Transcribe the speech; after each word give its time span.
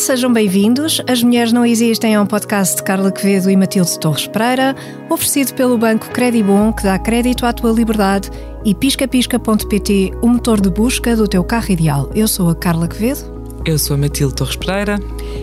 sejam 0.00 0.32
bem-vindos. 0.32 1.02
As 1.06 1.22
Mulheres 1.22 1.52
Não 1.52 1.64
Existem 1.64 2.14
é 2.14 2.20
um 2.20 2.24
podcast 2.24 2.76
de 2.76 2.82
Carla 2.82 3.12
Quevedo 3.12 3.50
e 3.50 3.56
Matilde 3.56 3.98
Torres 4.00 4.26
Pereira, 4.26 4.74
oferecido 5.10 5.52
pelo 5.52 5.76
Banco 5.76 6.08
Credibon, 6.10 6.72
que 6.72 6.82
dá 6.82 6.98
crédito 6.98 7.44
à 7.44 7.52
tua 7.52 7.70
liberdade, 7.70 8.30
e 8.64 8.74
piscapisca.pt, 8.74 10.12
o 10.22 10.28
motor 10.28 10.58
de 10.58 10.70
busca 10.70 11.14
do 11.14 11.28
teu 11.28 11.44
carro 11.44 11.70
ideal. 11.70 12.10
Eu 12.14 12.26
sou 12.26 12.48
a 12.48 12.54
Carla 12.54 12.88
Quevedo. 12.88 13.40
Eu 13.66 13.78
sou 13.78 13.94
a 13.94 13.98
Matilde 13.98 14.34
Torres 14.34 14.56
Pereira. 14.56 14.98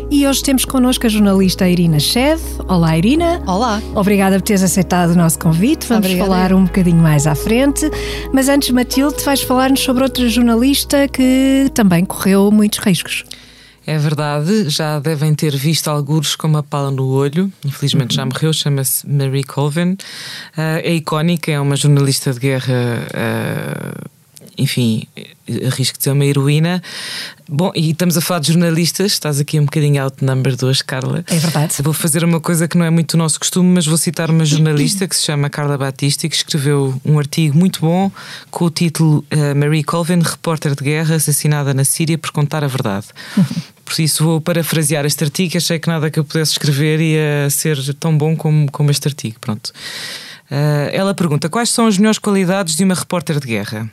E 0.09 0.25
hoje 0.25 0.41
temos 0.41 0.65
connosco 0.65 1.05
a 1.05 1.09
jornalista 1.09 1.69
Irina 1.69 1.99
Chev. 1.99 2.41
Olá, 2.67 2.97
Irina. 2.97 3.43
Olá. 3.45 3.79
Obrigada 3.93 4.37
por 4.37 4.41
teres 4.41 4.63
aceitado 4.63 5.11
o 5.11 5.15
nosso 5.15 5.37
convite. 5.37 5.85
Vamos 5.87 6.07
Obrigada. 6.07 6.27
falar 6.27 6.53
um 6.53 6.63
bocadinho 6.65 6.97
mais 6.97 7.27
à 7.27 7.35
frente. 7.35 7.87
Mas 8.33 8.49
antes, 8.49 8.71
Matilde, 8.71 9.23
vais 9.23 9.43
falar-nos 9.43 9.81
sobre 9.81 10.01
outra 10.01 10.27
jornalista 10.27 11.07
que 11.07 11.69
também 11.75 12.03
correu 12.03 12.49
muitos 12.51 12.79
riscos. 12.79 13.23
É 13.87 13.97
verdade, 13.97 14.69
já 14.69 14.99
devem 14.99 15.33
ter 15.33 15.55
visto 15.55 15.87
alguns 15.87 16.35
com 16.35 16.45
uma 16.45 16.61
pala 16.61 16.91
no 16.91 17.07
olho. 17.07 17.49
Infelizmente 17.63 18.15
já 18.15 18.25
morreu, 18.25 18.51
chama-se 18.51 19.07
Marie 19.07 19.45
Colvin. 19.45 19.93
Uh, 19.93 20.83
é 20.83 20.93
icónica, 20.93 21.53
é 21.53 21.59
uma 21.59 21.77
jornalista 21.77 22.33
de 22.33 22.39
guerra. 22.39 22.73
Uh, 23.13 24.09
enfim, 24.57 25.07
arrisco 25.65 25.97
de 25.97 26.03
ser 26.03 26.11
uma 26.11 26.25
heroína. 26.25 26.81
Bom, 27.47 27.71
e 27.75 27.91
estamos 27.91 28.17
a 28.17 28.21
falar 28.21 28.39
de 28.41 28.51
jornalistas, 28.51 29.13
estás 29.13 29.39
aqui 29.39 29.59
um 29.59 29.65
bocadinho 29.65 30.03
outnumbered 30.03 30.65
hoje, 30.65 30.83
Carla. 30.83 31.23
É 31.27 31.37
verdade. 31.37 31.75
Vou 31.81 31.93
fazer 31.93 32.25
uma 32.25 32.41
coisa 32.41 32.67
que 32.67 32.77
não 32.77 32.85
é 32.85 32.89
muito 32.89 33.13
o 33.13 33.17
nosso 33.17 33.39
costume, 33.39 33.69
mas 33.69 33.85
vou 33.85 33.97
citar 33.97 34.29
uma 34.29 34.43
jornalista 34.43 35.07
que 35.07 35.15
se 35.15 35.23
chama 35.23 35.49
Carla 35.49 35.77
Batista 35.77 36.25
e 36.25 36.29
que 36.29 36.35
escreveu 36.35 36.99
um 37.05 37.19
artigo 37.19 37.57
muito 37.57 37.79
bom 37.79 38.11
com 38.49 38.65
o 38.65 38.69
título 38.69 39.23
uh, 39.31 39.55
Marie 39.55 39.83
Colvin, 39.83 40.19
repórter 40.19 40.75
de 40.75 40.83
guerra 40.83 41.15
assassinada 41.15 41.73
na 41.73 41.85
Síria 41.85 42.17
por 42.17 42.31
contar 42.31 42.63
a 42.65 42.67
verdade. 42.67 43.07
Por 43.87 44.01
isso 44.01 44.23
vou 44.23 44.41
parafrasear 44.41 45.05
este 45.05 45.23
artigo, 45.23 45.55
achei 45.55 45.79
que 45.79 45.87
nada 45.87 46.11
que 46.11 46.19
eu 46.19 46.25
pudesse 46.25 46.51
escrever 46.51 46.99
ia 46.99 47.49
ser 47.49 47.77
tão 47.93 48.17
bom 48.17 48.35
como, 48.35 48.69
como 48.69 48.91
este 48.91 49.07
artigo. 49.07 49.37
Pronto. 49.39 49.71
Uh, 50.51 50.91
ela 50.91 51.13
pergunta: 51.13 51.47
quais 51.47 51.69
são 51.69 51.87
as 51.87 51.97
melhores 51.97 52.19
qualidades 52.19 52.75
de 52.75 52.83
uma 52.83 52.93
repórter 52.93 53.39
de 53.39 53.47
guerra? 53.47 53.89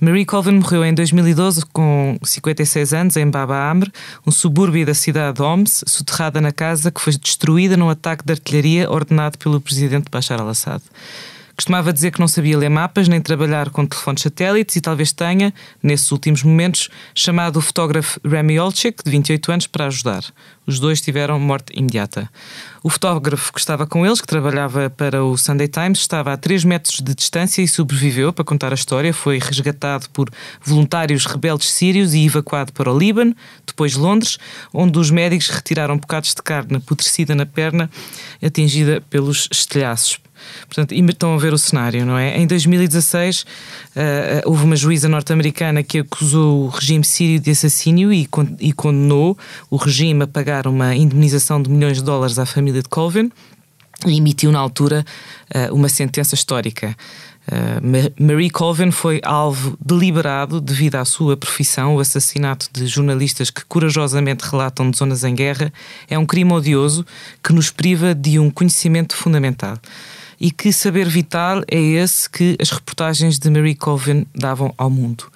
Marie 0.00 0.26
Colvin 0.26 0.58
morreu 0.58 0.84
em 0.84 0.92
2012 0.92 1.64
com 1.72 2.18
56 2.22 2.92
anos 2.92 3.16
em 3.16 3.30
Baba 3.30 3.70
Amr, 3.70 3.90
um 4.26 4.30
subúrbio 4.30 4.84
da 4.84 4.92
cidade 4.92 5.36
de 5.36 5.42
Homs, 5.42 5.84
soterrada 5.86 6.38
na 6.40 6.52
casa 6.52 6.90
que 6.90 7.00
foi 7.00 7.16
destruída 7.16 7.76
num 7.76 7.88
ataque 7.88 8.22
de 8.24 8.32
artilharia 8.32 8.90
ordenado 8.90 9.38
pelo 9.38 9.60
presidente 9.60 10.10
Bashar 10.10 10.38
al-Assad. 10.40 10.82
Costumava 11.56 11.90
dizer 11.90 12.10
que 12.10 12.20
não 12.20 12.28
sabia 12.28 12.58
ler 12.58 12.68
mapas 12.68 13.08
nem 13.08 13.18
trabalhar 13.18 13.70
com 13.70 13.86
telefones 13.86 14.22
satélites 14.22 14.76
e 14.76 14.80
talvez 14.80 15.10
tenha, 15.10 15.54
nesses 15.82 16.12
últimos 16.12 16.42
momentos, 16.42 16.90
chamado 17.14 17.56
o 17.56 17.62
fotógrafo 17.62 18.20
Remy 18.22 18.60
Olchek, 18.60 19.02
de 19.02 19.10
28 19.10 19.52
anos, 19.52 19.66
para 19.66 19.86
ajudar. 19.86 20.22
Os 20.66 20.78
dois 20.78 21.00
tiveram 21.00 21.40
morte 21.40 21.72
imediata. 21.74 22.28
O 22.82 22.90
fotógrafo 22.90 23.54
que 23.54 23.58
estava 23.58 23.86
com 23.86 24.04
eles, 24.04 24.20
que 24.20 24.26
trabalhava 24.26 24.90
para 24.90 25.24
o 25.24 25.38
Sunday 25.38 25.66
Times, 25.66 26.00
estava 26.00 26.32
a 26.32 26.36
3 26.36 26.62
metros 26.64 27.00
de 27.00 27.14
distância 27.14 27.62
e 27.62 27.68
sobreviveu 27.68 28.34
para 28.34 28.44
contar 28.44 28.72
a 28.72 28.74
história. 28.74 29.14
Foi 29.14 29.38
resgatado 29.38 30.10
por 30.10 30.28
voluntários 30.62 31.24
rebeldes 31.24 31.70
sírios 31.70 32.12
e 32.12 32.26
evacuado 32.26 32.70
para 32.72 32.92
o 32.92 32.98
Líbano, 32.98 33.34
depois 33.66 33.94
Londres, 33.94 34.38
onde 34.74 34.98
os 34.98 35.10
médicos 35.10 35.48
retiraram 35.48 35.96
bocados 35.96 36.34
de 36.34 36.42
carne 36.42 36.80
putrescida 36.80 37.34
na 37.34 37.46
perna, 37.46 37.88
atingida 38.42 39.00
pelos 39.08 39.48
estilhaços. 39.50 40.25
Portanto, 40.66 40.92
estão 40.92 41.34
a 41.34 41.38
ver 41.38 41.52
o 41.52 41.58
cenário, 41.58 42.04
não 42.04 42.16
é? 42.16 42.36
Em 42.38 42.46
2016 42.46 43.42
uh, 43.42 43.46
houve 44.44 44.64
uma 44.64 44.76
juíza 44.76 45.08
norte-americana 45.08 45.82
que 45.82 46.00
acusou 46.00 46.64
o 46.64 46.68
regime 46.68 47.04
sírio 47.04 47.40
de 47.40 47.50
assassínio 47.50 48.12
e, 48.12 48.28
e 48.60 48.72
condenou 48.72 49.36
o 49.70 49.76
regime 49.76 50.24
a 50.24 50.26
pagar 50.26 50.66
uma 50.66 50.94
indemnização 50.94 51.60
de 51.60 51.70
milhões 51.70 51.98
de 51.98 52.04
dólares 52.04 52.38
à 52.38 52.46
família 52.46 52.82
de 52.82 52.88
Colvin 52.88 53.30
e 54.04 54.18
emitiu 54.18 54.52
na 54.52 54.58
altura 54.58 55.04
uh, 55.54 55.74
uma 55.74 55.88
sentença 55.88 56.34
histórica. 56.34 56.94
Uh, 57.46 58.12
Marie 58.18 58.50
Colvin 58.50 58.90
foi 58.90 59.20
alvo 59.22 59.78
deliberado 59.80 60.60
devido 60.60 60.96
à 60.96 61.04
sua 61.04 61.36
profissão. 61.36 61.94
O 61.94 62.00
assassinato 62.00 62.68
de 62.72 62.86
jornalistas 62.86 63.50
que 63.50 63.64
corajosamente 63.64 64.44
relatam 64.44 64.90
de 64.90 64.98
zonas 64.98 65.22
em 65.22 65.34
guerra 65.34 65.72
é 66.08 66.18
um 66.18 66.26
crime 66.26 66.52
odioso 66.52 67.06
que 67.42 67.52
nos 67.52 67.70
priva 67.70 68.14
de 68.14 68.38
um 68.38 68.50
conhecimento 68.50 69.16
fundamental. 69.16 69.78
E 70.40 70.50
que 70.50 70.72
saber 70.72 71.08
vital 71.08 71.62
é 71.68 71.80
esse 71.80 72.28
que 72.28 72.56
as 72.60 72.70
reportagens 72.70 73.38
de 73.38 73.48
Marie 73.50 73.74
Colvin 73.74 74.26
davam 74.34 74.74
ao 74.76 74.90
mundo. 74.90 75.30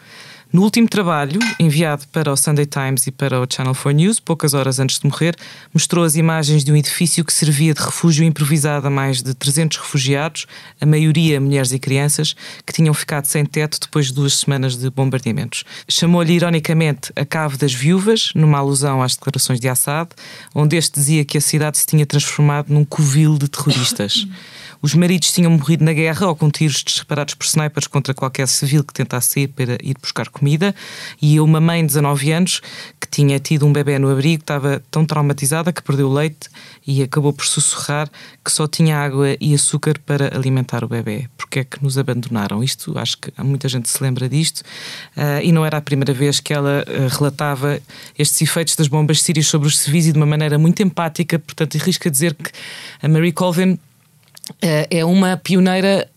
No 0.53 0.63
último 0.63 0.89
trabalho, 0.89 1.39
enviado 1.61 2.09
para 2.09 2.33
o 2.33 2.37
Sunday 2.37 2.67
Times 2.67 3.07
e 3.07 3.13
para 3.13 3.41
o 3.41 3.47
Channel 3.49 3.73
4 3.73 3.93
News, 3.93 4.19
poucas 4.19 4.53
horas 4.53 4.81
antes 4.81 4.99
de 4.99 5.07
morrer, 5.07 5.37
mostrou 5.73 6.05
as 6.05 6.17
imagens 6.17 6.65
de 6.65 6.73
um 6.73 6.77
edifício 6.77 7.25
que 7.25 7.33
servia 7.33 7.73
de 7.73 7.81
refúgio 7.81 8.25
improvisado 8.25 8.89
a 8.89 8.91
mais 8.91 9.23
de 9.23 9.33
300 9.33 9.79
refugiados, 9.79 10.47
a 10.81 10.85
maioria 10.85 11.41
mulheres 11.41 11.71
e 11.71 11.79
crianças, 11.79 12.35
que 12.67 12.73
tinham 12.73 12.93
ficado 12.93 13.27
sem 13.27 13.45
teto 13.45 13.79
depois 13.81 14.07
de 14.07 14.15
duas 14.15 14.39
semanas 14.39 14.77
de 14.77 14.91
bombardeamentos. 14.91 15.63
Chamou-lhe 15.89 16.33
ironicamente 16.33 17.13
a 17.15 17.25
Cave 17.25 17.57
das 17.57 17.73
Viúvas, 17.73 18.33
numa 18.35 18.59
alusão 18.59 19.01
às 19.01 19.15
declarações 19.15 19.61
de 19.61 19.69
Assad, 19.69 20.11
onde 20.53 20.77
este 20.77 20.99
dizia 20.99 21.25
que 21.25 21.39
a 21.39 21.41
cidade 21.41 21.79
se 21.79 21.87
tinha 21.87 22.05
transformado 22.05 22.75
num 22.75 22.85
covil 22.85 23.39
de 23.39 23.47
terroristas. 23.47 24.27
Os 24.83 24.95
maridos 24.95 25.31
tinham 25.31 25.51
morrido 25.51 25.85
na 25.85 25.93
guerra 25.93 26.27
ou 26.27 26.35
com 26.35 26.51
tiros 26.51 26.83
disparados 26.83 27.35
por 27.35 27.45
snipers 27.45 27.87
contra 27.87 28.15
qualquer 28.15 28.49
civil 28.49 28.83
que 28.83 28.95
tentasse 28.95 29.41
ir 29.41 29.49
para 29.49 29.75
ir 29.83 29.95
buscar 30.01 30.29
comida. 30.31 30.75
E 31.21 31.39
uma 31.39 31.61
mãe 31.61 31.83
de 31.83 31.89
19 31.89 32.33
anos 32.33 32.63
que 32.99 33.07
tinha 33.07 33.39
tido 33.39 33.67
um 33.67 33.73
bebê 33.73 33.99
no 33.99 34.11
abrigo 34.11 34.43
estava 34.43 34.83
tão 34.91 35.05
traumatizada 35.05 35.71
que 35.71 35.83
perdeu 35.83 36.09
o 36.09 36.13
leite 36.13 36.49
e 36.87 37.03
acabou 37.03 37.33
por 37.33 37.45
sussurrar 37.45 38.09
que 38.43 38.51
só 38.51 38.67
tinha 38.67 38.97
água 38.97 39.37
e 39.39 39.55
açúcar 39.55 39.99
para 40.07 40.35
alimentar 40.35 40.83
o 40.83 40.89
bebê. 40.89 41.29
Porque 41.37 41.59
é 41.59 41.65
que 41.65 41.83
nos 41.83 41.99
abandonaram? 41.99 42.65
Isto, 42.65 42.99
acho 42.99 43.19
que 43.19 43.33
muita 43.43 43.69
gente 43.69 43.89
se 43.89 44.03
lembra 44.03 44.29
disto. 44.29 44.61
Uh, 45.15 45.43
e 45.43 45.53
não 45.53 45.67
era 45.67 45.77
a 45.77 45.83
primeira 45.83 46.15
vez 46.15 46.41
que 46.41 46.55
ela 46.55 46.85
uh, 46.87 47.19
relatava 47.19 47.79
estes 48.19 48.41
efeitos 48.41 48.77
das 48.77 48.89
bombas 48.89 49.21
sírias 49.21 49.47
sobre 49.47 49.69
os 49.69 49.79
civis 49.79 50.07
e 50.07 50.13
de 50.13 50.19
uma 50.19 50.27
maneira 50.27 50.59
muito 50.59 50.83
empática. 50.83 51.39
Portanto, 51.39 51.77
arrisca 51.77 52.11
dizer 52.11 52.35
que 52.35 52.51
a 53.03 53.09
Marie 53.09 53.33
Colvin 53.33 53.79
é 54.91 55.05
uma 55.05 55.37
pioneira 55.37 56.10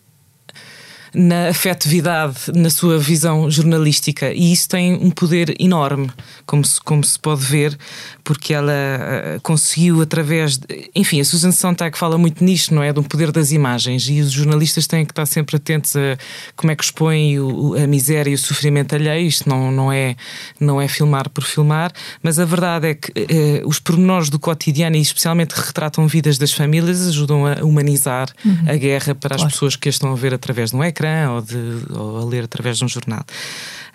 na 1.13 1.49
afetividade, 1.49 2.51
na 2.55 2.69
sua 2.69 2.97
visão 2.97 3.49
jornalística, 3.49 4.33
e 4.33 4.51
isso 4.51 4.67
tem 4.67 4.95
um 4.95 5.11
poder 5.11 5.55
enorme, 5.59 6.09
como 6.45 6.65
se, 6.65 6.81
como 6.81 7.03
se 7.03 7.19
pode 7.19 7.43
ver, 7.45 7.77
porque 8.23 8.53
ela 8.53 8.71
uh, 8.71 9.41
conseguiu 9.41 10.01
através. 10.01 10.57
De, 10.57 10.89
enfim, 10.95 11.19
a 11.21 11.25
Susan 11.25 11.51
Sontag 11.51 11.97
fala 11.97 12.17
muito 12.17 12.43
nisto, 12.43 12.73
não 12.73 12.81
é? 12.81 12.91
Do 12.91 13.03
poder 13.03 13.31
das 13.31 13.51
imagens, 13.51 14.07
e 14.09 14.21
os 14.21 14.31
jornalistas 14.31 14.87
têm 14.87 15.05
que 15.05 15.11
estar 15.11 15.25
sempre 15.25 15.57
atentos 15.57 15.95
a 15.95 16.17
como 16.55 16.71
é 16.71 16.75
que 16.75 16.83
expõem 16.83 17.39
o, 17.39 17.75
a 17.75 17.85
miséria 17.85 18.31
e 18.31 18.33
o 18.33 18.37
sofrimento 18.37 18.95
alheio. 18.95 19.27
Isto 19.27 19.47
não, 19.47 19.71
não, 19.71 19.91
é, 19.91 20.15
não 20.59 20.81
é 20.81 20.87
filmar 20.87 21.29
por 21.29 21.43
filmar, 21.43 21.91
mas 22.23 22.39
a 22.39 22.45
verdade 22.45 22.87
é 22.87 22.93
que 22.95 23.11
uh, 23.11 23.67
os 23.67 23.79
pormenores 23.79 24.29
do 24.29 24.39
cotidiano, 24.39 24.95
e 24.95 25.01
especialmente 25.01 25.51
retratam 25.51 26.07
vidas 26.07 26.39
das 26.39 26.51
famílias, 26.51 27.07
ajudam 27.07 27.45
a 27.45 27.63
humanizar 27.63 28.29
uhum. 28.43 28.65
a 28.67 28.75
guerra 28.75 29.13
para 29.13 29.35
as 29.35 29.41
claro. 29.41 29.53
pessoas 29.53 29.75
que 29.75 29.87
a 29.87 29.91
estão 29.91 30.11
a 30.11 30.15
ver 30.15 30.33
através 30.33 30.71
de 30.71 30.75
um 30.75 30.83
ecrã 30.83 31.02
ou, 31.29 31.41
de, 31.41 31.57
ou 31.91 32.17
a 32.17 32.25
ler 32.25 32.43
através 32.45 32.77
de 32.77 32.85
um 32.85 32.87
jornal. 32.87 33.23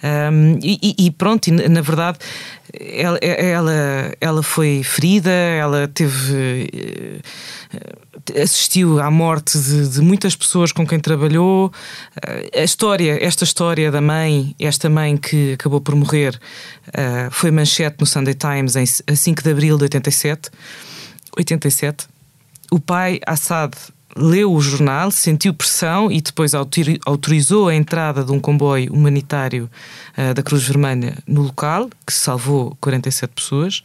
Um, 0.02 0.58
e, 0.62 0.94
e, 0.96 1.10
pronto, 1.10 1.50
na 1.50 1.80
verdade, 1.80 2.18
ela, 2.72 3.18
ela, 3.18 4.12
ela 4.20 4.42
foi 4.44 4.82
ferida, 4.84 5.30
ela 5.30 5.88
teve. 5.88 7.20
assistiu 8.40 9.00
à 9.00 9.10
morte 9.10 9.58
de, 9.58 9.88
de, 9.88 10.00
muitas 10.00 10.36
pessoas 10.36 10.70
com 10.70 10.86
quem 10.86 11.00
trabalhou. 11.00 11.72
A 12.54 12.62
história, 12.62 13.18
esta 13.24 13.42
história 13.42 13.90
da 13.90 14.00
mãe, 14.00 14.54
esta 14.60 14.88
mãe 14.88 15.16
que 15.16 15.54
acabou 15.54 15.80
por 15.80 15.96
morrer, 15.96 16.38
uh, 16.88 17.30
foi 17.32 17.50
manchete 17.50 17.96
no 17.98 18.06
Sunday 18.06 18.34
Times 18.34 18.76
em, 18.76 18.84
a 19.12 19.16
5 19.16 19.42
de 19.42 19.50
abril 19.50 19.76
de 19.76 19.84
87. 19.84 20.50
87. 21.36 22.06
O 22.70 22.78
pai, 22.78 23.18
Assad, 23.26 23.72
leu 24.18 24.52
o 24.52 24.60
jornal, 24.60 25.10
sentiu 25.10 25.54
pressão 25.54 26.10
e 26.10 26.20
depois 26.20 26.52
autorizou 26.54 27.68
a 27.68 27.74
entrada 27.74 28.24
de 28.24 28.32
um 28.32 28.40
comboio 28.40 28.92
humanitário 28.92 29.70
uh, 30.16 30.34
da 30.34 30.42
Cruz 30.42 30.64
Vermelha 30.64 31.16
no 31.26 31.42
local, 31.42 31.88
que 32.06 32.12
salvou 32.12 32.76
47 32.80 33.32
pessoas. 33.32 33.82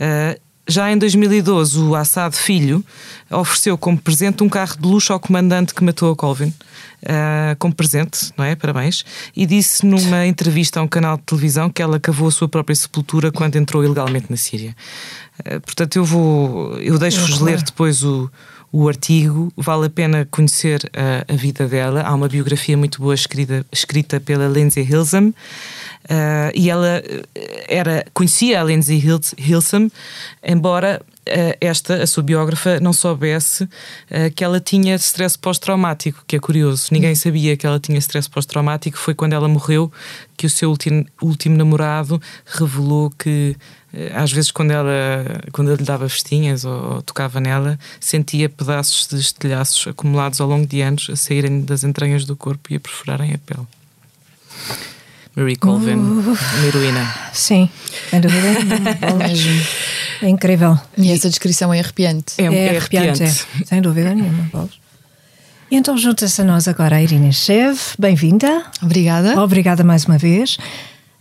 Uh, 0.00 0.40
já 0.66 0.90
em 0.90 0.96
2012, 0.96 1.78
o 1.78 1.94
Assad 1.94 2.34
Filho 2.34 2.82
ofereceu 3.30 3.76
como 3.76 3.98
presente 3.98 4.42
um 4.42 4.48
carro 4.48 4.78
de 4.78 4.88
luxo 4.88 5.12
ao 5.12 5.20
comandante 5.20 5.74
que 5.74 5.84
matou 5.84 6.10
a 6.10 6.16
Colvin, 6.16 6.48
uh, 6.48 7.56
como 7.58 7.74
presente, 7.74 8.32
não 8.36 8.44
é? 8.44 8.54
Parabéns. 8.54 9.04
E 9.36 9.44
disse 9.44 9.84
numa 9.84 10.26
entrevista 10.26 10.80
a 10.80 10.82
um 10.82 10.88
canal 10.88 11.18
de 11.18 11.24
televisão 11.24 11.68
que 11.68 11.82
ela 11.82 12.00
cavou 12.00 12.28
a 12.28 12.30
sua 12.30 12.48
própria 12.48 12.74
sepultura 12.74 13.30
quando 13.30 13.56
entrou 13.56 13.84
ilegalmente 13.84 14.26
na 14.30 14.38
Síria. 14.38 14.74
Uh, 15.40 15.60
portanto, 15.60 15.96
eu 15.96 16.04
vou, 16.04 16.78
eu 16.78 16.98
deixo-vos 16.98 17.40
ler 17.40 17.60
depois 17.60 18.02
o, 18.02 18.30
o 18.76 18.88
artigo, 18.88 19.52
vale 19.56 19.86
a 19.86 19.90
pena 19.90 20.26
conhecer 20.28 20.90
a, 20.92 21.32
a 21.32 21.36
vida 21.36 21.68
dela. 21.68 22.02
Há 22.02 22.12
uma 22.12 22.26
biografia 22.26 22.76
muito 22.76 23.00
boa 23.00 23.14
escrita, 23.14 23.64
escrita 23.70 24.18
pela 24.18 24.48
Lindsay 24.48 24.82
Hilsam. 24.82 25.28
Uh, 25.28 26.50
e 26.52 26.68
ela 26.68 27.00
era, 27.68 28.04
conhecia 28.12 28.60
a 28.60 28.64
Lindsay 28.64 29.00
Hilsam, 29.38 29.88
embora 30.42 31.00
esta, 31.60 32.02
a 32.02 32.06
sua 32.06 32.22
biógrafa, 32.22 32.78
não 32.80 32.92
soubesse 32.92 33.64
uh, 33.64 33.68
que 34.34 34.44
ela 34.44 34.60
tinha 34.60 34.94
stress 34.96 35.38
pós-traumático, 35.38 36.22
que 36.26 36.36
é 36.36 36.38
curioso. 36.38 36.88
Ninguém 36.92 37.14
sabia 37.14 37.56
que 37.56 37.66
ela 37.66 37.80
tinha 37.80 37.98
stress 37.98 38.28
pós-traumático. 38.28 38.98
Foi 38.98 39.14
quando 39.14 39.32
ela 39.32 39.48
morreu 39.48 39.90
que 40.36 40.46
o 40.46 40.50
seu 40.50 40.70
último, 40.70 41.04
último 41.22 41.56
namorado 41.56 42.20
revelou 42.44 43.10
que 43.10 43.56
às 44.12 44.32
vezes 44.32 44.50
quando 44.50 44.72
ela 44.72 45.40
quando 45.52 45.70
ele 45.70 45.78
lhe 45.78 45.84
dava 45.84 46.08
festinhas 46.08 46.64
ou, 46.64 46.94
ou, 46.94 47.02
tocava 47.02 47.38
nela 47.38 47.78
sentia 48.00 48.48
pedaços 48.48 49.06
de 49.06 49.20
estilhaços 49.20 49.86
acumulados 49.86 50.40
ao 50.40 50.48
longo 50.48 50.66
de 50.66 50.80
anos 50.80 51.08
a 51.08 51.14
saírem 51.14 51.60
das 51.60 51.84
entranhas 51.84 52.24
do 52.24 52.34
corpo 52.34 52.72
e 52.72 52.76
a 52.76 52.80
perfurarem 52.80 53.32
a 53.32 53.38
pele 53.38 53.66
Marie 55.36 55.56
Colvin, 55.56 55.96
uh, 55.96 56.20
uma 56.20 56.66
heroína. 56.66 57.12
Sim, 57.32 57.68
sem 58.08 58.20
dúvida. 58.20 58.46
é 60.22 60.28
incrível. 60.28 60.78
E 60.96 61.10
essa 61.10 61.28
descrição 61.28 61.74
é 61.74 61.80
arrepiante. 61.80 62.34
É, 62.38 62.44
é, 62.44 62.46
é 62.46 62.76
arrepiante, 62.76 63.22
arrepiante. 63.22 63.46
É. 63.60 63.64
sem 63.64 63.82
dúvida 63.82 64.14
nenhuma. 64.14 64.68
E 65.68 65.76
então 65.76 65.98
junta-se 65.98 66.40
a 66.40 66.44
nós 66.44 66.68
agora 66.68 66.96
a 66.96 67.02
Irina 67.02 67.32
Chev. 67.32 67.76
Bem-vinda. 67.98 68.64
Obrigada. 68.80 69.40
Obrigada 69.42 69.82
mais 69.82 70.04
uma 70.04 70.18
vez. 70.18 70.56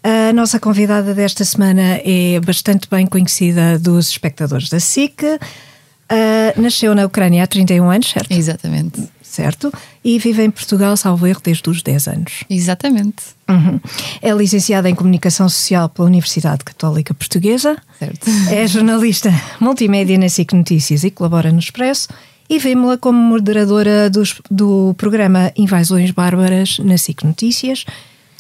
A 0.04 0.32
nossa 0.32 0.60
convidada 0.60 1.16
desta 1.16 1.44
semana 1.44 2.00
é 2.04 2.40
bastante 2.40 2.88
bem 2.92 3.08
conhecida 3.08 3.80
dos 3.80 4.10
espectadores 4.10 4.70
da 4.70 4.80
SIC. 4.80 5.24
Uh, 5.24 6.62
nasceu 6.62 6.94
na 6.94 7.06
Ucrânia 7.06 7.44
há 7.44 7.48
31 7.48 7.90
anos, 7.90 8.12
certo? 8.12 8.32
Exatamente 8.32 9.10
certo? 9.34 9.74
E 10.04 10.20
vive 10.20 10.44
em 10.44 10.52
Portugal, 10.52 10.96
salvo 10.96 11.26
erro, 11.26 11.42
desde 11.44 11.68
os 11.68 11.82
10 11.82 12.08
anos. 12.08 12.44
Exatamente. 12.48 13.24
Uhum. 13.50 13.80
É 14.22 14.32
licenciada 14.32 14.88
em 14.90 14.94
Comunicação 14.94 15.50
Social 15.50 15.90
pela 15.90 16.08
Universidade 16.08 16.64
Católica 16.64 17.14
Portuguesa. 17.14 17.76
Certo. 17.98 18.30
É 18.52 18.68
jornalista 18.68 19.34
multimédia 19.60 20.18
na 20.18 20.30
SIC 20.30 20.54
Notícias 20.54 21.04
e 21.04 21.10
colabora 21.10 21.52
no 21.52 21.60
Expresso. 21.60 22.10
E 22.48 22.60
vemos-la 22.60 22.98
como 22.98 23.18
moderadora 23.18 24.10
dos, 24.10 24.36
do 24.52 24.94
programa 24.98 25.52
Invasões 25.58 26.12
Bárbaras 26.12 26.78
na 26.80 26.98
SIC 26.98 27.24
Notícias. 27.24 27.86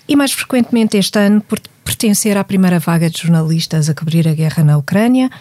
E 0.07 0.15
mais 0.15 0.31
frequentemente 0.31 0.97
este 0.97 1.17
ano 1.17 1.41
por 1.41 1.59
pertencer 1.83 2.37
à 2.37 2.43
primeira 2.43 2.79
vaga 2.79 3.09
de 3.09 3.19
jornalistas 3.19 3.89
a 3.89 3.95
cobrir 3.95 4.27
a 4.27 4.33
guerra 4.33 4.63
na 4.63 4.77
Ucrânia 4.77 5.31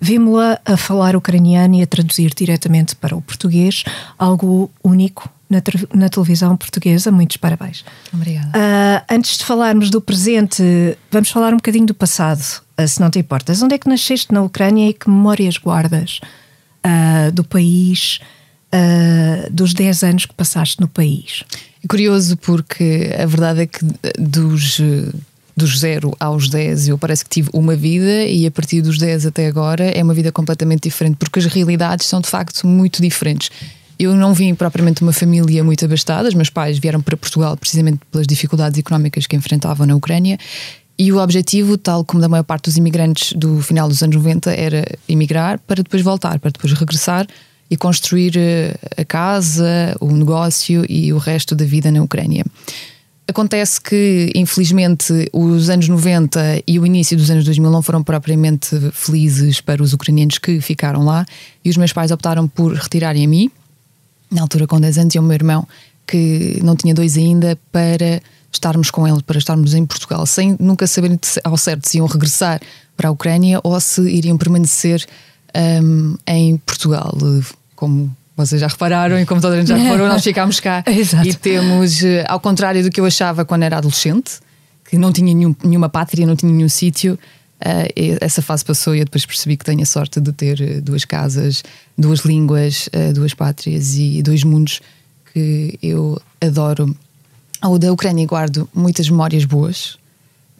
Vimos-la 0.00 0.58
a 0.64 0.76
falar 0.76 1.14
ucraniano 1.14 1.74
e 1.74 1.82
a 1.82 1.86
traduzir 1.86 2.32
diretamente 2.34 2.96
para 2.96 3.14
o 3.14 3.20
português, 3.20 3.84
algo 4.18 4.70
único 4.82 5.28
na, 5.50 5.60
na 5.92 6.08
televisão 6.08 6.56
portuguesa. 6.56 7.10
Muitos 7.10 7.36
parabéns. 7.36 7.84
Obrigada. 8.12 8.48
Uh, 8.48 9.04
antes 9.10 9.36
de 9.36 9.44
falarmos 9.44 9.90
do 9.90 10.00
presente, 10.00 10.62
vamos 11.10 11.28
falar 11.28 11.52
um 11.52 11.56
bocadinho 11.56 11.86
do 11.86 11.94
passado, 11.94 12.40
uh, 12.80 12.88
se 12.88 13.00
não 13.00 13.10
te 13.10 13.18
importas. 13.18 13.60
Onde 13.60 13.74
é 13.74 13.78
que 13.78 13.88
nasceste 13.88 14.32
na 14.32 14.42
Ucrânia 14.42 14.88
e 14.88 14.94
que 14.94 15.10
memórias 15.10 15.58
guardas 15.58 16.20
uh, 16.86 17.32
do 17.32 17.44
país, 17.44 18.20
dos 19.50 19.74
10 19.74 20.04
anos 20.04 20.26
que 20.26 20.32
passaste 20.32 20.80
no 20.80 20.86
país? 20.86 21.42
É 21.82 21.88
curioso 21.88 22.36
porque 22.36 23.12
a 23.20 23.26
verdade 23.26 23.62
é 23.62 23.66
que 23.66 23.80
dos 24.16 24.80
dos 25.60 25.78
0 25.78 26.16
aos 26.18 26.48
10 26.48 26.88
eu 26.88 26.98
parece 26.98 27.22
que 27.22 27.30
tive 27.30 27.50
uma 27.52 27.76
vida 27.76 28.24
e 28.24 28.46
a 28.46 28.50
partir 28.50 28.80
dos 28.80 28.98
10 28.98 29.26
até 29.26 29.46
agora 29.46 29.84
é 29.84 30.02
uma 30.02 30.14
vida 30.14 30.32
completamente 30.32 30.84
diferente, 30.84 31.16
porque 31.16 31.38
as 31.38 31.44
realidades 31.44 32.06
são 32.06 32.20
de 32.20 32.28
facto 32.28 32.66
muito 32.66 33.00
diferentes. 33.02 33.50
Eu 33.98 34.16
não 34.16 34.32
vim 34.32 34.54
propriamente 34.54 34.98
de 34.98 35.02
uma 35.02 35.12
família 35.12 35.62
muito 35.62 35.84
abastada, 35.84 36.28
os 36.28 36.34
meus 36.34 36.48
pais 36.48 36.78
vieram 36.78 37.02
para 37.02 37.16
Portugal 37.16 37.56
precisamente 37.56 38.00
pelas 38.10 38.26
dificuldades 38.26 38.78
económicas 38.78 39.26
que 39.26 39.36
enfrentavam 39.36 39.86
na 39.86 39.94
Ucrânia. 39.94 40.38
E 40.98 41.12
o 41.12 41.18
objetivo, 41.18 41.76
tal 41.78 42.04
como 42.04 42.20
da 42.20 42.28
maior 42.28 42.42
parte 42.42 42.64
dos 42.64 42.76
imigrantes 42.76 43.32
do 43.34 43.60
final 43.60 43.88
dos 43.88 44.02
anos 44.02 44.16
90, 44.16 44.52
era 44.52 44.84
emigrar 45.08 45.58
para 45.58 45.82
depois 45.82 46.02
voltar, 46.02 46.38
para 46.38 46.50
depois 46.50 46.72
regressar 46.72 47.26
e 47.70 47.76
construir 47.76 48.36
eh, 48.36 48.74
a 48.96 49.04
casa, 49.04 49.96
o 50.00 50.10
negócio 50.10 50.84
e 50.88 51.12
o 51.12 51.18
resto 51.18 51.54
da 51.54 51.64
vida 51.64 51.90
na 51.90 52.02
Ucrânia. 52.02 52.44
Acontece 53.28 53.80
que, 53.80 54.32
infelizmente, 54.34 55.30
os 55.32 55.70
anos 55.70 55.88
90 55.88 56.62
e 56.66 56.78
o 56.80 56.86
início 56.86 57.16
dos 57.16 57.30
anos 57.30 57.44
2000 57.44 57.70
não 57.70 57.80
foram 57.80 58.02
propriamente 58.02 58.68
felizes 58.92 59.60
para 59.60 59.82
os 59.82 59.92
ucranianos 59.92 60.38
que 60.38 60.60
ficaram 60.60 61.04
lá 61.04 61.24
e 61.64 61.70
os 61.70 61.76
meus 61.76 61.92
pais 61.92 62.10
optaram 62.10 62.48
por 62.48 62.72
retirarem 62.72 63.24
a 63.24 63.28
mim, 63.28 63.50
na 64.30 64.42
altura 64.42 64.66
com 64.66 64.80
10 64.80 64.98
anos, 64.98 65.14
e 65.14 65.18
o 65.18 65.22
meu 65.22 65.34
irmão, 65.34 65.66
que 66.06 66.58
não 66.62 66.74
tinha 66.74 66.92
dois 66.92 67.16
ainda, 67.16 67.56
para 67.70 68.20
estarmos 68.52 68.90
com 68.90 69.06
ele, 69.06 69.22
para 69.22 69.38
estarmos 69.38 69.74
em 69.74 69.86
Portugal, 69.86 70.26
sem 70.26 70.56
nunca 70.58 70.86
saberem 70.86 71.18
ao 71.44 71.56
certo 71.56 71.88
se 71.88 71.98
iam 71.98 72.06
regressar 72.06 72.60
para 72.96 73.08
a 73.08 73.12
Ucrânia 73.12 73.60
ou 73.62 73.80
se 73.80 74.02
iriam 74.02 74.36
permanecer 74.36 75.06
um, 75.82 76.16
em 76.26 76.56
Portugal, 76.58 77.16
como 77.76 78.14
vocês 78.44 78.60
já 78.60 78.66
repararam 78.66 79.18
e 79.18 79.26
como 79.26 79.40
toda 79.40 79.54
a 79.54 79.58
gente 79.58 79.68
já 79.68 79.76
reparou, 79.76 80.08
nós 80.08 80.22
ficámos 80.22 80.60
cá 80.60 80.84
e 81.24 81.34
temos, 81.34 82.02
eh, 82.02 82.24
ao 82.28 82.40
contrário 82.40 82.82
do 82.82 82.90
que 82.90 83.00
eu 83.00 83.04
achava 83.04 83.44
quando 83.44 83.62
era 83.62 83.78
adolescente, 83.78 84.40
que 84.88 84.98
não 84.98 85.12
tinha 85.12 85.32
nenhum, 85.32 85.54
nenhuma 85.62 85.88
pátria, 85.88 86.26
não 86.26 86.34
tinha 86.34 86.50
nenhum 86.52 86.68
sítio, 86.68 87.14
uh, 87.60 88.18
essa 88.20 88.42
fase 88.42 88.64
passou 88.64 88.94
e 88.94 88.98
eu 88.98 89.04
depois 89.04 89.24
percebi 89.24 89.56
que 89.56 89.64
tenho 89.64 89.82
a 89.82 89.86
sorte 89.86 90.20
de 90.20 90.32
ter 90.32 90.60
eh, 90.60 90.80
duas 90.80 91.04
casas, 91.04 91.62
duas 91.96 92.20
línguas, 92.20 92.88
uh, 92.88 93.12
duas 93.12 93.34
pátrias 93.34 93.96
e 93.96 94.22
dois 94.22 94.42
mundos 94.42 94.80
que 95.32 95.78
eu 95.82 96.20
adoro. 96.40 96.96
Ao 97.60 97.78
da 97.78 97.92
Ucrânia 97.92 98.26
guardo 98.26 98.68
muitas 98.74 99.08
memórias 99.08 99.44
boas. 99.44 99.99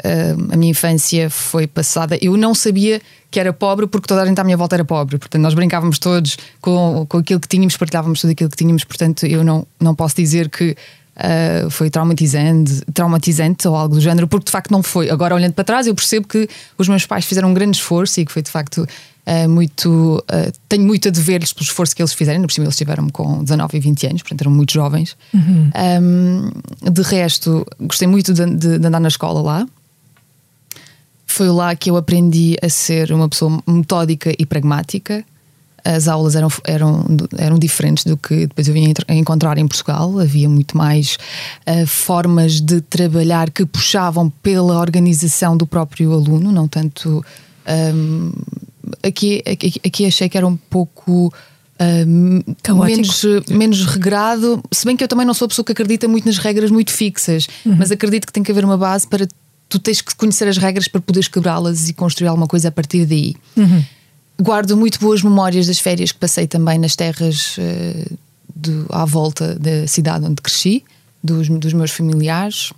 Uh, 0.00 0.54
a 0.54 0.56
minha 0.56 0.70
infância 0.70 1.28
foi 1.28 1.66
passada. 1.66 2.18
Eu 2.20 2.36
não 2.36 2.54
sabia 2.54 3.00
que 3.30 3.38
era 3.38 3.52
pobre 3.52 3.86
porque 3.86 4.08
toda 4.08 4.22
a 4.22 4.26
gente 4.26 4.40
à 4.40 4.44
minha 4.44 4.56
volta 4.56 4.76
era 4.76 4.84
pobre. 4.84 5.18
Portanto, 5.18 5.42
nós 5.42 5.54
brincávamos 5.54 5.98
todos 5.98 6.36
com, 6.60 7.06
com 7.08 7.18
aquilo 7.18 7.38
que 7.38 7.48
tínhamos, 7.48 7.76
partilhávamos 7.76 8.20
tudo 8.20 8.30
aquilo 8.30 8.50
que 8.50 8.56
tínhamos. 8.56 8.84
Portanto, 8.84 9.26
eu 9.26 9.44
não, 9.44 9.66
não 9.78 9.94
posso 9.94 10.16
dizer 10.16 10.48
que 10.48 10.76
uh, 11.16 11.70
foi 11.70 11.90
traumatizante, 11.90 12.82
traumatizante 12.92 13.68
ou 13.68 13.76
algo 13.76 13.94
do 13.94 14.00
género, 14.00 14.26
porque 14.26 14.46
de 14.46 14.50
facto 14.50 14.70
não 14.70 14.82
foi. 14.82 15.10
Agora, 15.10 15.34
olhando 15.34 15.52
para 15.52 15.64
trás, 15.64 15.86
eu 15.86 15.94
percebo 15.94 16.26
que 16.26 16.48
os 16.76 16.88
meus 16.88 17.06
pais 17.06 17.24
fizeram 17.24 17.50
um 17.50 17.54
grande 17.54 17.76
esforço 17.76 18.20
e 18.20 18.24
que 18.24 18.32
foi 18.32 18.42
de 18.42 18.50
facto. 18.50 18.86
Uh, 19.26 19.48
muito 19.48 20.24
uh, 20.32 20.52
tenho 20.66 20.82
muito 20.82 21.06
a 21.06 21.10
dever-lhes 21.10 21.52
pelo 21.52 21.62
esforço 21.62 21.94
que 21.94 22.00
eles 22.00 22.14
fizeram, 22.14 22.40
por 22.40 22.52
cima 22.52 22.64
eles 22.64 22.74
estiveram 22.74 23.06
com 23.10 23.44
19 23.44 23.76
e 23.76 23.80
20 23.80 24.06
anos, 24.06 24.22
portanto 24.22 24.40
eram 24.40 24.50
muito 24.50 24.72
jovens. 24.72 25.14
Uhum. 25.32 25.70
Um, 26.02 26.90
de 26.90 27.02
resto, 27.02 27.64
gostei 27.78 28.08
muito 28.08 28.32
de, 28.32 28.46
de, 28.46 28.78
de 28.78 28.86
andar 28.86 28.98
na 28.98 29.08
escola 29.08 29.42
lá, 29.42 29.66
foi 31.30 31.48
lá 31.48 31.74
que 31.74 31.90
eu 31.90 31.96
aprendi 31.96 32.56
a 32.60 32.68
ser 32.68 33.12
uma 33.12 33.28
pessoa 33.28 33.62
metódica 33.66 34.34
e 34.38 34.44
pragmática. 34.44 35.24
As 35.82 36.08
aulas 36.08 36.34
eram, 36.34 36.48
eram, 36.64 37.04
eram 37.38 37.58
diferentes 37.58 38.04
do 38.04 38.16
que 38.16 38.46
depois 38.46 38.68
eu 38.68 38.74
vinha 38.74 38.92
a 39.08 39.14
encontrar 39.14 39.56
em 39.56 39.66
Portugal. 39.66 40.18
Havia 40.18 40.48
muito 40.48 40.76
mais 40.76 41.16
uh, 41.66 41.86
formas 41.86 42.60
de 42.60 42.80
trabalhar 42.82 43.50
que 43.50 43.64
puxavam 43.64 44.28
pela 44.42 44.78
organização 44.78 45.56
do 45.56 45.66
próprio 45.66 46.12
aluno, 46.12 46.52
não 46.52 46.68
tanto. 46.68 47.24
Um, 47.94 48.32
aqui, 49.02 49.42
aqui, 49.46 49.80
aqui 49.84 50.06
achei 50.06 50.28
que 50.28 50.36
era 50.36 50.46
um 50.46 50.56
pouco. 50.56 51.32
Uh, 51.80 52.84
menos, 52.84 53.22
menos 53.48 53.86
regrado, 53.86 54.62
se 54.70 54.84
bem 54.84 54.94
que 54.94 55.02
eu 55.02 55.08
também 55.08 55.24
não 55.24 55.32
sou 55.32 55.46
a 55.46 55.48
pessoa 55.48 55.64
que 55.64 55.72
acredita 55.72 56.06
muito 56.06 56.26
nas 56.26 56.36
regras 56.36 56.70
muito 56.70 56.92
fixas, 56.92 57.48
uhum. 57.64 57.76
mas 57.78 57.90
acredito 57.90 58.26
que 58.26 58.32
tem 58.34 58.42
que 58.42 58.52
haver 58.52 58.66
uma 58.66 58.76
base 58.76 59.06
para 59.06 59.26
tu 59.70 59.78
tens 59.78 60.02
que 60.02 60.14
conhecer 60.16 60.48
as 60.48 60.58
regras 60.58 60.88
para 60.88 61.00
poderes 61.00 61.28
quebrá-las 61.28 61.88
e 61.88 61.94
construir 61.94 62.28
alguma 62.28 62.48
coisa 62.48 62.68
a 62.68 62.72
partir 62.72 63.06
daí. 63.06 63.36
Uhum. 63.56 63.84
Guardo 64.42 64.76
muito 64.76 64.98
boas 64.98 65.22
memórias 65.22 65.66
das 65.68 65.78
férias 65.78 66.10
que 66.10 66.18
passei 66.18 66.46
também 66.46 66.76
nas 66.78 66.96
terras 66.96 67.56
uh, 67.56 68.18
de, 68.54 68.84
à 68.90 69.04
volta 69.04 69.54
da 69.54 69.86
cidade 69.86 70.26
onde 70.26 70.42
cresci, 70.42 70.82
dos, 71.22 71.48
dos 71.48 71.72
meus 71.72 71.92
familiares, 71.92 72.72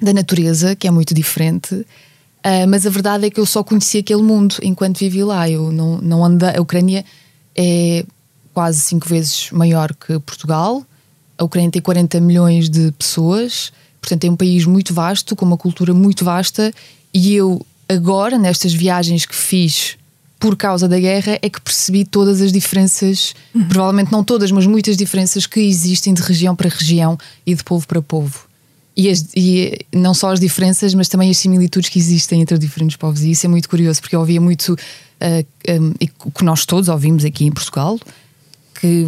da 0.00 0.12
natureza, 0.12 0.76
que 0.76 0.86
é 0.86 0.90
muito 0.90 1.12
diferente. 1.12 1.74
Uh, 1.74 2.66
mas 2.68 2.86
a 2.86 2.90
verdade 2.90 3.26
é 3.26 3.30
que 3.30 3.40
eu 3.40 3.46
só 3.46 3.64
conheci 3.64 3.98
aquele 3.98 4.22
mundo 4.22 4.54
enquanto 4.62 4.98
vivi 4.98 5.24
lá. 5.24 5.50
Eu 5.50 5.72
não, 5.72 5.98
não 5.98 6.24
andei. 6.24 6.56
A 6.56 6.60
Ucrânia 6.60 7.04
é 7.56 8.04
quase 8.54 8.80
cinco 8.80 9.08
vezes 9.08 9.50
maior 9.50 9.92
que 9.94 10.16
Portugal. 10.20 10.86
A 11.36 11.42
Ucrânia 11.42 11.72
tem 11.72 11.82
40 11.82 12.20
milhões 12.20 12.70
de 12.70 12.92
pessoas. 12.92 13.72
Portanto, 14.00 14.24
é 14.24 14.30
um 14.30 14.36
país 14.36 14.64
muito 14.64 14.94
vasto, 14.94 15.36
com 15.36 15.44
uma 15.44 15.56
cultura 15.56 15.92
muito 15.92 16.24
vasta, 16.24 16.72
e 17.12 17.34
eu, 17.34 17.64
agora, 17.88 18.38
nestas 18.38 18.72
viagens 18.72 19.26
que 19.26 19.34
fiz 19.34 19.98
por 20.38 20.56
causa 20.56 20.88
da 20.88 20.98
guerra, 20.98 21.38
é 21.42 21.50
que 21.50 21.60
percebi 21.60 22.02
todas 22.02 22.40
as 22.40 22.50
diferenças, 22.50 23.34
uhum. 23.54 23.68
provavelmente 23.68 24.10
não 24.10 24.24
todas, 24.24 24.50
mas 24.50 24.66
muitas 24.66 24.96
diferenças 24.96 25.46
que 25.46 25.60
existem 25.60 26.14
de 26.14 26.22
região 26.22 26.56
para 26.56 26.70
região 26.70 27.18
e 27.46 27.54
de 27.54 27.62
povo 27.62 27.86
para 27.86 28.00
povo. 28.00 28.48
E, 28.96 29.10
as, 29.10 29.28
e, 29.36 29.78
não 29.92 30.14
só 30.14 30.32
as 30.32 30.40
diferenças, 30.40 30.94
mas 30.94 31.08
também 31.08 31.30
as 31.30 31.36
similitudes 31.36 31.90
que 31.90 31.98
existem 31.98 32.40
entre 32.40 32.56
diferentes 32.56 32.96
povos. 32.96 33.22
E 33.22 33.32
isso 33.32 33.44
é 33.44 33.48
muito 33.50 33.68
curioso, 33.68 34.00
porque 34.00 34.16
eu 34.16 34.20
ouvia 34.20 34.40
muito, 34.40 34.72
uh, 34.72 35.82
um, 35.82 35.92
e 36.00 36.08
que 36.08 36.42
nós 36.42 36.64
todos 36.64 36.88
ouvimos 36.88 37.22
aqui 37.24 37.44
em 37.44 37.52
Portugal, 37.52 38.00
que 38.80 39.04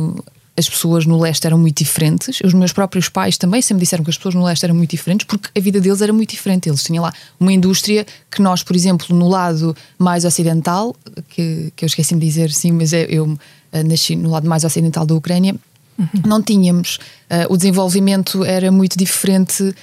as 0.56 0.68
pessoas 0.68 1.06
no 1.06 1.18
leste 1.18 1.46
eram 1.46 1.58
muito 1.58 1.78
diferentes. 1.78 2.40
Os 2.44 2.52
meus 2.52 2.72
próprios 2.72 3.08
pais 3.08 3.38
também 3.38 3.62
sempre 3.62 3.82
disseram 3.84 4.04
que 4.04 4.10
as 4.10 4.16
pessoas 4.16 4.34
no 4.34 4.44
leste 4.44 4.64
eram 4.64 4.74
muito 4.74 4.90
diferentes 4.90 5.26
porque 5.26 5.48
a 5.56 5.62
vida 5.62 5.80
deles 5.80 6.00
era 6.00 6.12
muito 6.12 6.30
diferente. 6.30 6.68
Eles 6.68 6.82
tinham 6.82 7.02
lá 7.02 7.12
uma 7.40 7.52
indústria 7.52 8.06
que 8.30 8.42
nós, 8.42 8.62
por 8.62 8.76
exemplo, 8.76 9.14
no 9.16 9.28
lado 9.28 9.74
mais 9.98 10.24
ocidental, 10.24 10.94
que, 11.30 11.72
que 11.74 11.84
eu 11.84 11.86
esqueci 11.86 12.14
de 12.14 12.20
dizer 12.20 12.52
sim, 12.52 12.72
mas 12.72 12.92
é, 12.92 13.06
eu 13.08 13.24
uh, 13.24 13.38
nasci 13.88 14.14
no 14.14 14.30
lado 14.30 14.48
mais 14.48 14.62
ocidental 14.62 15.06
da 15.06 15.14
Ucrânia, 15.14 15.54
uhum. 15.98 16.08
não 16.26 16.42
tínhamos. 16.42 16.96
Uh, 17.30 17.50
o 17.52 17.56
desenvolvimento 17.56 18.44
era 18.44 18.70
muito 18.70 18.98
diferente 18.98 19.62
uh, 19.62 19.74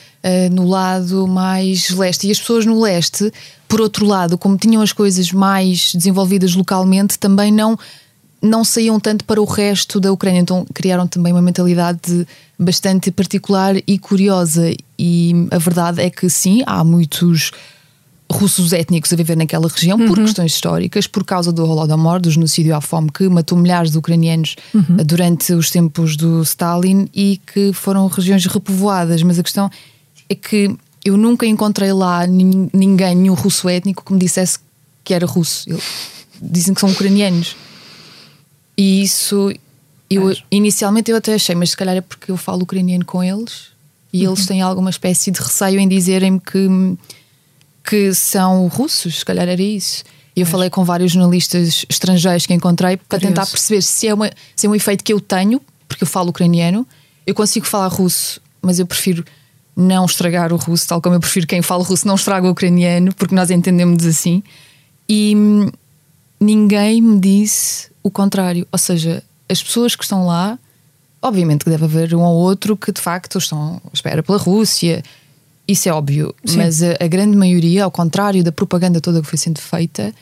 no 0.53 0.67
lado 0.67 1.27
mais 1.27 1.89
leste. 1.89 2.27
E 2.27 2.31
as 2.31 2.39
pessoas 2.39 2.67
no 2.67 2.79
leste, 2.79 3.31
por 3.67 3.81
outro 3.81 4.05
lado, 4.05 4.37
como 4.37 4.55
tinham 4.55 4.83
as 4.83 4.93
coisas 4.93 5.31
mais 5.31 5.93
desenvolvidas 5.95 6.53
localmente, 6.53 7.17
também 7.17 7.51
não 7.51 7.77
não 8.41 8.63
saíam 8.63 8.99
tanto 8.99 9.25
para 9.25 9.41
o 9.41 9.45
resto 9.45 9.99
da 9.99 10.11
Ucrânia, 10.11 10.39
então 10.39 10.65
criaram 10.73 11.07
também 11.07 11.33
uma 11.33 11.41
mentalidade 11.41 12.25
bastante 12.57 13.11
particular 13.11 13.75
e 13.85 13.99
curiosa. 13.99 14.73
E 14.97 15.47
a 15.51 15.57
verdade 15.57 16.01
é 16.01 16.09
que 16.09 16.29
sim, 16.29 16.61
há 16.65 16.83
muitos 16.83 17.51
russos 18.31 18.73
étnicos 18.73 19.11
a 19.11 19.15
viver 19.15 19.35
naquela 19.35 19.67
região 19.67 19.97
uhum. 19.97 20.07
por 20.07 20.19
questões 20.19 20.53
históricas, 20.53 21.07
por 21.07 21.25
causa 21.25 21.51
do 21.51 21.65
Holodomor, 21.65 22.19
do 22.19 22.29
genocídio 22.29 22.75
à 22.75 22.81
fome 22.81 23.09
que 23.11 23.27
matou 23.27 23.57
milhares 23.57 23.91
de 23.91 23.97
ucranianos 23.97 24.55
uhum. 24.73 24.97
durante 25.03 25.51
os 25.53 25.71
tempos 25.71 26.15
do 26.15 26.41
Stalin 26.43 27.09
e 27.13 27.41
que 27.51 27.73
foram 27.73 28.07
regiões 28.07 28.45
repovoadas. 28.45 29.23
Mas 29.23 29.39
a 29.39 29.43
questão 29.43 29.69
é 30.29 30.35
que 30.35 30.75
eu 31.03 31.17
nunca 31.17 31.45
encontrei 31.45 31.91
lá 31.91 32.27
ninguém, 32.27 33.15
nenhum 33.15 33.33
russo 33.33 33.67
étnico 33.67 34.03
que 34.05 34.13
me 34.13 34.19
dissesse 34.19 34.59
que 35.03 35.13
era 35.13 35.25
russo. 35.25 35.67
dizem 36.39 36.73
que 36.73 36.79
são 36.79 36.89
ucranianos. 36.89 37.55
E 38.79 39.01
isso, 39.01 39.51
eu, 40.09 40.33
inicialmente 40.49 41.11
eu 41.11 41.17
até 41.17 41.33
achei, 41.33 41.53
mas 41.53 41.71
se 41.71 41.75
calhar 41.75 41.97
é 41.97 41.99
porque 41.99 42.31
eu 42.31 42.37
falo 42.37 42.63
ucraniano 42.63 43.03
com 43.03 43.21
eles 43.21 43.71
e 44.13 44.25
uhum. 44.25 44.31
eles 44.31 44.45
têm 44.45 44.61
alguma 44.61 44.89
espécie 44.89 45.31
de 45.31 45.41
receio 45.41 45.81
em 45.81 45.85
dizerem-me 45.85 46.39
que, 46.39 46.97
que 47.83 48.13
são 48.13 48.67
russos, 48.67 49.19
se 49.19 49.25
calhar 49.25 49.49
era 49.49 49.61
isso. 49.61 50.05
E 50.33 50.39
eu 50.39 50.45
mas... 50.45 50.51
falei 50.51 50.69
com 50.69 50.85
vários 50.85 51.11
jornalistas 51.11 51.85
estrangeiros 51.89 52.45
que 52.45 52.53
encontrei 52.53 52.95
para 52.95 53.19
tentar 53.19 53.45
perceber 53.47 53.81
se 53.81 54.07
é, 54.07 54.13
uma, 54.13 54.31
se 54.55 54.65
é 54.65 54.69
um 54.69 54.75
efeito 54.75 55.03
que 55.03 55.11
eu 55.11 55.19
tenho, 55.19 55.61
porque 55.85 56.05
eu 56.05 56.07
falo 56.07 56.29
ucraniano, 56.29 56.87
eu 57.27 57.35
consigo 57.35 57.65
falar 57.65 57.89
russo, 57.89 58.41
mas 58.61 58.79
eu 58.79 58.85
prefiro 58.85 59.25
não 59.75 60.05
estragar 60.05 60.53
o 60.53 60.55
russo, 60.55 60.87
tal 60.87 61.01
como 61.01 61.15
eu 61.15 61.19
prefiro 61.19 61.45
quem 61.45 61.61
fala 61.61 61.83
russo 61.83 62.07
não 62.07 62.15
estraga 62.15 62.47
o 62.47 62.51
ucraniano, 62.51 63.13
porque 63.15 63.35
nós 63.35 63.51
entendemos 63.51 64.05
assim. 64.05 64.41
E 65.09 65.35
ninguém 66.39 67.01
me 67.01 67.19
disse 67.19 67.89
o 68.01 68.09
contrário. 68.09 68.67
Ou 68.71 68.79
seja, 68.79 69.23
as 69.47 69.61
pessoas 69.61 69.95
que 69.95 70.03
estão 70.03 70.25
lá, 70.25 70.57
obviamente 71.21 71.63
que 71.63 71.69
deve 71.69 71.85
haver 71.85 72.15
um 72.15 72.21
ou 72.21 72.35
outro 72.35 72.77
que 72.77 72.91
de 72.91 73.01
facto 73.01 73.37
estão 73.37 73.81
à 73.85 73.89
espera 73.93 74.23
pela 74.23 74.37
Rússia, 74.37 75.03
isso 75.67 75.87
é 75.87 75.91
óbvio, 75.91 76.33
Sim. 76.43 76.57
mas 76.57 76.81
a, 76.81 76.95
a, 76.99 77.07
grande 77.07 77.37
maioria, 77.37 77.83
ao 77.83 77.91
contrário 77.91 78.43
da 78.43 78.51
propaganda 78.51 78.99
toda 78.99 79.21
que 79.21 79.27
foi 79.27 79.37
sendo 79.37 79.59
feita, 79.59 80.13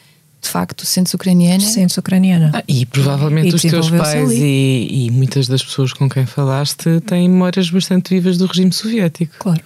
de 0.41 0.49
facto, 0.49 0.85
sente-se 0.85 1.15
ucraniana. 1.15 1.63
Sente-se 1.63 1.99
ucraniana. 1.99 2.51
Ah, 2.53 2.63
e 2.67 2.85
provavelmente 2.85 3.51
e 3.51 3.55
os 3.55 3.61
teus 3.61 3.89
pais 3.89 4.31
e, 4.33 4.87
e, 5.07 5.11
muitas 5.11 5.47
das 5.47 5.63
pessoas 5.63 5.93
com 5.93 6.09
quem 6.09 6.25
falaste 6.25 6.99
têm 7.01 7.29
memórias 7.29 7.69
bastante 7.69 8.09
vivas 8.13 8.37
do 8.37 8.45
regime 8.45 8.71
soviético. 8.73 9.35
Claro. 9.39 9.61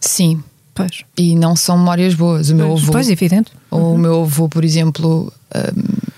Sim. 0.00 0.42
Pois. 0.74 1.04
E 1.16 1.36
não 1.36 1.54
são 1.54 1.78
memórias 1.78 2.14
boas. 2.14 2.50
O 2.50 2.54
meu 2.54 2.72
avô. 2.72 2.92
Pois, 2.92 3.08
evidente. 3.08 3.52
O 3.70 3.76
uhum. 3.76 3.98
meu 3.98 4.22
avô, 4.22 4.48
por 4.48 4.64
exemplo, 4.64 5.32
um, 5.54 6.10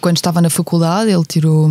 quando 0.00 0.16
estava 0.16 0.42
na 0.42 0.50
faculdade, 0.50 1.10
ele 1.10 1.24
tirou, 1.24 1.70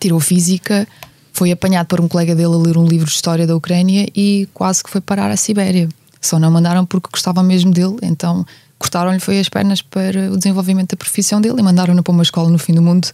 tirou 0.00 0.18
física, 0.20 0.88
foi 1.32 1.52
apanhado 1.52 1.86
por 1.86 2.00
um 2.00 2.08
colega 2.08 2.34
dele 2.34 2.54
a 2.54 2.56
ler 2.56 2.78
um 2.78 2.86
livro 2.86 3.06
de 3.06 3.12
história 3.12 3.46
da 3.46 3.54
Ucrânia 3.54 4.08
e 4.16 4.48
quase 4.54 4.82
que 4.82 4.88
foi 4.88 5.00
parar 5.00 5.30
à 5.30 5.36
Sibéria. 5.36 5.88
Só 6.20 6.38
não 6.38 6.50
mandaram 6.50 6.86
porque 6.86 7.08
gostavam 7.12 7.44
mesmo 7.44 7.70
dele, 7.70 7.96
então 8.02 8.44
cortaram-lhe 8.78 9.20
foi 9.20 9.38
as 9.38 9.48
pernas 9.48 9.82
para 9.82 10.32
o 10.32 10.36
desenvolvimento 10.36 10.90
da 10.90 10.96
profissão 10.96 11.40
dele 11.40 11.56
e 11.58 11.62
mandaram-no 11.62 12.02
para 12.02 12.12
uma 12.12 12.22
escola 12.22 12.48
no 12.48 12.58
fim 12.58 12.72
do 12.72 12.82
mundo 12.82 13.08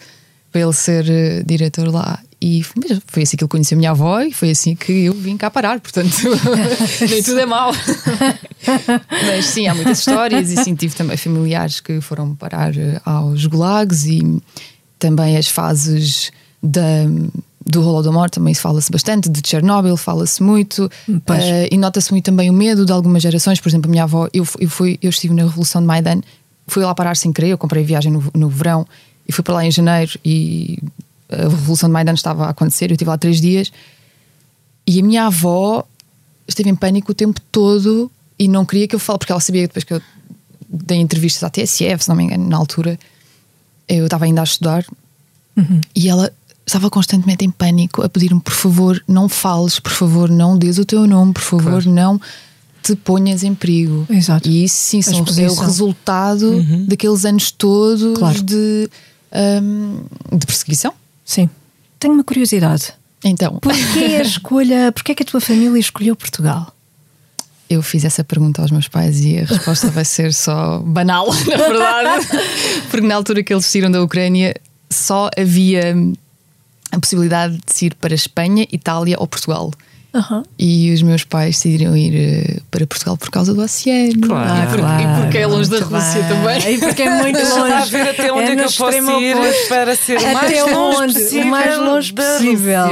para 0.53 0.61
ele 0.61 0.73
ser 0.73 1.05
uh, 1.05 1.45
diretor 1.45 1.93
lá. 1.93 2.21
E 2.41 2.63
foi 3.07 3.23
assim 3.23 3.37
que 3.37 3.45
ele 3.45 3.49
conheceu 3.49 3.77
a 3.77 3.79
minha 3.79 3.91
avó 3.93 4.21
e 4.21 4.33
foi 4.33 4.51
assim 4.51 4.75
que 4.75 5.05
eu 5.05 5.15
vim 5.15 5.37
cá 5.37 5.49
parar, 5.49 5.79
portanto, 5.79 6.11
nem 7.09 7.23
tudo 7.23 7.39
é 7.39 7.47
mau. 7.47 7.71
Mas 9.27 9.47
sim, 9.47 9.69
há 9.69 9.75
muitas 9.75 10.01
histórias 10.01 10.51
e 10.51 10.57
sim, 10.63 10.75
tive 10.75 10.95
também 10.95 11.17
familiares 11.17 11.79
que 11.79 12.01
foram 12.01 12.35
parar 12.35 12.77
eh, 12.77 13.01
aos 13.05 13.47
gulags 13.47 14.07
e 14.07 14.43
também 14.99 15.37
as 15.37 15.47
fases 15.47 16.33
da 16.61 17.05
do 17.65 17.81
Holodomor 17.87 18.29
também 18.29 18.55
fala-se 18.55 18.91
bastante, 18.91 19.29
de 19.29 19.41
Chernobyl 19.49 19.97
fala-se 19.97 20.43
muito 20.43 20.87
uh, 21.09 21.69
e 21.71 21.77
nota-se 21.77 22.11
muito 22.11 22.25
também 22.25 22.51
o 22.51 22.53
medo 22.53 22.85
de 22.85 22.93
algumas 22.93 23.23
gerações. 23.23 23.61
Por 23.61 23.69
exemplo, 23.69 23.89
a 23.89 23.93
minha 23.93 24.03
avó, 24.03 24.29
eu, 24.33 24.45
eu, 24.59 24.69
fui, 24.69 24.99
eu 25.01 25.11
estive 25.11 25.33
na 25.33 25.43
Revolução 25.43 25.81
de 25.81 25.87
Maidan, 25.87 26.21
fui 26.67 26.85
lá 26.85 26.93
parar 26.93 27.17
sem 27.17 27.33
querer, 27.33 27.51
eu 27.51 27.59
comprei 27.59 27.85
viagem 27.85 28.11
no, 28.11 28.25
no 28.35 28.49
verão 28.49 28.85
e 29.27 29.33
fui 29.33 29.43
para 29.43 29.55
lá 29.55 29.65
em 29.65 29.71
janeiro 29.71 30.13
e 30.25 30.79
a 31.31 31.49
Revolução 31.49 31.89
de 31.89 31.93
Maidan 31.93 32.15
estava 32.15 32.47
a 32.47 32.51
acontecer, 32.51 32.91
eu 32.91 32.95
estive 32.95 33.09
lá 33.09 33.17
três 33.17 33.41
dias 33.41 33.73
e 34.87 35.01
a 35.01 35.03
minha 35.03 35.27
avó 35.27 35.85
esteve 36.47 36.71
em 36.71 36.75
pânico 36.75 37.13
o 37.13 37.15
tempo 37.15 37.41
todo 37.51 38.11
e 38.39 38.49
não 38.49 38.65
queria 38.65 38.89
que 38.89 38.95
eu 38.95 38.99
falasse, 38.99 39.19
porque 39.21 39.33
ela 39.33 39.41
sabia 39.41 39.63
depois 39.63 39.85
que 39.85 39.95
eu 39.95 40.03
dei 40.69 40.99
entrevistas 40.99 41.43
à 41.43 41.51
TSF, 41.51 42.05
se 42.05 42.09
não 42.09 42.17
me 42.17 42.25
engano, 42.25 42.49
na 42.49 42.57
altura 42.57 42.99
eu 43.89 44.05
estava 44.05 44.25
ainda 44.25 44.41
a 44.41 44.45
estudar 44.45 44.85
uhum. 45.57 45.81
e 45.95 46.09
ela 46.09 46.33
estava 46.67 46.89
constantemente 46.91 47.45
em 47.45 47.51
pânico 47.51 48.03
a 48.03 48.09
pedir-me 48.09 48.41
por 48.41 48.53
favor 48.53 49.03
não 49.07 49.29
fales, 49.29 49.79
por 49.79 49.93
favor 49.93 50.31
não 50.31 50.57
dês 50.57 50.79
o 50.79 50.85
teu 50.85 51.07
nome, 51.07 51.33
por 51.33 51.43
favor 51.43 51.83
claro. 51.83 51.91
não 51.91 52.21
te 52.83 52.97
ponhas 52.97 53.45
em 53.45 53.55
perigo. 53.55 54.07
Exato. 54.11 54.49
E 54.49 54.65
isso 54.65 54.75
sim 54.75 55.03
são, 55.03 55.25
é 55.39 55.49
o 55.49 55.55
resultado 55.55 56.51
uhum. 56.51 56.85
daqueles 56.87 57.25
anos 57.25 57.53
todos 57.53 58.19
claro. 58.19 58.43
de, 58.43 58.91
de 60.33 60.47
perseguição. 60.47 60.93
Sim. 61.25 61.49
Tenho 61.99 62.15
uma 62.15 62.25
curiosidade. 62.25 62.93
Então. 63.25 63.59
Porquê 63.59 64.17
a 64.19 64.23
escolha, 64.23 64.93
porquê 64.93 65.15
que 65.15 65.23
a 65.23 65.27
tua 65.27 65.41
família 65.41 65.79
escolheu 65.79 66.17
Portugal? 66.17 66.75
Eu 67.71 67.83
fiz 67.83 68.05
essa 68.05 68.23
pergunta 68.23 68.61
aos 68.61 68.71
meus 68.71 68.87
pais 68.87 69.25
e 69.25 69.39
a 69.39 69.45
resposta 69.45 69.89
vai 69.89 70.05
ser 70.05 70.35
só 70.35 70.79
banal, 70.81 71.29
na 71.49 71.57
verdade. 71.57 72.27
Porque 72.91 73.07
na 73.07 73.15
altura 73.15 73.43
que 73.43 73.53
eles 73.53 73.65
saíram 73.65 73.91
da 73.91 74.03
Ucrânia 74.03 74.55
só 74.91 75.31
havia 75.39 75.95
a 76.91 76.99
possibilidade 77.01 77.57
de 77.65 77.73
se 77.73 77.87
ir 77.87 77.95
para 77.95 78.15
Espanha, 78.15 78.67
Itália 78.71 79.17
ou 79.19 79.27
Portugal. 79.27 79.73
Uhum. 80.15 80.43
E 80.59 80.93
os 80.93 81.03
meus 81.03 81.25
pais 81.25 81.57
decidiram 81.57 81.97
ir 81.97 82.59
uh, 82.59 82.63
para 82.71 82.87
Portugal 82.87 83.17
por 83.17 83.31
causa 83.31 83.55
do 83.55 83.63
oceano. 83.63 84.21
Claro, 84.21 84.51
ah, 84.51 84.75
e, 84.75 84.79
claro, 84.79 85.03
e 85.03 85.23
porque 85.23 85.39
é 85.39 85.47
longe 85.47 85.71
da 85.71 85.79
Rússia 85.79 86.23
bem. 86.23 86.29
também. 86.29 86.75
E 86.75 86.79
porque 86.79 87.03
é 87.03 87.11
muito 87.23 87.39
longe. 87.39 87.73
a 87.73 87.85
ver 87.87 88.09
até 88.11 88.33
onde 88.33 88.43
é, 88.43 88.53
é 88.53 88.57
que 88.57 88.63
eu 88.63 88.73
posso 88.73 89.21
ir 89.21 89.37
para 89.69 89.97
ser 89.97 90.19
o 90.19 90.23
mais 90.23 90.37
até 90.37 90.65
longe 90.65 91.15
possível. 91.15 91.47
O 91.47 91.51
mais 91.51 91.79
longe 91.79 92.13
possível. 92.13 92.85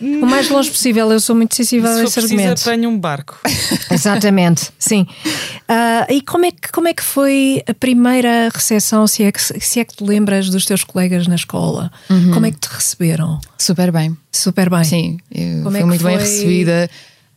O 0.00 0.26
mais 0.26 0.50
longe 0.50 0.70
possível. 0.70 1.12
Eu 1.12 1.20
sou 1.20 1.36
muito 1.36 1.54
sensível 1.54 1.90
a 1.90 2.02
esse 2.02 2.18
argumento. 2.18 2.58
Se 2.58 2.68
apanho 2.68 2.90
um 2.90 2.98
barco. 2.98 3.38
Exatamente, 3.90 4.70
sim. 4.78 5.06
Uh, 5.68 6.12
e 6.12 6.20
como 6.22 6.44
é, 6.44 6.50
que, 6.50 6.72
como 6.72 6.88
é 6.88 6.94
que 6.94 7.02
foi 7.02 7.62
a 7.68 7.74
primeira 7.74 8.50
recepção, 8.52 9.06
se 9.06 9.22
é 9.22 9.30
que, 9.30 9.40
se 9.40 9.80
é 9.80 9.84
que 9.84 9.94
te 9.94 10.02
lembras 10.04 10.48
dos 10.50 10.64
teus 10.64 10.82
colegas 10.82 11.28
na 11.28 11.36
escola? 11.36 11.90
Uhum. 12.10 12.32
Como 12.32 12.46
é 12.46 12.50
que 12.50 12.58
te 12.58 12.68
receberam? 12.68 13.40
Super 13.56 13.92
bem. 13.92 14.16
Super 14.36 14.68
bem. 14.68 14.84
Sim, 14.84 15.18
eu 15.30 15.70
fui 15.70 15.80
é 15.80 15.84
muito 15.84 16.02
foi? 16.02 16.10
bem 16.12 16.20
recebida. 16.20 16.90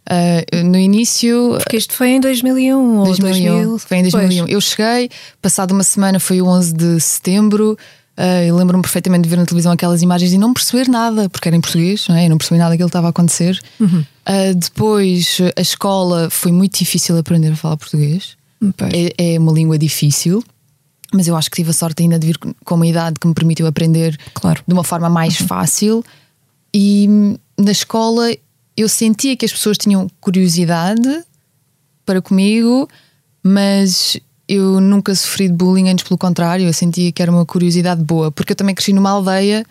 Uh, 0.10 0.64
no 0.64 0.78
início. 0.78 1.56
Porque 1.60 1.78
isto 1.78 1.94
foi 1.94 2.12
em 2.12 2.22
2001 2.22 2.78
2001, 2.78 2.98
ou 2.98 3.06
2000. 3.06 3.80
Foi 3.80 3.98
em 3.98 4.02
2001. 4.04 4.40
Pois. 4.40 4.54
Eu 4.54 4.62
cheguei, 4.62 5.10
passado 5.42 5.72
uma 5.72 5.84
semana 5.84 6.20
foi 6.20 6.42
o 6.42 6.48
11 6.48 6.74
de 6.74 7.00
setembro. 7.00 7.78
Uh, 8.18 8.48
eu 8.48 8.56
lembro-me 8.56 8.82
perfeitamente 8.82 9.24
de 9.24 9.30
ver 9.30 9.36
na 9.36 9.46
televisão 9.46 9.72
aquelas 9.72 10.02
imagens 10.02 10.34
e 10.34 10.38
não 10.38 10.54
perceber 10.54 10.88
nada, 10.88 11.30
porque 11.30 11.48
era 11.50 11.56
em 11.56 11.62
português, 11.62 12.08
não 12.08 12.16
é? 12.16 12.26
Eu 12.26 12.30
não 12.32 12.38
percebi 12.38 12.58
nada 12.58 12.72
daquilo 12.72 12.88
que 12.88 12.92
estava 12.92 13.08
a 13.08 13.10
acontecer. 13.10 13.60
Uhum. 13.80 14.00
Uh, 14.00 14.56
depois, 14.56 15.40
a 15.56 15.62
escola 15.62 16.30
foi 16.32 16.52
muito 16.52 16.80
difícil 16.80 17.18
aprender 17.18 17.52
a 17.52 17.56
falar 17.56 17.78
português. 17.78 18.38
É, 18.92 19.34
é, 19.36 19.40
uma 19.40 19.52
língua 19.52 19.78
difícil, 19.78 20.44
mas 21.14 21.28
eu 21.28 21.36
acho 21.36 21.50
que 21.52 21.58
tive 21.58 21.70
a 21.70 21.74
sorte 21.74 22.02
ainda 22.02 22.18
de 22.18 22.26
vir 22.26 22.38
com 22.38 22.76
uma 22.76 22.88
idade 22.88 23.20
que 23.20 23.28
me 23.28 23.34
permitiu 23.34 23.68
aprender 23.68 24.18
claro. 24.34 24.64
de 24.68 24.74
uma 24.74 24.84
forma 24.84 25.10
mais 25.10 25.40
uhum. 25.40 25.48
fácil. 25.48 26.04
E 26.74 27.08
na 27.58 27.72
escola 27.72 28.36
eu 28.76 28.88
sentia 28.88 29.36
que 29.36 29.46
as 29.46 29.52
pessoas 29.52 29.78
tinham 29.78 30.08
curiosidade 30.22 31.24
para 32.06 32.22
comigo, 32.22 32.88
mas 33.44 34.20
eu 34.48 34.80
nunca 34.80 35.14
sofri 35.14 35.48
de 35.48 35.54
bullying, 35.54 35.90
antes 35.90 36.08
pelo 36.08 36.18
contrário, 36.18 36.66
eu 36.66 36.74
sentia 36.74 37.12
que 37.12 37.22
era 37.22 37.32
uma 37.32 37.46
curiosidade 37.46 38.02
boa, 38.04 38.32
porque 38.32 38.54
eu 38.54 38.56
também 38.56 38.74
cresci 38.76 38.94
numa 38.94 39.10
aldeia 39.10 39.66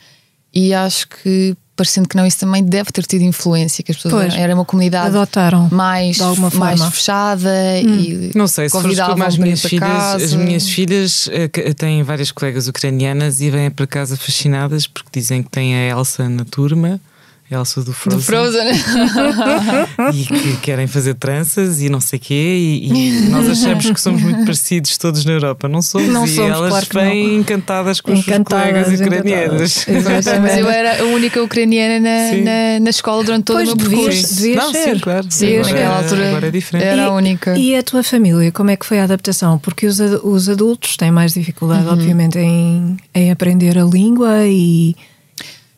e 0.53 0.75
acho 0.75 1.09
que 1.09 1.57
parecendo 1.77 2.09
que 2.09 2.17
não, 2.17 2.27
isso 2.27 2.39
também 2.39 2.65
deve 2.65 2.91
ter 2.91 3.05
tido 3.05 3.23
influência, 3.23 3.85
que 3.85 3.93
as 3.93 3.97
pessoas 3.99 4.33
Pois. 4.33 4.35
era 4.35 4.55
uma 4.55 4.65
comunidade 4.65 5.09
Adotaram. 5.17 5.69
mais, 5.71 6.17
de 6.17 6.23
alguma 6.23 6.51
mais 6.55 6.79
forma. 6.79 6.91
fechada 6.93 7.79
e 7.81 8.31
Não 8.35 8.47
sei, 8.49 8.69
se 8.69 8.81
fores 8.81 8.99
como 8.99 9.23
as 9.23 9.37
minhas 9.37 9.61
para 9.61 9.69
filhas, 9.71 9.89
casa. 9.89 10.25
as 10.25 10.33
minhas 10.35 10.69
filhas 10.69 11.29
têm 11.77 12.03
várias 12.03 12.33
colegas 12.33 12.67
ucranianas 12.67 13.41
e 13.41 13.51
vêm 13.51 13.71
para 13.71 13.87
casa 13.87 14.17
fascinadas 14.17 14.87
porque 14.87 15.09
dizem 15.13 15.43
que 15.43 15.51
têm 15.51 15.75
a 15.77 15.89
Elsa 15.91 16.29
na 16.29 16.45
turma, 16.45 16.99
Elsa 17.49 17.81
do 17.83 17.93
Frozen, 17.93 18.19
do 18.19 18.25
Frozen. 18.25 18.73
e 20.15 20.25
que 20.27 20.57
querem 20.59 20.87
fazer 20.89 21.15
tranças 21.15 21.81
e 21.81 21.89
não 21.89 22.01
sei 22.01 22.19
quê, 22.19 22.35
e, 22.35 22.89
e 22.89 23.29
nós 23.29 23.49
achamos 23.49 23.89
que 23.89 24.01
somos 24.01 24.21
muito 24.21 24.41
parecidos 24.45 24.99
todos 24.99 25.25
na 25.25 25.33
Europa. 25.33 25.69
Não 25.69 25.81
somos, 25.81 26.09
Não 26.09 26.25
e 26.25 26.29
somos, 26.29 26.51
elas 26.51 26.71
claro 26.71 26.87
que 26.87 26.95
vêm 26.99 27.37
encantadas 27.37 28.01
com 28.01 28.13
os 28.13 28.25
seus 28.25 28.29
Encantadas, 28.37 28.85
colegas 28.87 29.01
ucranianas. 29.01 29.89
encantadas. 29.89 30.41
Mas 30.41 30.59
eu 30.59 30.69
era 30.69 31.03
a 31.03 31.05
única 31.05 31.41
ucraniana 31.43 32.01
na, 32.01 32.37
na, 32.39 32.81
na 32.81 32.91
escola 32.91 33.23
durante 33.23 33.45
todo 33.45 33.57
Pois, 33.59 33.69
o 33.73 33.77
meu 33.77 33.89
devias- 33.91 34.05
percurso. 34.15 34.35
devias 34.43 34.57
não, 34.65 34.73
ser. 34.73 34.95
sim, 34.95 34.99
claro. 35.01 35.27
Sim, 35.31 35.57
agora, 35.59 35.73
naquela 35.73 35.99
altura 35.99 36.29
agora 36.29 36.47
é 36.47 36.51
diferente. 36.51 36.85
era 36.87 37.05
a 37.05 37.13
única. 37.13 37.57
E 37.59 37.77
a 37.77 37.83
tua 37.83 38.03
família, 38.03 38.51
como 38.51 38.71
é 38.71 38.77
que 38.77 38.85
foi 38.85 38.99
a 38.99 39.05
adaptação? 39.05 39.57
Porque 39.59 39.87
os, 39.87 40.01
os 40.01 40.49
adultos 40.49 40.97
têm 40.97 41.13
mais 41.13 41.33
dificuldade, 41.35 41.87
obviamente, 41.87 42.39
em, 42.39 42.97
em 43.15 43.31
aprender 43.31 43.79
a 43.79 43.85
língua 43.85 44.47
e. 44.47 44.97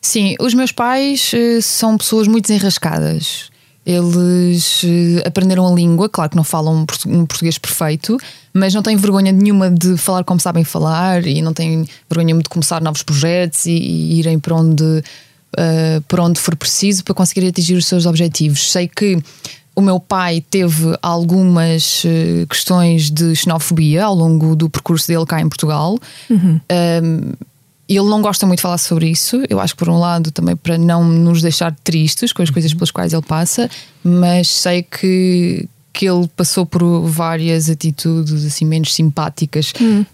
Sim, 0.08 0.36
os 0.40 0.54
meus 0.54 0.72
pais 0.72 1.32
eh, 1.34 1.60
são 1.60 1.98
pessoas 1.98 2.26
muito 2.26 2.46
desenrascadas. 2.48 3.50
Eles 3.84 4.80
eh, 4.82 5.28
aprenderam 5.28 5.70
a 5.70 5.70
língua, 5.70 6.08
claro 6.08 6.30
que 6.30 6.36
não 6.36 6.44
falam 6.44 6.76
um 6.76 6.86
portu- 6.86 7.10
português 7.26 7.58
perfeito, 7.58 8.16
mas 8.54 8.72
não 8.72 8.82
têm 8.82 8.96
vergonha 8.96 9.30
nenhuma 9.32 9.70
de 9.70 9.98
falar 9.98 10.24
como 10.24 10.40
sabem 10.40 10.64
falar 10.64 11.26
e 11.26 11.42
não 11.42 11.52
têm 11.52 11.86
vergonha 12.08 12.24
nenhuma 12.24 12.42
de 12.42 12.48
começar 12.48 12.80
novos 12.80 13.02
projetos 13.02 13.66
e, 13.66 13.72
e 13.72 14.18
irem 14.18 14.38
para 14.38 14.54
onde, 14.54 15.04
eh, 15.58 16.00
para 16.08 16.24
onde 16.24 16.40
for 16.40 16.56
preciso 16.56 17.04
para 17.04 17.12
conseguir 17.12 17.46
atingir 17.46 17.74
os 17.74 17.84
seus 17.84 18.06
objetivos. 18.06 18.72
Sei 18.72 18.88
que 18.88 19.22
o 19.76 19.82
meu 19.82 20.00
pai 20.00 20.40
teve 20.40 20.96
algumas 21.02 22.02
questões 22.48 23.10
de 23.10 23.36
xenofobia 23.36 24.06
ao 24.06 24.14
longo 24.14 24.56
do 24.56 24.70
percurso 24.70 25.06
dele 25.06 25.24
cá 25.26 25.38
em 25.40 25.48
Portugal. 25.48 25.98
Um, 26.30 27.32
ele 27.96 28.08
não 28.08 28.20
gosta 28.20 28.46
muito 28.46 28.58
de 28.58 28.62
falar 28.62 28.78
sobre 28.78 29.08
isso. 29.08 29.42
Eu 29.48 29.58
acho 29.60 29.74
que, 29.74 29.78
por 29.78 29.88
um 29.88 29.98
lado, 29.98 30.30
também 30.30 30.54
para 30.54 30.76
não 30.76 31.04
nos 31.04 31.40
deixar 31.40 31.74
tristes 31.82 32.32
com 32.32 32.42
as 32.42 32.50
coisas 32.50 32.72
pelas 32.74 32.90
quais 32.90 33.12
ele 33.12 33.22
passa, 33.22 33.70
mas 34.04 34.48
sei 34.48 34.82
que, 34.82 35.66
que 35.92 36.08
ele 36.08 36.28
passou 36.36 36.66
por 36.66 36.82
várias 37.06 37.70
atitudes 37.70 38.44
assim 38.44 38.64
menos 38.66 38.94
simpáticas 38.94 39.72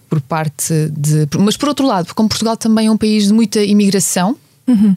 por 0.09 0.21
parte 0.21 0.73
de. 0.97 1.27
Mas, 1.39 1.57
por 1.57 1.69
outro 1.69 1.87
lado, 1.87 2.15
como 2.15 2.29
Portugal 2.29 2.57
também 2.57 2.87
é 2.87 2.91
um 2.91 2.97
país 2.97 3.27
de 3.27 3.33
muita 3.33 3.61
imigração. 3.63 4.37
eh, 4.69 4.97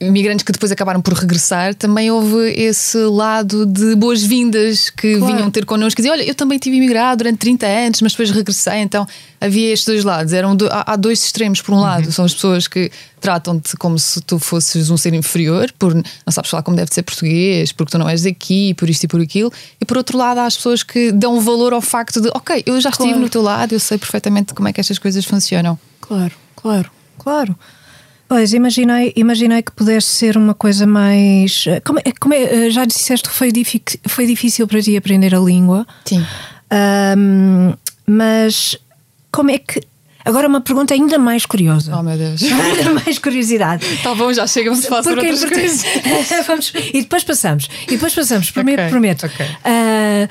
Imigrantes 0.00 0.42
que 0.42 0.50
depois 0.50 0.72
acabaram 0.72 1.00
por 1.00 1.14
regressar, 1.14 1.74
também 1.76 2.10
houve 2.10 2.50
esse 2.56 2.98
lado 2.98 3.64
de 3.64 3.94
boas-vindas 3.94 4.90
que 4.90 5.16
Claro. 5.16 5.32
vinham 5.36 5.50
ter 5.50 5.64
connosco. 5.64 5.96
Dizer, 6.02 6.10
olha, 6.10 6.24
eu 6.24 6.34
também 6.34 6.58
tive 6.58 6.76
imigrado 6.76 7.18
durante 7.18 7.38
30 7.38 7.64
anos, 7.64 8.00
mas 8.02 8.12
depois 8.12 8.30
regressei. 8.32 8.78
Então 8.80 9.06
havia 9.40 9.72
estes 9.72 9.86
dois 9.86 10.02
lados. 10.02 10.32
Eram 10.32 10.56
do- 10.56 10.66
há, 10.66 10.82
há 10.92 10.96
dois 10.96 11.22
extremos. 11.22 11.62
Por 11.62 11.72
um 11.72 11.78
lado, 11.80 12.10
são 12.10 12.24
as 12.24 12.34
pessoas 12.34 12.66
que 12.66 12.90
tratam-te 13.20 13.76
como 13.76 13.96
se 13.96 14.20
tu 14.22 14.40
fosses 14.40 14.90
um 14.90 14.96
ser 14.96 15.14
inferior, 15.14 15.72
por 15.78 15.94
não 15.94 16.02
sabes 16.30 16.50
falar 16.50 16.64
como 16.64 16.76
deve 16.76 16.92
ser 16.92 17.04
português, 17.04 17.70
porque 17.70 17.92
tu 17.92 17.98
não 17.98 18.08
és 18.08 18.22
daqui, 18.22 18.74
por 18.74 18.90
isto 18.90 19.04
e 19.04 19.08
por 19.08 19.20
aquilo. 19.20 19.52
E 19.80 19.84
por 19.84 19.96
outro 19.96 20.18
lado, 20.18 20.38
há 20.38 20.46
as 20.46 20.56
pessoas 20.56 20.82
que 20.82 21.12
dão 21.12 21.40
valor 21.40 21.72
ao 21.72 21.80
facto 21.80 22.20
de, 22.20 22.28
ok, 22.34 22.64
eu 22.66 22.80
já 22.80 22.90
estive 22.90 23.10
Claro. 23.10 23.22
no 23.22 23.28
teu 23.28 23.40
lado, 23.40 23.72
eu 23.72 23.78
sei 23.80 23.98
perfeitamente 23.98 24.52
como 24.52 24.66
é 24.68 24.72
que 24.72 24.80
estas 24.80 24.98
coisas 24.98 25.24
funcionam. 25.24 25.78
Claro, 26.00 26.34
claro, 26.56 26.90
claro. 27.16 27.56
Pois, 28.28 28.52
imaginei, 28.52 29.12
imaginei 29.16 29.62
que 29.62 29.70
pudesse 29.72 30.08
ser 30.08 30.36
uma 30.36 30.54
coisa 30.54 30.86
mais. 30.86 31.64
eh, 31.68 31.80
Como 31.80 31.98
é, 31.98 32.12
como 32.18 32.34
é- 32.34 32.66
eh, 32.66 32.70
já 32.70 32.84
disseste 32.84 33.28
que 33.28 33.34
foi, 33.34 33.52
dific- 33.52 34.00
foi 34.08 34.26
difícil 34.26 34.66
para 34.66 34.80
ti 34.82 34.96
aprender 34.96 35.34
a 35.34 35.38
língua. 35.38 35.86
Sim. 36.04 36.24
Ahm, 36.70 37.74
mas 38.06 38.76
como 39.30 39.50
é 39.50 39.58
que. 39.58 39.80
Agora 40.24 40.48
uma 40.48 40.62
pergunta 40.62 40.94
ainda 40.94 41.18
mais 41.18 41.44
curiosa. 41.44 41.94
Oh 41.94 42.02
meu 42.02 42.16
Deus. 42.16 42.40
ainda 42.48 42.94
mais 43.04 43.18
curiosidade. 43.18 43.84
Tá 44.02 44.14
bom, 44.14 44.32
já 44.32 44.46
chega, 44.46 44.70
vamos 44.70 44.86
falar 44.86 45.02
sobre 45.02 45.20
Porque 45.20 45.30
é 45.30 45.32
outras 45.34 45.52
coisas. 45.52 45.84
Vamos, 46.46 46.72
e 46.94 47.02
depois 47.02 47.22
passamos. 47.24 47.68
E 47.86 47.90
depois 47.90 48.14
passamos, 48.14 48.50
prometo. 48.50 48.80
Ok, 48.80 48.88
prometo. 48.90 49.26
ok. 49.26 49.46
Ah, 49.62 50.28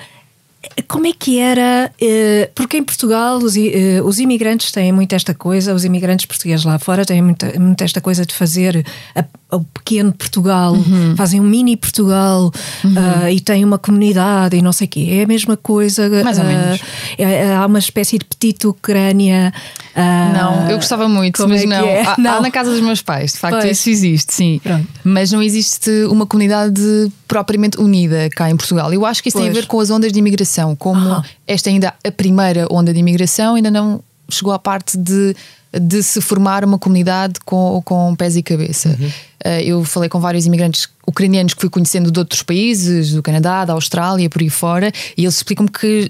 como 0.88 1.08
é 1.08 1.14
que 1.14 1.40
era? 1.40 1.92
eh, 2.02 2.50
porque 2.56 2.78
em 2.78 2.84
Portugal 2.84 3.38
os, 3.38 3.56
eh, 3.58 4.02
os 4.04 4.20
imigrantes 4.20 4.72
têm 4.72 4.92
muito 4.92 5.14
esta 5.14 5.34
coisa, 5.34 5.74
os 5.74 5.84
imigrantes 5.86 6.26
portugueses 6.26 6.66
lá 6.66 6.80
fora 6.80 7.06
têm 7.06 7.22
muita, 7.22 7.58
muito 7.60 7.84
esta 7.84 8.00
coisa 8.02 8.26
de 8.26 8.34
fazer 8.34 8.86
a- 9.16 9.26
o 9.56 9.64
pequeno 9.64 10.12
Portugal, 10.12 10.74
Uhum. 10.74 11.16
fazem 11.16 11.40
um 11.40 11.44
mini 11.44 11.78
Portugal 11.78 12.52
ah, 12.98 13.30
e 13.32 13.40
têm 13.40 13.64
uma 13.64 13.78
comunidade 13.78 14.56
e 14.58 14.62
não 14.64 14.72
sei 14.72 14.88
o 14.88 14.90
quê. 14.90 15.08
É 15.12 15.24
a 15.24 15.28
mesma 15.28 15.56
coisa. 15.56 16.10
Mais 16.24 16.40
ou 16.40 16.44
ah, 16.44 16.48
menos. 16.48 16.82
é- 17.20 17.54
há 17.56 17.66
uma 17.66 17.78
espécie 17.80 18.18
de 18.18 18.26
petite 18.26 18.66
Ucrânia. 18.66 19.54
ah, 19.96 20.32
Não, 20.34 20.70
eu 20.72 20.78
gostava 20.78 21.08
muito, 21.08 21.48
mas 21.48 21.62
é 21.64 21.66
não. 21.68 21.86
é? 21.86 22.02
Há, 22.02 22.16
Não. 22.18 22.34
há 22.38 22.42
na 22.42 22.50
casa 22.50 22.72
dos 22.72 22.80
meus 22.82 23.02
pais, 23.04 23.34
de 23.34 23.38
facto, 23.40 23.60
Pois. 23.62 23.78
isso 23.78 23.90
existe, 23.92 24.34
sim. 24.34 24.60
Pronto. 24.64 24.88
Mas 25.04 25.32
não 25.32 25.42
existe 25.44 25.90
uma 26.10 26.26
comunidade 26.26 26.82
propriamente 27.28 27.80
unida 27.80 28.30
cá 28.36 28.50
em 28.50 28.56
Portugal. 28.58 28.92
Eu 28.94 29.06
acho 29.06 29.22
que 29.22 29.30
isso 29.30 29.38
tem 29.38 29.48
a 29.48 29.52
Pois. 29.52 29.64
ver 29.64 29.68
com 29.68 29.80
as 29.80 29.90
ondas 29.92 30.12
de 30.12 30.18
imigração. 30.20 30.53
Como 30.76 31.00
Aham. 31.00 31.24
esta 31.48 31.70
ainda 31.70 31.94
a 32.04 32.12
primeira 32.12 32.68
onda 32.70 32.94
de 32.94 33.00
imigração 33.00 33.56
ainda 33.56 33.72
não 33.72 34.02
chegou 34.30 34.54
à 34.54 34.60
parte 34.60 34.98
de, 34.98 35.36
de 35.80 36.04
se 36.04 36.22
formar 36.22 36.64
uma 36.64 36.78
comunidade 36.78 37.40
com, 37.46 37.82
com 37.84 38.16
pés 38.16 38.36
e 38.36 38.44
cabeça. 38.44 38.98
Eh, 39.44 39.64
eu 39.66 39.84
falei 39.84 40.08
com 40.08 40.20
vários 40.20 40.46
imigrantes 40.46 40.88
ucranianos 41.06 41.54
que 41.54 41.60
fui 41.60 41.70
conhecendo 41.70 42.10
de 42.12 42.18
outros 42.18 42.42
países, 42.44 43.12
do 43.12 43.22
Canadá, 43.22 43.66
da 43.66 43.74
Austrália, 43.74 44.30
por 44.30 44.42
aí 44.42 44.50
fora, 44.50 44.92
e 45.18 45.24
eles 45.24 45.36
explicam-me 45.36 45.70
que, 45.70 46.10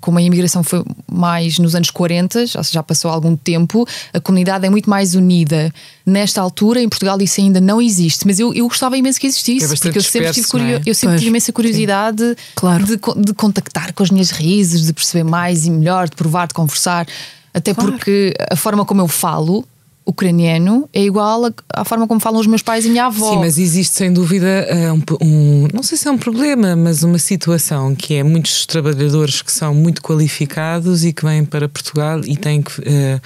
como 0.00 0.18
a 0.18 0.22
imigração 0.22 0.64
foi 0.64 0.82
mais 1.10 1.58
nos 1.58 1.74
anos 1.76 1.90
40, 1.90 2.40
ou 2.40 2.46
seja, 2.46 2.62
já 2.72 2.82
passou 2.82 3.10
algum 3.10 3.36
tempo, 3.36 3.86
a 4.12 4.18
comunidade 4.20 4.66
é 4.66 4.70
muito 4.70 4.90
mais 4.90 5.14
unida. 5.14 5.72
Nesta 6.04 6.40
altura, 6.40 6.80
em 6.80 6.88
Portugal, 6.88 7.20
isso 7.22 7.40
ainda 7.40 7.60
não 7.60 7.80
existe, 7.80 8.26
mas 8.26 8.40
eu, 8.40 8.52
eu 8.52 8.66
gostava 8.66 8.96
imenso 8.98 9.20
que 9.20 9.26
existisse, 9.26 9.66
É 9.66 9.68
porque 9.68 9.98
eu 9.98 10.02
sempre, 10.02 10.32
tive, 10.32 10.40
disperso, 10.42 10.58
não 10.58 10.64
é? 10.66 10.80
eu 10.84 10.94
sempre 10.94 11.10
Pois, 11.14 11.20
tive 11.20 11.28
imensa 11.30 11.52
curiosidade 11.52 12.36
Claro. 12.56 12.84
de, 12.84 12.98
de 13.24 13.34
contactar 13.34 13.92
com 13.92 14.02
as 14.02 14.10
minhas 14.10 14.30
raízes, 14.30 14.84
de 14.86 14.92
perceber 14.92 15.22
mais 15.24 15.64
e 15.64 15.70
melhor, 15.70 16.08
de 16.08 16.16
provar, 16.16 16.48
de 16.48 16.54
conversar. 16.54 17.06
Até 17.54 17.72
Claro. 17.72 17.92
porque 17.92 18.34
a 18.50 18.56
forma 18.56 18.84
como 18.84 19.00
eu 19.00 19.08
falo 19.08 19.64
ucraniano 20.06 20.88
é 20.92 21.02
igual 21.02 21.50
à 21.72 21.84
forma 21.84 22.06
como 22.06 22.20
falam 22.20 22.40
os 22.40 22.46
meus 22.46 22.62
pais 22.62 22.84
e 22.84 22.88
a 22.88 22.90
minha 22.90 23.06
avó. 23.06 23.32
Sim, 23.32 23.38
mas 23.38 23.58
existe 23.58 23.96
sem 23.96 24.12
dúvida 24.12 24.46
eh, 24.46 24.92
um, 24.92 25.02
um- 25.22 25.68
não 25.72 25.82
sei 25.82 25.96
se 25.96 26.06
é 26.08 26.10
um 26.10 26.18
problema, 26.18 26.76
mas 26.76 27.02
uma 27.02 27.18
situação 27.18 27.94
que 27.94 28.14
é 28.14 28.22
muitos 28.22 28.66
trabalhadores 28.66 29.40
que 29.42 29.50
são 29.52 29.74
muito 29.74 30.02
qualificados 30.02 31.04
e 31.04 31.12
que 31.12 31.24
vêm 31.24 31.44
para 31.44 31.68
Portugal 31.68 32.20
e 32.24 32.36
têm 32.36 32.60
que, 32.62 32.72
eh, 32.84 33.20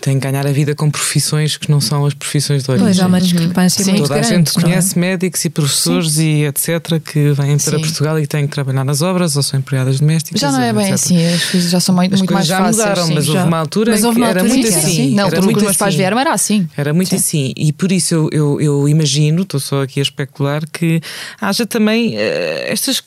têm 0.00 0.18
que 0.20 0.26
ganhar 0.30 0.46
a 0.46 0.52
vida 0.52 0.74
com 0.74 0.90
profissões 0.90 1.56
que 1.56 1.70
não 1.70 1.80
são 1.80 2.04
as 2.06 2.14
profissões 2.14 2.62
de 2.62 2.70
origem. 2.70 2.86
Pois 2.86 3.00
há 3.00 3.06
uma 3.06 3.20
discrepância 3.20 3.82
Sim. 3.84 3.92
muito 3.92 4.06
Toda 4.08 4.20
a 4.20 4.22
gente 4.22 4.54
não 4.56 4.60
é? 4.60 4.64
conhece 4.66 4.98
médicos 4.98 5.44
e 5.44 5.50
professores 5.50 6.18
e 6.18 6.44
etc. 6.44 7.00
que 7.04 7.32
vêm 7.32 7.56
para 7.58 7.76
Sim. 7.76 7.80
Portugal 7.80 8.18
e 8.20 8.26
têm 8.26 8.46
que 8.46 8.52
trabalhar 8.52 8.84
nas 8.84 9.02
obras 9.02 9.36
ou 9.36 9.42
são 9.42 9.58
empregadas 9.58 9.98
domésticas. 10.00 10.40
já 10.40 10.52
não 10.52 10.60
é 10.60 10.72
bem 10.72 10.82
etc. 10.84 10.94
assim, 10.94 11.26
as 11.26 11.44
coisas 11.46 11.70
já 11.70 11.80
são 11.80 11.94
muito, 11.94 12.12
As 12.14 12.20
muito 12.20 12.32
coisas 12.32 12.48
mais 12.50 12.60
já 12.60 12.64
fáceis. 12.66 12.76
mudaram, 12.88 13.06
sim. 13.08 13.14
mas 13.14 13.26
houve 13.28 13.40
já. 13.40 13.44
uma 13.46 13.58
altura 13.58 13.90
Mas 13.92 14.00
em 14.00 14.04
houve 14.06 14.16
que 14.16 14.20
uma 14.22 14.28
era 14.30 14.40
altura 14.40 14.54
muito 14.54 14.66
em 14.66 14.70
que 14.70 14.76
era 14.78 14.86
assim. 14.86 15.02
assim. 15.06 15.14
Não, 15.14 15.26
era 15.26 15.42
muito 15.42 15.56
os 15.56 15.62
meus 15.62 15.76
pais 15.76 15.94
vieram 16.04 16.18
era 16.18 16.32
assim. 16.32 16.68
Era 16.76 16.92
muito 16.92 17.14
assim, 17.14 17.52
e 17.56 17.72
por 17.72 17.90
isso 17.90 18.14
eu, 18.14 18.28
eu, 18.32 18.60
eu 18.60 18.88
imagino, 18.88 19.42
estou 19.42 19.60
só 19.60 19.82
aqui 19.82 20.00
a 20.00 20.02
especular, 20.02 20.62
que 20.70 21.00
haja 21.40 21.64
também 21.66 22.14
eh, 22.16 22.66
estas. 22.72 23.02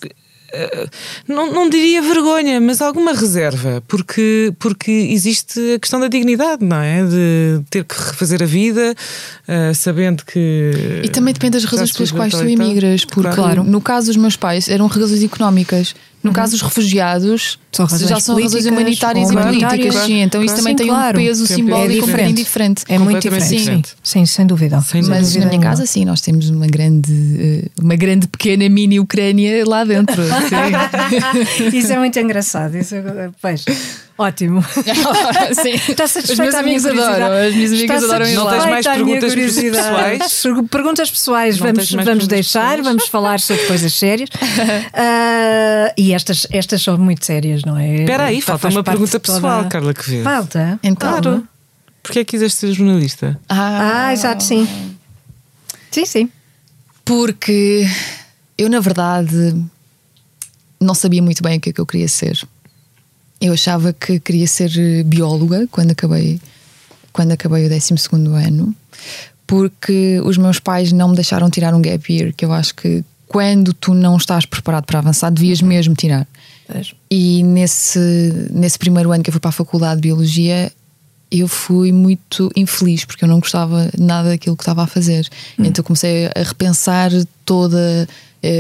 eh, 0.54 0.88
não, 1.28 1.52
não 1.52 1.70
diria 1.70 2.02
vergonha, 2.02 2.60
mas 2.62 2.82
alguma 2.82 3.14
reserva, 3.14 3.84
porque, 3.88 4.54
porque 4.60 4.92
existe 4.92 5.60
a 5.76 5.80
questão 5.80 6.00
da 6.00 6.08
dignidade, 6.08 6.64
não 6.64 6.82
é? 6.82 7.04
De 7.04 7.62
ter 7.70 7.84
que 7.84 7.96
refazer 7.96 8.42
a 8.42 8.46
vida, 8.46 8.96
eh, 9.48 9.74
sabendo 9.74 10.24
que. 10.26 10.72
E 11.04 11.10
também 11.10 11.34
depende 11.34 11.54
das 11.58 11.66
razões 11.66 11.92
pelas 11.92 12.12
quais 12.12 12.34
tu 12.34 12.44
emigras, 12.44 13.04
porque 13.06 13.36
Claro. 13.36 13.64
no 13.64 13.82
caso 13.82 14.08
dos 14.08 14.16
meus 14.16 14.36
pais 14.38 14.68
eram 14.70 14.88
razões 14.88 15.22
económicas. 15.24 15.94
No 16.28 16.34
caso 16.34 16.52
dos 16.52 16.62
refugiados, 16.62 17.58
São 17.72 17.86
razões 17.86 18.10
já 18.10 18.20
são 18.20 18.40
razões 18.42 18.66
humanitárias 18.66 19.28
ou 19.28 19.34
e 19.34 19.36
humanitárias. 19.36 19.78
políticas, 19.80 20.06
sim. 20.06 20.22
Então 20.22 20.44
isso 20.44 20.56
também 20.56 20.74
Sim, 20.74 20.78
tem 20.78 20.88
claro. 20.88 21.20
um 21.20 21.24
peso 21.24 21.44
um 21.44 21.48
simbólico 21.48 22.06
bocadinho 22.08 22.34
diferente. 22.36 22.38
diferente. 22.38 22.84
É 22.90 22.98
muito 23.00 23.20
diferente. 23.30 23.90
Sim, 23.90 23.94
sim, 24.04 24.26
sem 24.26 24.46
dúvida. 24.46 24.82
Sem 24.82 25.02
dúvida. 25.02 25.20
Mas 25.20 25.28
dúvida 25.30 25.40
na 25.46 25.46
minha 25.50 25.60
nenhuma. 25.60 25.70
casa, 25.78 25.86
sim, 25.86 26.06
nós 26.06 26.22
temos 26.22 26.50
uma 26.50 26.68
grande, 26.68 27.12
eh, 27.40 27.70
uma 27.82 27.96
grande 27.96 28.28
pequena 28.28 28.68
mini 28.70 29.00
Ucrânia 29.00 29.64
lá 29.68 29.84
dentro. 29.84 30.22
Isso 31.74 31.94
é 31.94 31.98
muito 32.00 32.20
engraçado. 32.20 32.76
Isso 32.76 32.96
é, 32.96 33.30
pois, 33.42 33.66
ótimo. 34.18 34.64
sim. 35.62 35.92
Está 35.92 36.06
Os 36.06 36.12
satisfeita 36.12 36.44
meus 36.44 36.56
a 36.56 36.64
minha 36.64 36.78
amigos 36.80 36.86
adoram, 36.86 37.32
as 37.48 37.54
minhas 37.56 37.72
Está 37.72 37.94
amigas 37.96 38.04
adoram 38.04 38.34
Não 38.34 38.50
tens 38.50 38.66
mais 38.66 38.86
perguntas 38.88 39.36
pessoais? 39.36 40.44
Perguntas 40.72 41.12
pessoais, 41.12 41.58
Não 41.60 41.68
vamos, 41.68 41.92
vamos 41.92 42.28
deixar, 42.28 42.82
vamos 42.82 43.08
falar 43.08 43.40
sobre 43.40 43.64
coisas 43.66 43.94
sérias. 43.94 44.30
Ah, 44.94 45.94
e 45.98 46.14
estas, 46.14 46.48
estas 46.52 46.82
são 46.82 46.98
muito 46.98 47.26
sérias, 47.26 47.62
não 47.64 47.78
é? 47.78 47.96
Espera 48.02 48.26
aí, 48.26 48.42
falta 48.42 48.68
uma 48.70 48.84
pergunta 48.84 49.18
de 49.18 49.24
toda- 49.24 49.40
pessoal, 49.40 49.66
Carla 49.70 49.94
Quevedo. 49.94 50.24
Falta? 50.24 50.80
Então. 50.84 51.10
Claro. 51.10 51.48
Porquê 52.04 52.20
é 52.20 52.24
que 52.24 52.32
quiseste 52.32 52.60
ser 52.60 52.74
jornalista? 52.74 53.40
Ah, 53.48 54.06
Ah, 54.08 54.14
exato, 54.14 54.44
sim. 54.44 54.68
Sim, 55.92 56.06
sim. 56.06 56.32
Porque 57.06 57.88
eu, 58.58 58.70
na 58.70 58.80
verdade, 58.80 59.56
não 60.80 60.94
sabia 60.94 61.22
muito 61.22 61.42
bem 61.44 61.58
o 61.58 61.62
que 61.62 61.70
é 61.70 61.74
que 61.74 61.82
eu 61.82 61.86
queria 61.86 62.08
ser. 62.08 62.40
Eu 63.40 63.54
achava 63.54 63.94
que 63.94 64.20
queria 64.20 64.48
ser 64.48 65.04
bióloga 65.04 65.68
quando 65.70 65.92
acabei, 65.92 66.40
quando 67.14 67.32
acabei 67.32 67.66
o 67.66 67.70
12 67.70 67.94
ano, 68.44 68.76
porque 69.46 70.20
os 70.24 70.38
meus 70.38 70.60
pais 70.60 70.92
não 70.92 71.10
me 71.10 71.16
deixaram 71.16 71.50
tirar 71.50 71.74
um 71.74 71.82
gap 71.82 72.14
year, 72.14 72.34
que 72.36 72.44
eu 72.44 72.52
acho 72.52 72.76
que 72.76 73.04
quando 73.28 73.74
tu 73.74 73.94
não 73.94 74.18
estás 74.18 74.46
preparado 74.46 74.86
para 74.86 75.00
avançar, 75.00 75.30
devias 75.30 75.62
mesmo 75.62 75.94
tirar. 75.94 76.28
E 77.10 77.44
nesse, 77.44 78.00
nesse 78.52 78.78
primeiro 78.78 79.12
ano 79.12 79.24
que 79.24 79.30
eu 79.30 79.34
fui 79.34 79.40
para 79.40 79.50
a 79.50 79.54
Faculdade 79.54 80.02
de 80.02 80.08
Biologia, 80.08 80.72
eu 81.32 81.48
fui 81.48 81.92
muito 81.92 82.50
infeliz 82.56 83.06
porque 83.06 83.24
eu 83.24 83.28
não 83.28 83.40
gostava 83.40 83.90
nada 83.98 84.30
daquilo 84.30 84.56
que 84.56 84.64
estava 84.64 84.84
a 84.84 84.88
fazer. 84.88 85.28
Hum. 85.60 85.66
Então 85.66 85.84
comecei 85.84 86.28
a 86.28 86.44
repensar 86.44 87.12
toda, 87.46 87.80
eh, 87.80 88.08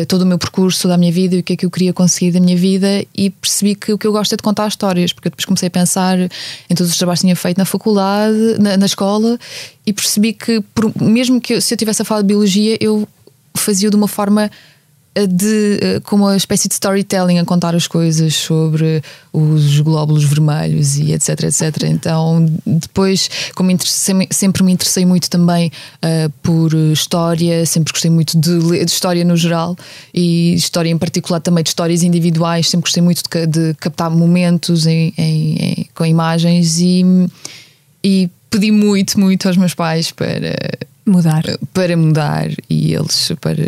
todo 0.08 0.24
o 0.24 0.26
meu 0.26 0.38
percurso, 0.38 0.84
toda 0.84 0.96
a 0.96 0.98
minha 0.98 1.12
vida 1.12 1.36
e 1.36 1.40
o 1.40 1.44
que 1.44 1.54
é 1.54 1.56
que 1.56 1.66
eu 1.66 1.72
queria 1.72 1.94
conseguir 1.94 2.32
da 2.32 2.40
minha 2.40 2.58
vida 2.58 3.06
e 3.16 3.30
percebi 3.30 3.76
que 3.76 3.94
o 3.94 3.98
que 3.98 4.08
eu 4.08 4.12
gosto 4.12 4.34
é 4.34 4.36
de 4.36 4.44
contar 4.44 4.68
histórias, 4.68 5.14
porque 5.14 5.30
depois 5.30 5.46
comecei 5.46 5.68
a 5.68 5.72
pensar 5.72 6.18
em 6.20 6.76
todos 6.76 6.92
os 6.92 6.98
trabalhos 6.98 7.20
que 7.20 7.28
tinha 7.28 7.36
feito 7.36 7.58
na 7.58 7.66
faculdade, 7.66 8.58
na, 8.60 8.78
na 8.78 8.86
escola 8.86 9.40
e 9.86 9.94
percebi 9.94 10.34
que, 10.34 10.62
por, 10.74 10.92
mesmo 11.02 11.40
que 11.40 11.54
eu, 11.54 11.62
se 11.62 11.74
eu 11.74 11.78
tivesse 11.78 12.02
a 12.02 12.06
falar 12.06 12.22
de 12.22 12.28
biologia, 12.28 12.78
eu 12.80 13.08
fazia 13.56 13.90
de 13.90 13.96
uma 13.96 14.08
forma 14.08 14.52
de, 15.26 15.80
eh, 15.82 16.00
como 16.02 16.26
uma 16.26 16.38
espécie 16.38 16.68
de 16.68 16.76
storytelling 16.76 17.40
a 17.40 17.46
contar 17.46 17.74
as 17.74 17.88
coisas 17.88 18.36
sobre 18.36 19.02
os 19.34 19.80
glóbulos 19.80 20.24
vermelhos 20.24 20.98
e 20.98 21.14
etc, 21.14 21.44
etc. 21.44 21.84
Então, 21.86 22.46
depois, 22.66 23.30
como 23.56 23.72
sempre 24.30 24.64
me 24.64 24.72
interessei 24.72 25.06
muito 25.06 25.30
também 25.30 25.72
uh, 25.98 26.30
por 26.44 26.74
história, 26.74 27.66
sempre 27.66 27.92
gostei 27.92 28.12
muito 28.12 28.40
de, 28.40 28.52
ler, 28.52 28.86
de 28.86 28.92
história 28.92 29.24
no 29.24 29.36
geral 29.36 29.76
e 30.14 30.54
história 30.54 30.90
em 30.90 30.98
particular 30.98 31.40
também 31.40 31.64
de 31.64 31.70
histórias 31.70 32.04
individuais, 32.04 32.70
sempre 32.70 32.86
gostei 32.86 33.02
muito 33.02 33.22
de, 33.24 33.48
de 33.48 33.74
captar 33.76 34.12
momentos 34.12 34.86
em, 34.86 35.14
em, 35.18 35.56
em, 35.56 35.90
com 35.96 36.06
imagens 36.06 36.80
e, 36.80 37.04
e 38.04 38.30
pedi 38.50 38.72
muito, 38.72 39.20
muito 39.20 39.48
aos 39.48 39.58
meus 39.58 39.74
pais 39.74 40.12
para 40.12 40.56
mudar, 41.06 41.44
para 41.74 41.96
mudar 41.96 42.50
e 42.70 42.94
eles 42.94 43.32
para 43.40 43.64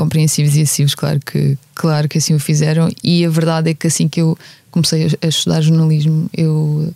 compreensivos 0.00 0.56
e 0.56 0.62
acessivos, 0.62 0.94
claro 0.94 1.20
que, 1.20 1.58
claro 1.74 2.08
que 2.08 2.16
assim 2.16 2.34
o 2.34 2.40
fizeram. 2.40 2.88
E 3.04 3.22
a 3.22 3.28
verdade 3.28 3.70
é 3.70 3.74
que 3.74 3.86
assim 3.86 4.08
que 4.08 4.22
eu 4.22 4.36
comecei 4.70 5.04
a, 5.04 5.26
a 5.26 5.28
estudar 5.28 5.60
jornalismo, 5.60 6.30
eu 6.34 6.92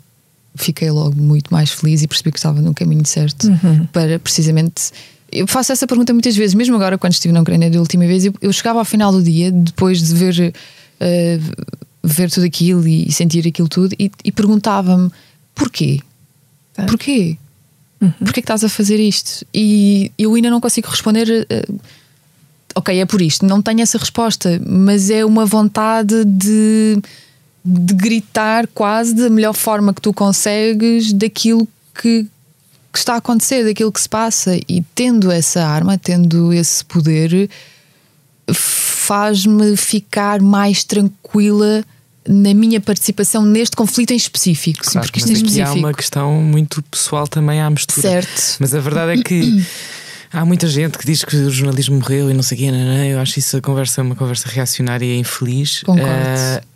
fiquei 0.54 0.90
logo 0.90 1.14
muito 1.14 1.52
mais 1.52 1.70
feliz 1.70 2.02
e 2.02 2.08
percebi 2.08 2.32
que 2.32 2.38
estava 2.38 2.62
no 2.62 2.72
caminho 2.72 3.04
certo 3.04 3.48
uhum. 3.48 3.84
para 3.92 4.18
precisamente. 4.18 4.90
Eu 5.30 5.46
faço 5.46 5.72
essa 5.72 5.86
pergunta 5.86 6.14
muitas 6.14 6.34
vezes, 6.34 6.54
mesmo 6.54 6.76
agora 6.76 6.96
quando 6.96 7.12
estive 7.12 7.34
na 7.34 7.42
Ucrânia 7.42 7.68
da 7.68 7.78
última 7.78 8.06
vez, 8.06 8.24
eu, 8.24 8.32
eu 8.40 8.52
chegava 8.52 8.78
ao 8.78 8.84
final 8.86 9.12
do 9.12 9.22
dia, 9.22 9.52
depois 9.52 10.00
de 10.02 10.14
ver, 10.14 10.54
uh, 11.00 11.66
ver 12.02 12.30
tudo 12.30 12.46
aquilo 12.46 12.88
e, 12.88 13.12
sentir 13.12 13.46
aquilo 13.46 13.68
tudo, 13.68 13.94
e, 13.98 14.10
e 14.24 14.32
perguntava-me 14.32 15.10
porquê? 15.54 16.00
É. 16.78 16.84
Porquê? 16.84 17.36
Uhum. 18.00 18.12
Porquê 18.12 18.40
que 18.40 18.40
estás 18.40 18.64
a 18.64 18.68
fazer 18.68 18.98
isto? 18.98 19.44
E 19.52 20.10
eu 20.16 20.34
ainda 20.34 20.48
não 20.48 20.60
consigo 20.60 20.88
responder. 20.88 21.46
Uh, 21.50 21.80
ok, 22.74 23.00
é 23.00 23.06
por 23.06 23.20
isto. 23.22 23.46
Não 23.46 23.62
tenho 23.62 23.80
essa 23.80 23.98
resposta, 23.98 24.60
mas 24.66 25.10
é 25.10 25.24
uma 25.24 25.46
vontade 25.46 26.24
de, 26.24 27.00
de 27.64 27.94
gritar 27.94 28.66
quase 28.68 29.14
da 29.14 29.30
melhor 29.30 29.54
forma 29.54 29.94
que 29.94 30.00
tu 30.00 30.12
consegues 30.12 31.12
daquilo 31.12 31.66
que, 31.94 32.26
que 32.92 32.98
está 32.98 33.14
a 33.14 33.18
acontecer, 33.18 33.64
daquilo 33.64 33.92
que 33.92 34.00
se 34.00 34.08
passa. 34.08 34.56
E 34.68 34.82
tendo 34.94 35.30
essa 35.30 35.64
arma, 35.64 35.96
tendo 35.96 36.52
esse 36.52 36.84
poder, 36.84 37.48
faz-me 38.52 39.76
ficar 39.76 40.40
mais 40.40 40.84
tranquila 40.84 41.84
na 42.26 42.54
minha 42.54 42.80
participação 42.80 43.44
neste 43.44 43.76
conflito 43.76 44.12
em 44.12 44.16
específico. 44.16 44.82
Claro, 44.82 44.92
sim, 44.92 45.00
porque 45.00 45.18
isto 45.18 45.28
mas 45.28 45.38
é 45.38 45.42
específico. 45.42 45.68
há 45.68 45.74
uma 45.74 45.94
questão 45.94 46.32
muito 46.42 46.82
pessoal 46.84 47.28
também 47.28 47.60
à 47.60 47.68
mistura. 47.68 48.00
Certo. 48.00 48.56
Mas 48.58 48.74
a 48.74 48.80
verdade 48.80 49.20
é 49.20 49.22
que 49.22 49.62
Há 50.34 50.44
muita 50.44 50.66
gente 50.66 50.98
que 50.98 51.06
diz 51.06 51.24
que 51.24 51.36
o 51.36 51.50
jornalismo 51.50 51.96
morreu 51.96 52.28
e 52.28 52.34
não 52.34 52.42
sei 52.42 52.56
o 52.56 52.60
quê, 52.60 52.70
não, 52.72 52.78
não, 52.78 53.04
eu 53.04 53.20
acho 53.20 53.38
isso 53.38 53.56
a 53.56 53.60
conversa 53.60 54.02
uma 54.02 54.16
conversa 54.16 54.48
reacionária 54.48 55.06
e 55.06 55.16
infeliz. 55.16 55.82
Concordo. 55.84 56.10
Uh, 56.10 56.73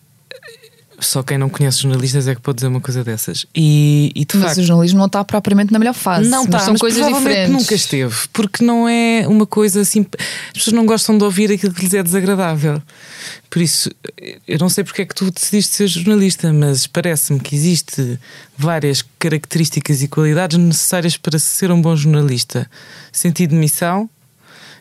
só 1.01 1.23
quem 1.23 1.39
não 1.39 1.49
conhece 1.49 1.83
jornalistas 1.83 2.27
é 2.27 2.35
que 2.35 2.41
pode 2.41 2.57
dizer 2.57 2.67
uma 2.67 2.81
coisa 2.81 3.05
dessas. 3.05 3.47
E, 3.55 4.11
e 4.15 4.27
mas 4.35 4.43
facto, 4.43 4.59
o 4.59 4.65
jornalismo 4.65 4.99
não 4.99 5.07
está 5.07 5.25
propriamente 5.25 5.73
na 5.73 5.79
melhor 5.79 5.95
fase. 5.95 6.29
Não 6.29 6.45
está, 6.45 6.59
são 6.59 6.75
coisas 6.75 7.07
diferentes. 7.07 7.53
nunca 7.53 7.75
esteve, 7.75 8.15
porque 8.33 8.65
não 8.65 8.89
é 8.89 9.25
uma 9.29 9.47
coisa 9.47 9.81
assim. 9.81 10.05
As 10.49 10.55
pessoas 10.55 10.75
não 10.75 10.85
gostam 10.85 11.17
de 11.17 11.23
ouvir 11.23 11.53
aquilo 11.53 11.73
que 11.73 11.83
lhes 11.83 11.95
é 11.95 12.03
desagradável. 12.03 12.83
Por 13.49 13.63
isso, 13.63 13.91
eu 14.47 14.59
não 14.59 14.69
sei 14.69 14.83
porque 14.83 15.03
é 15.03 15.05
que 15.07 15.15
tu 15.15 15.31
decidiste 15.31 15.77
ser 15.77 15.87
jornalista, 15.87 16.53
mas 16.53 16.87
parece-me 16.87 17.39
que 17.39 17.55
existe 17.55 18.19
várias 18.57 19.05
características 19.19 20.03
e 20.03 20.09
qualidades 20.09 20.59
necessárias 20.59 21.17
para 21.17 21.39
ser 21.39 21.71
um 21.71 21.81
bom 21.81 21.95
jornalista: 21.95 22.69
sentido 23.13 23.51
de 23.51 23.57
missão 23.57 24.11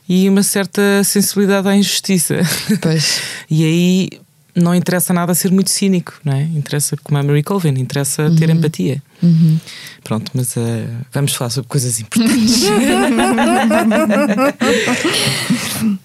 e 0.09 0.27
uma 0.27 0.41
certa 0.41 1.03
sensibilidade 1.03 1.67
à 1.67 1.75
injustiça. 1.75 2.35
Pois. 2.81 3.21
e 3.49 3.63
aí 3.63 4.26
não 4.57 4.73
interessa 4.73 5.13
nada 5.13 5.35
ser 5.35 5.51
muito 5.51 5.69
cínico, 5.69 6.13
não 6.23 6.33
é? 6.33 6.43
Interessa, 6.43 6.95
como 7.03 7.19
a 7.19 7.23
Mary 7.23 7.43
Colvin, 7.43 7.79
interessa 7.79 8.23
uhum. 8.23 8.35
ter 8.35 8.49
empatia. 8.49 9.03
Uhum. 9.21 9.59
Pronto, 10.03 10.31
mas 10.33 10.55
uh, 10.55 10.87
vamos 11.11 11.33
falar 11.33 11.49
sobre 11.49 11.69
coisas 11.69 11.99
importantes. 11.99 12.63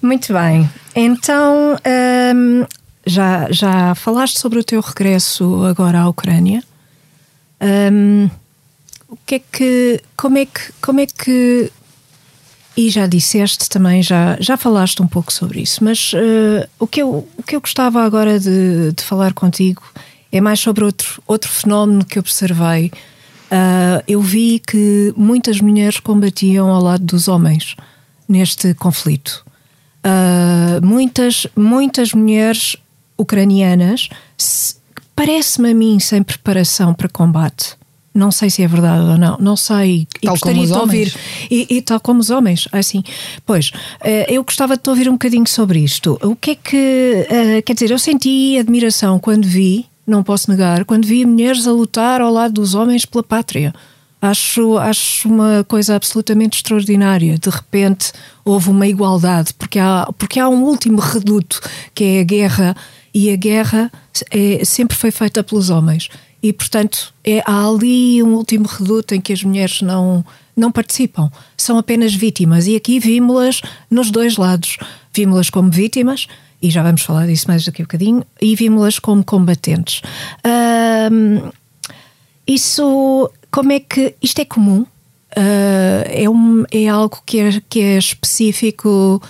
muito 0.03 0.33
bem. 0.33 0.69
Então, 0.95 1.77
um, 2.35 2.65
já, 3.07 3.51
já 3.51 3.95
falaste 3.95 4.38
sobre 4.38 4.59
o 4.59 4.65
teu 4.65 4.81
regresso 4.81 5.65
agora 5.65 6.01
à 6.01 6.09
Ucrânia. 6.09 6.62
Um, 7.61 8.29
o 9.09 9.17
que 9.27 9.37
é 9.37 9.38
que, 9.38 10.01
como 10.17 10.38
é 10.38 10.47
que, 10.47 10.73
como 10.81 11.01
é 11.01 11.07
que 11.07 11.71
e 12.77 12.89
já 12.91 13.07
disseste 13.07 13.69
também, 13.69 14.03
já, 14.03 14.37
já 14.41 14.57
falaste 14.57 15.03
um 15.03 15.07
pouco 15.07 15.33
sobre 15.33 15.61
isso, 15.61 15.85
mas 15.85 16.13
uh, 16.15 16.69
o, 16.79 16.87
que 16.87 17.03
eu, 17.03 17.29
o 17.37 17.43
que 17.43 17.55
eu 17.55 17.61
gostava 17.61 18.03
agora 18.03 18.39
de, 18.39 18.93
de 18.93 19.03
falar 19.03 19.35
contigo 19.35 19.83
é 20.31 20.41
mais 20.41 20.61
sobre 20.61 20.85
outro, 20.85 21.23
outro 21.27 21.51
fenómeno 21.51 22.05
que 22.05 22.19
observei. 22.19 22.91
Uh, 23.51 24.03
eu 24.09 24.23
vi 24.23 24.59
que 24.59 25.13
muitas 25.15 25.61
mulheres 25.61 26.01
combatiam 26.01 26.71
ao 26.71 26.83
lado 26.83 27.05
dos 27.05 27.29
homens 27.29 27.77
neste 28.27 28.73
conflito. 28.75 29.45
Uh, 30.05 30.85
muitas, 30.85 31.47
muitas 31.55 32.15
mulheres 32.15 32.77
ucranianas, 33.19 34.09
parece-me 35.15 35.71
a 35.71 35.75
mim, 35.75 36.01
sem 36.01 36.23
preparação 36.23 36.95
para 36.95 37.11
combate 37.11 37.77
não 38.14 38.31
sei 38.31 38.51
se 38.51 38.62
é 38.62 38.68
verdade 38.68 39.05
ou 39.05 39.18
não, 39.18 39.37
não 39.38 39.57
sei. 39.57 40.07
E 40.20 40.27
tal 40.27 40.35
gostaria 40.35 40.66
de 40.66 40.72
ouvir. 40.72 41.14
E, 41.51 41.66
e, 41.77 41.83
tal 41.83 41.98
como 41.98 42.20
os 42.20 42.31
homens, 42.31 42.68
assim. 42.70 43.03
Pois, 43.46 43.70
eh, 44.03 44.27
eu 44.29 44.44
gostava 44.44 44.77
de 44.77 44.83
te 44.83 44.90
ouvir 44.90 45.09
um 45.09 45.12
bocadinho 45.12 45.48
sobre 45.48 45.79
isto. 45.79 46.18
O 46.22 46.37
que 46.37 46.51
é 46.51 46.55
que. 46.55 47.27
Eh, 47.31 47.62
quer 47.62 47.72
dizer, 47.72 47.90
eu 47.90 47.98
senti 47.98 48.59
admiração 48.59 49.18
quando 49.18 49.46
vi, 49.46 49.87
não 50.07 50.22
posso 50.22 50.51
negar, 50.51 50.85
quando 50.85 51.07
vi 51.07 51.25
mulheres 51.25 51.66
a 51.66 51.72
lutar 51.72 52.20
ao 52.20 52.31
lado 52.31 52.55
dos 52.55 52.75
homens 52.75 53.07
pela 53.07 53.22
pátria. 53.22 53.72
Acho, 54.20 54.79
acho 54.79 55.29
uma 55.29 55.64
coisa 55.66 55.96
absolutamente 55.96 56.59
extraordinária. 56.59 57.38
De 57.38 57.48
repente 57.48 58.12
houve 58.44 58.70
uma 58.70 58.87
igualdade, 58.87 59.55
porque 59.55 59.79
há, 59.79 60.07
porque 60.16 60.38
há 60.38 60.48
um 60.48 60.62
último 60.62 61.01
reduto 61.01 61.61
que 61.94 62.05
é 62.05 62.20
a 62.20 62.25
guerra, 62.25 62.77
e 63.14 63.33
a 63.33 63.37
guerra 63.37 63.90
é, 64.31 64.64
sempre 64.64 64.96
foi 64.96 65.11
feita 65.11 65.42
pelos 65.42 65.70
homens 65.70 66.09
e, 66.42 66.52
portanto, 66.52 67.14
é, 67.24 67.40
há 67.46 67.66
ali 67.66 68.22
um 68.22 68.35
último 68.35 68.66
reduto 68.66 69.14
em 69.14 69.20
que 69.20 69.33
as 69.33 69.44
mulheres 69.44 69.81
não, 69.81 70.24
não 70.57 70.72
participam, 70.72 71.31
são 71.57 71.78
apenas 71.78 72.12
vítimas. 72.12 72.66
E 72.66 72.74
aqui 72.74 72.98
vimos-las 72.98 73.61
nos 73.88 74.11
dois 74.11 74.37
lados. 74.37 74.76
Vimos-las 75.14 75.50
como 75.50 75.70
vítimas, 75.70 76.26
e 76.61 76.70
já 76.70 76.83
vamos 76.83 77.02
falar 77.02 77.26
disso 77.26 77.46
mais 77.46 77.64
daqui 77.64 77.83
a 77.83 77.85
um 77.85 77.87
bocadinho, 77.87 78.26
e 78.40 78.57
vimos-las 78.57 78.98
como 78.98 79.22
combatentes. 79.22 80.02
isso, 82.46 83.31
como 83.50 83.72
é 83.72 83.78
que. 83.78 84.14
Isto 84.20 84.40
é 84.40 84.44
comum? 84.44 84.85
Uh, 85.35 86.05
é, 86.09 86.28
um, 86.28 86.64
é 86.70 86.88
algo 86.88 87.22
que 87.24 87.38
é, 87.38 87.62
que 87.66 87.81
é 87.81 87.96
específico 87.96 89.22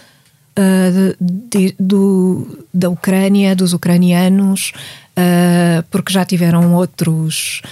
uh, 0.58 1.16
de, 1.20 1.68
de, 1.68 1.74
do, 1.78 2.66
da 2.74 2.88
Ucrânia, 2.88 3.54
dos 3.54 3.72
ucranianos 3.72 4.72
uh, 5.16 5.82
porque 5.90 6.12
já 6.12 6.24
tiveram 6.24 6.74
outros, 6.74 7.62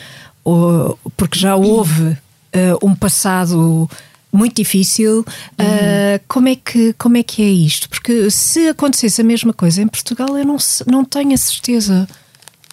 uh, 0.45 0.97
porque 1.17 1.39
já 1.39 1.57
houve 1.57 2.17
ah, 2.53 2.77
um 2.83 2.95
passado 2.95 3.89
muito 4.33 4.57
difícil. 4.57 5.25
Uhum. 5.59 6.21
como, 6.27 6.49
é 6.49 6.57
que, 6.57 6.93
como 6.95 7.17
é 7.17 7.23
que 7.23 7.43
é 7.43 7.49
isto? 7.49 7.89
Porque 7.89 8.31
se 8.31 8.69
acontecesse 8.69 9.21
a 9.21 9.25
mesma 9.25 9.53
coisa 9.53 9.83
em 9.83 9.89
Portugal, 9.89 10.37
eu 10.37 10.45
não, 10.45 10.57
não 10.87 11.05
tenho 11.05 11.33
a 11.33 11.37
certeza. 11.37 12.09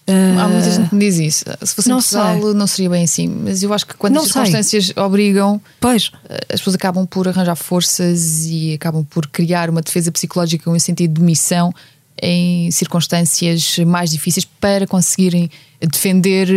Há 0.07 0.47
muita 0.47 0.71
gente 0.71 0.89
que 0.89 0.95
me 0.95 1.05
diz 1.05 1.19
isso. 1.19 1.45
Se 1.61 1.75
fosse 1.75 1.89
não 1.89 1.99
em 1.99 2.01
Portugal, 2.01 2.41
sei. 2.41 2.53
não 2.53 2.67
seria 2.67 2.89
bem 2.89 3.03
assim. 3.03 3.27
Mas 3.27 3.61
eu 3.61 3.73
acho 3.73 3.85
que 3.85 3.93
quando 3.95 4.13
não 4.13 4.21
as 4.21 4.29
circunstâncias 4.29 4.93
obrigam, 4.95 5.61
pois. 5.79 6.11
as 6.49 6.59
pessoas 6.59 6.75
acabam 6.75 7.05
por 7.05 7.27
arranjar 7.27 7.55
forças 7.55 8.45
e 8.45 8.73
acabam 8.73 9.03
por 9.03 9.27
criar 9.27 9.69
uma 9.69 9.81
defesa 9.81 10.11
psicológica, 10.11 10.69
um 10.69 10.79
sentido 10.79 11.19
de 11.19 11.21
missão 11.21 11.73
em 12.21 12.71
circunstâncias 12.71 13.77
mais 13.79 14.09
difíceis 14.09 14.45
para 14.45 14.87
conseguirem 14.87 15.49
defender. 15.81 16.47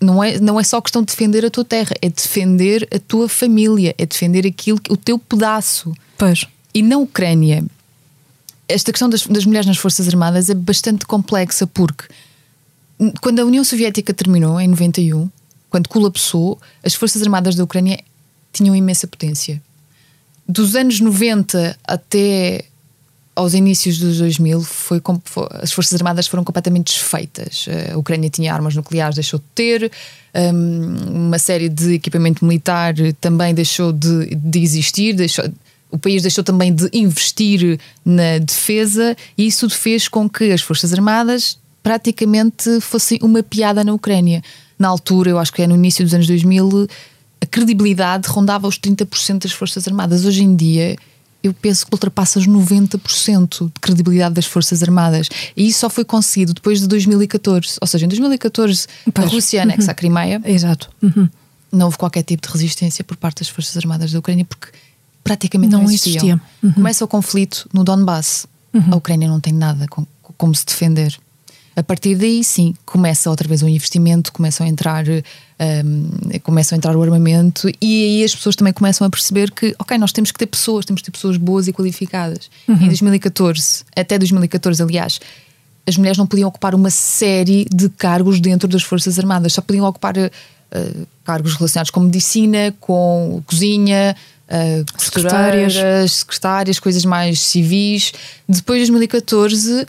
Não 0.00 0.22
é, 0.22 0.38
não 0.38 0.60
é 0.60 0.62
só 0.62 0.80
questão 0.80 1.02
de 1.02 1.06
defender 1.06 1.44
a 1.44 1.50
tua 1.50 1.64
terra, 1.64 1.94
é 2.00 2.08
defender 2.08 2.88
a 2.94 2.98
tua 3.00 3.28
família, 3.28 3.94
é 3.98 4.06
defender 4.06 4.46
aquilo, 4.46 4.78
o 4.88 4.96
teu 4.96 5.18
pedaço. 5.18 5.92
Pois. 6.16 6.46
E 6.72 6.82
na 6.82 6.98
Ucrânia, 6.98 7.64
esta 8.68 8.92
questão 8.92 9.08
das, 9.08 9.26
das 9.26 9.44
mulheres 9.44 9.66
nas 9.66 9.78
Forças 9.78 10.06
Armadas 10.06 10.48
é 10.48 10.54
bastante 10.54 11.04
complexa 11.04 11.66
porque 11.66 12.04
quando 13.20 13.40
a 13.40 13.44
União 13.44 13.62
Soviética 13.62 14.12
terminou, 14.12 14.60
em 14.60 14.68
91, 14.68 15.28
quando 15.70 15.88
colapsou, 15.88 16.60
as 16.82 16.94
Forças 16.94 17.22
Armadas 17.22 17.54
da 17.54 17.64
Ucrânia 17.64 17.98
tinham 18.52 18.74
imensa 18.74 19.06
potência. 19.06 19.62
Dos 20.48 20.74
anos 20.74 20.98
90 21.00 21.78
até 21.84 22.64
aos 23.38 23.54
inícios 23.54 23.98
dos 23.98 24.18
2000, 24.18 24.60
foi, 24.62 25.00
foi, 25.24 25.48
as 25.62 25.72
Forças 25.72 25.94
Armadas 25.94 26.26
foram 26.26 26.42
completamente 26.42 26.92
desfeitas. 26.92 27.66
A 27.92 27.96
Ucrânia 27.96 28.28
tinha 28.28 28.52
armas 28.52 28.74
nucleares, 28.74 29.14
deixou 29.14 29.38
de 29.38 29.44
ter, 29.54 29.92
um, 30.34 31.26
uma 31.26 31.38
série 31.38 31.68
de 31.68 31.94
equipamento 31.94 32.44
militar 32.44 32.94
também 33.20 33.54
deixou 33.54 33.92
de, 33.92 34.34
de 34.34 34.58
existir, 34.58 35.14
deixou, 35.14 35.44
o 35.88 35.98
país 35.98 36.22
deixou 36.22 36.42
também 36.42 36.74
de 36.74 36.90
investir 36.92 37.78
na 38.04 38.38
defesa, 38.38 39.16
e 39.36 39.46
isso 39.46 39.70
fez 39.70 40.08
com 40.08 40.28
que 40.28 40.50
as 40.50 40.60
Forças 40.60 40.92
Armadas 40.92 41.58
praticamente 41.80 42.80
fossem 42.80 43.20
uma 43.22 43.42
piada 43.42 43.84
na 43.84 43.94
Ucrânia. 43.94 44.42
Na 44.76 44.88
altura, 44.88 45.30
eu 45.30 45.38
acho 45.38 45.52
que 45.52 45.62
é 45.62 45.66
no 45.66 45.76
início 45.76 46.04
dos 46.04 46.12
anos 46.12 46.26
2000, 46.26 46.88
a 47.40 47.46
credibilidade 47.46 48.28
rondava 48.28 48.66
os 48.66 48.78
30% 48.78 49.42
das 49.42 49.52
Forças 49.52 49.86
Armadas. 49.86 50.24
Hoje 50.24 50.42
em 50.42 50.56
dia, 50.56 50.96
eu 51.48 51.54
penso 51.54 51.86
que 51.86 51.94
ultrapassa 51.94 52.38
os 52.38 52.46
90% 52.46 53.66
de 53.66 53.80
credibilidade 53.80 54.34
das 54.34 54.46
Forças 54.46 54.82
Armadas. 54.82 55.28
E 55.56 55.66
isso 55.66 55.80
só 55.80 55.90
foi 55.90 56.04
conseguido 56.04 56.54
depois 56.54 56.80
de 56.80 56.86
2014. 56.86 57.76
Ou 57.80 57.86
seja, 57.86 58.04
em 58.04 58.08
2014, 58.08 58.86
pois. 59.12 59.26
a 59.26 59.30
Rússia 59.30 59.62
anexa 59.62 59.84
uhum. 59.84 59.90
a 59.90 59.94
Crimeia. 59.94 60.42
Exato. 60.44 60.90
Uhum. 61.02 61.28
Não 61.72 61.86
houve 61.86 61.98
qualquer 61.98 62.22
tipo 62.22 62.46
de 62.46 62.52
resistência 62.52 63.02
por 63.02 63.16
parte 63.16 63.40
das 63.40 63.48
Forças 63.48 63.76
Armadas 63.76 64.12
da 64.12 64.18
Ucrânia 64.18 64.44
porque 64.44 64.68
praticamente 65.24 65.72
não, 65.72 65.82
não 65.82 65.90
existiam. 65.90 66.40
Uhum. 66.62 66.72
Começa 66.72 67.04
o 67.04 67.08
conflito 67.08 67.68
no 67.72 67.84
Donbass. 67.84 68.46
Uhum. 68.72 68.92
A 68.92 68.96
Ucrânia 68.96 69.28
não 69.28 69.40
tem 69.40 69.52
nada 69.52 69.86
com, 69.88 70.06
como 70.36 70.54
se 70.54 70.64
defender. 70.64 71.18
A 71.78 71.82
partir 71.84 72.16
daí, 72.16 72.42
sim, 72.42 72.74
começa 72.84 73.30
outra 73.30 73.46
vez 73.46 73.62
o 73.62 73.68
investimento, 73.68 74.32
começam 74.32 74.66
a 74.66 74.68
entrar, 74.68 75.04
um, 75.08 76.10
começam 76.42 76.74
a 76.74 76.76
entrar 76.76 76.96
o 76.96 77.00
armamento 77.00 77.68
e 77.80 78.04
aí 78.04 78.24
as 78.24 78.34
pessoas 78.34 78.56
também 78.56 78.72
começam 78.72 79.06
a 79.06 79.10
perceber 79.10 79.52
que, 79.52 79.76
ok, 79.78 79.96
nós 79.96 80.10
temos 80.10 80.32
que 80.32 80.38
ter 80.40 80.46
pessoas, 80.46 80.84
temos 80.84 81.02
que 81.02 81.06
ter 81.06 81.12
pessoas 81.12 81.36
boas 81.36 81.68
e 81.68 81.72
qualificadas. 81.72 82.50
Uhum. 82.66 82.74
Em 82.74 82.86
2014, 82.88 83.84
até 83.94 84.18
2014, 84.18 84.82
aliás, 84.82 85.20
as 85.86 85.96
mulheres 85.96 86.18
não 86.18 86.26
podiam 86.26 86.48
ocupar 86.48 86.74
uma 86.74 86.90
série 86.90 87.64
de 87.72 87.88
cargos 87.90 88.40
dentro 88.40 88.66
das 88.66 88.82
Forças 88.82 89.16
Armadas, 89.16 89.52
só 89.52 89.60
podiam 89.60 89.86
ocupar 89.86 90.18
uh, 90.18 91.06
cargos 91.22 91.54
relacionados 91.54 91.92
com 91.92 92.00
medicina, 92.00 92.74
com 92.80 93.40
cozinha, 93.46 94.16
uh, 94.48 95.00
secretárias. 95.00 95.74
secretárias, 96.10 96.80
coisas 96.80 97.04
mais 97.04 97.40
civis. 97.40 98.12
Depois 98.48 98.80
de 98.80 98.86
2014 98.86 99.86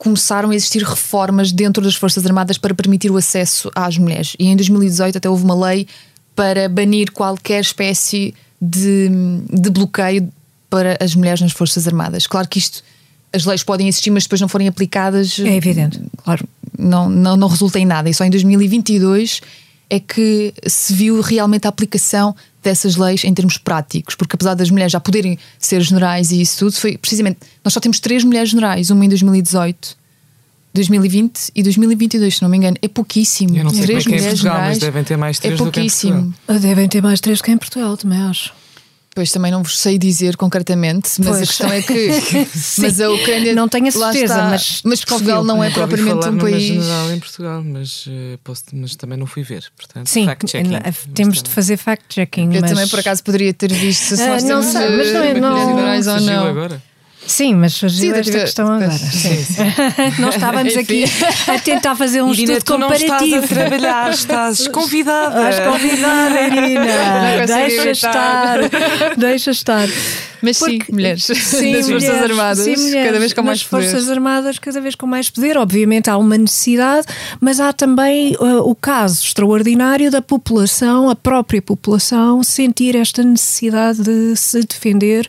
começaram 0.00 0.48
a 0.48 0.54
existir 0.54 0.82
reformas 0.82 1.52
dentro 1.52 1.82
das 1.82 1.94
Forças 1.94 2.24
Armadas 2.24 2.56
para 2.56 2.74
permitir 2.74 3.10
o 3.10 3.18
acesso 3.18 3.70
às 3.74 3.98
mulheres. 3.98 4.34
E 4.38 4.46
em 4.46 4.56
2018 4.56 5.18
até 5.18 5.28
houve 5.28 5.44
uma 5.44 5.54
lei 5.54 5.86
para 6.34 6.70
banir 6.70 7.12
qualquer 7.12 7.60
espécie 7.60 8.34
de, 8.58 9.10
de 9.52 9.68
bloqueio 9.68 10.32
para 10.70 10.96
as 11.04 11.14
mulheres 11.14 11.42
nas 11.42 11.52
Forças 11.52 11.86
Armadas. 11.86 12.26
Claro 12.26 12.48
que 12.48 12.58
isto, 12.58 12.82
as 13.30 13.44
leis 13.44 13.62
podem 13.62 13.88
existir, 13.88 14.10
mas 14.10 14.22
depois 14.22 14.40
não 14.40 14.48
forem 14.48 14.68
aplicadas. 14.68 15.38
É 15.38 15.54
evidente, 15.54 16.00
claro. 16.24 16.48
Não, 16.78 17.10
não, 17.10 17.36
não 17.36 17.48
resulta 17.48 17.78
em 17.78 17.84
nada. 17.84 18.08
E 18.08 18.14
só 18.14 18.24
em 18.24 18.30
2022 18.30 19.42
é 19.90 20.00
que 20.00 20.54
se 20.66 20.94
viu 20.94 21.20
realmente 21.20 21.66
a 21.66 21.68
aplicação 21.68 22.34
dessas 22.62 22.96
leis 22.96 23.24
em 23.24 23.32
termos 23.32 23.58
práticos, 23.58 24.14
porque 24.14 24.36
apesar 24.36 24.54
das 24.54 24.70
mulheres 24.70 24.92
já 24.92 25.00
poderem 25.00 25.38
ser 25.58 25.80
generais 25.80 26.30
e 26.30 26.40
isso 26.40 26.58
tudo, 26.58 26.72
foi 26.72 26.96
precisamente. 26.98 27.38
Nós 27.64 27.72
só 27.72 27.80
temos 27.80 28.00
três 28.00 28.24
mulheres 28.24 28.50
generais, 28.50 28.90
uma 28.90 29.04
em 29.04 29.08
2018, 29.08 29.96
2020 30.72 31.50
e 31.54 31.62
2022, 31.62 32.36
se 32.36 32.42
não 32.42 32.48
me 32.48 32.56
engano. 32.56 32.76
É 32.80 32.88
pouquíssimo. 32.88 33.56
Eu 33.56 33.64
não 33.64 33.70
sei 33.70 33.82
três 33.82 34.04
como 34.04 34.14
é 34.14 34.18
que 34.18 34.24
é 34.24 34.26
em 34.26 34.30
Portugal, 34.30 34.54
generais, 34.54 34.78
mas 34.78 34.78
devem 34.78 35.04
ter 35.04 35.16
mais 35.16 35.38
três 35.38 35.54
é 35.54 35.56
pouquíssimo. 35.56 36.34
Devem 36.60 36.88
ter 36.88 37.02
mais 37.02 37.20
três 37.20 37.42
que 37.42 37.50
em 37.50 37.58
Portugal, 37.58 37.96
também 37.96 38.18
acho. 38.20 38.52
Pois 39.12 39.32
também 39.32 39.50
não 39.50 39.62
vos 39.62 39.76
sei 39.76 39.98
dizer 39.98 40.36
concretamente, 40.36 41.10
mas 41.18 41.28
pois. 41.28 41.42
a 41.42 41.46
questão 41.46 41.72
é 41.72 41.82
que. 41.82 42.08
mas 42.78 43.00
a 43.00 43.10
Ucrânia. 43.10 43.54
Não 43.54 43.68
tenho 43.68 43.88
a 43.88 43.90
certeza, 43.90 44.42
mas, 44.44 44.82
mas 44.84 45.04
Portugal 45.04 45.42
não 45.42 45.62
é 45.62 45.70
propriamente 45.70 46.28
um 46.28 46.38
país. 46.38 46.62
general 46.62 47.12
em 47.12 47.18
Portugal, 47.18 47.62
mas, 47.64 48.06
uh, 48.06 48.38
posso, 48.44 48.62
mas 48.72 48.94
também 48.94 49.18
não 49.18 49.26
fui 49.26 49.42
ver. 49.42 49.64
Portanto, 49.76 50.06
Sim, 50.06 50.26
temos 51.12 51.42
de 51.42 51.50
fazer 51.50 51.76
fact-checking. 51.76 52.54
Eu 52.54 52.60
mas... 52.60 52.70
também 52.70 52.86
por 52.86 53.00
acaso 53.00 53.22
poderia 53.24 53.52
ter 53.52 53.72
visto 53.72 54.16
se 54.16 54.22
uh, 54.22 54.28
nós 54.28 54.44
não 54.44 54.62
sei, 54.62 54.96
mas 54.96 55.12
não, 55.12 55.22
é, 55.22 55.34
não, 55.34 56.14
ou 56.14 56.20
não. 56.20 56.46
Agora? 56.46 56.89
Sim, 57.30 57.54
mas 57.54 57.74
surgiu 57.74 58.12
esta 58.16 58.40
questão 58.40 58.66
agora. 58.66 58.90
Sim, 58.90 59.44
sim. 59.44 59.62
Nós 60.18 60.34
estávamos 60.34 60.76
aqui 60.76 61.04
a 61.46 61.58
tentar 61.60 61.94
fazer 61.94 62.22
um 62.22 62.32
Irina, 62.32 62.54
estudo 62.54 62.82
comparativo. 62.82 63.08
Não 63.08 63.24
estás 63.24 63.44
a 63.44 63.54
trabalhar, 63.54 64.10
estás 64.10 64.68
convidada. 64.68 65.48
Estás 65.48 65.68
convidada, 65.68 66.40
Irina. 66.40 67.46
deixa 67.46 67.90
estar. 67.92 68.58
Deixa 69.16 69.50
estar. 69.52 69.88
Mas 70.42 70.58
Porque, 70.58 70.84
sim, 70.86 70.92
mulheres 70.92 71.24
sim, 71.24 71.32
das 71.72 71.86
mulheres, 71.86 72.06
Forças 72.06 72.22
Armadas, 72.22 72.64
sim, 72.64 72.76
mulheres, 72.76 73.06
cada 73.06 73.18
vez 73.18 73.32
com 73.32 73.42
mais 73.42 73.62
poder. 73.62 73.90
Forças 73.90 74.10
Armadas, 74.10 74.58
cada 74.58 74.80
vez 74.80 74.94
com 74.94 75.06
mais 75.06 75.30
poder. 75.30 75.56
Obviamente 75.56 76.10
há 76.10 76.16
uma 76.16 76.36
necessidade, 76.36 77.06
mas 77.40 77.60
há 77.60 77.72
também 77.72 78.34
uh, 78.40 78.68
o 78.68 78.74
caso 78.74 79.22
extraordinário 79.22 80.10
da 80.10 80.20
população, 80.20 81.08
a 81.08 81.14
própria 81.14 81.62
população, 81.62 82.42
sentir 82.42 82.96
esta 82.96 83.22
necessidade 83.22 84.02
de 84.02 84.34
se 84.34 84.60
defender 84.62 85.28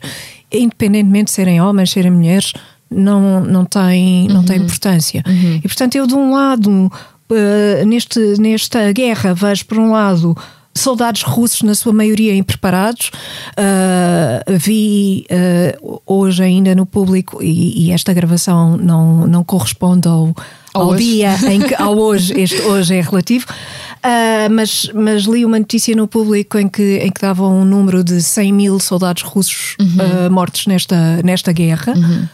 independentemente 0.52 1.26
de 1.26 1.32
serem 1.32 1.62
homens, 1.62 1.92
serem 1.92 2.12
mulheres, 2.12 2.54
não, 2.90 3.42
não, 3.42 3.66
tem, 3.66 4.28
não 4.28 4.38
uhum. 4.38 4.46
tem 4.46 4.58
importância. 4.58 5.24
Uhum. 5.26 5.62
E 5.64 5.68
portanto, 5.68 5.96
eu 5.96 6.06
de 6.06 6.14
um 6.14 6.32
lado, 6.32 6.70
uh, 6.70 7.86
neste, 7.86 8.20
nesta 8.40 8.92
guerra, 8.92 9.34
vejo 9.34 9.66
por 9.66 9.80
um 9.80 9.92
lado 9.92 10.36
soldados 10.74 11.24
russos, 11.24 11.62
na 11.62 11.76
sua 11.76 11.94
maioria 11.94 12.36
impreparados. 12.36 13.12
Uh, 13.58 14.58
vi 14.58 15.26
uh, 15.30 16.02
hoje 16.06 16.44
ainda 16.44 16.74
no 16.76 16.86
público, 16.86 17.42
e, 17.42 17.88
e, 17.88 17.92
esta 17.92 18.14
gravação 18.14 18.78
não, 18.78 19.28
não 19.28 19.44
corresponde 19.44 20.08
ao, 20.08 20.34
ao 20.74 20.96
dia 20.96 21.36
em 21.50 21.60
que 21.62 21.76
ao 21.76 21.98
hoje, 21.98 22.34
este 22.40 22.62
hoje 22.64 22.96
é 22.96 23.02
relativo. 23.02 23.46
Uh, 24.04 24.50
mas, 24.52 24.90
mas 24.96 25.24
li 25.24 25.46
uma 25.46 25.60
notícia 25.60 25.96
no 25.96 26.08
público 26.08 26.58
em 26.58 26.68
que, 26.68 26.98
em 26.98 27.12
que 27.12 27.22
dava 27.22 27.48
um 27.48 27.64
número 27.64 28.04
de 28.04 28.20
100 28.20 28.52
mil 28.52 28.80
soldados 28.80 29.22
russos 29.22 29.76
uhum. 29.80 30.28
uh, 30.28 30.32
mortos 30.32 30.66
nesta, 30.66 31.22
nesta 31.24 31.52
guerra, 31.52 31.94
uhum. 31.96 32.28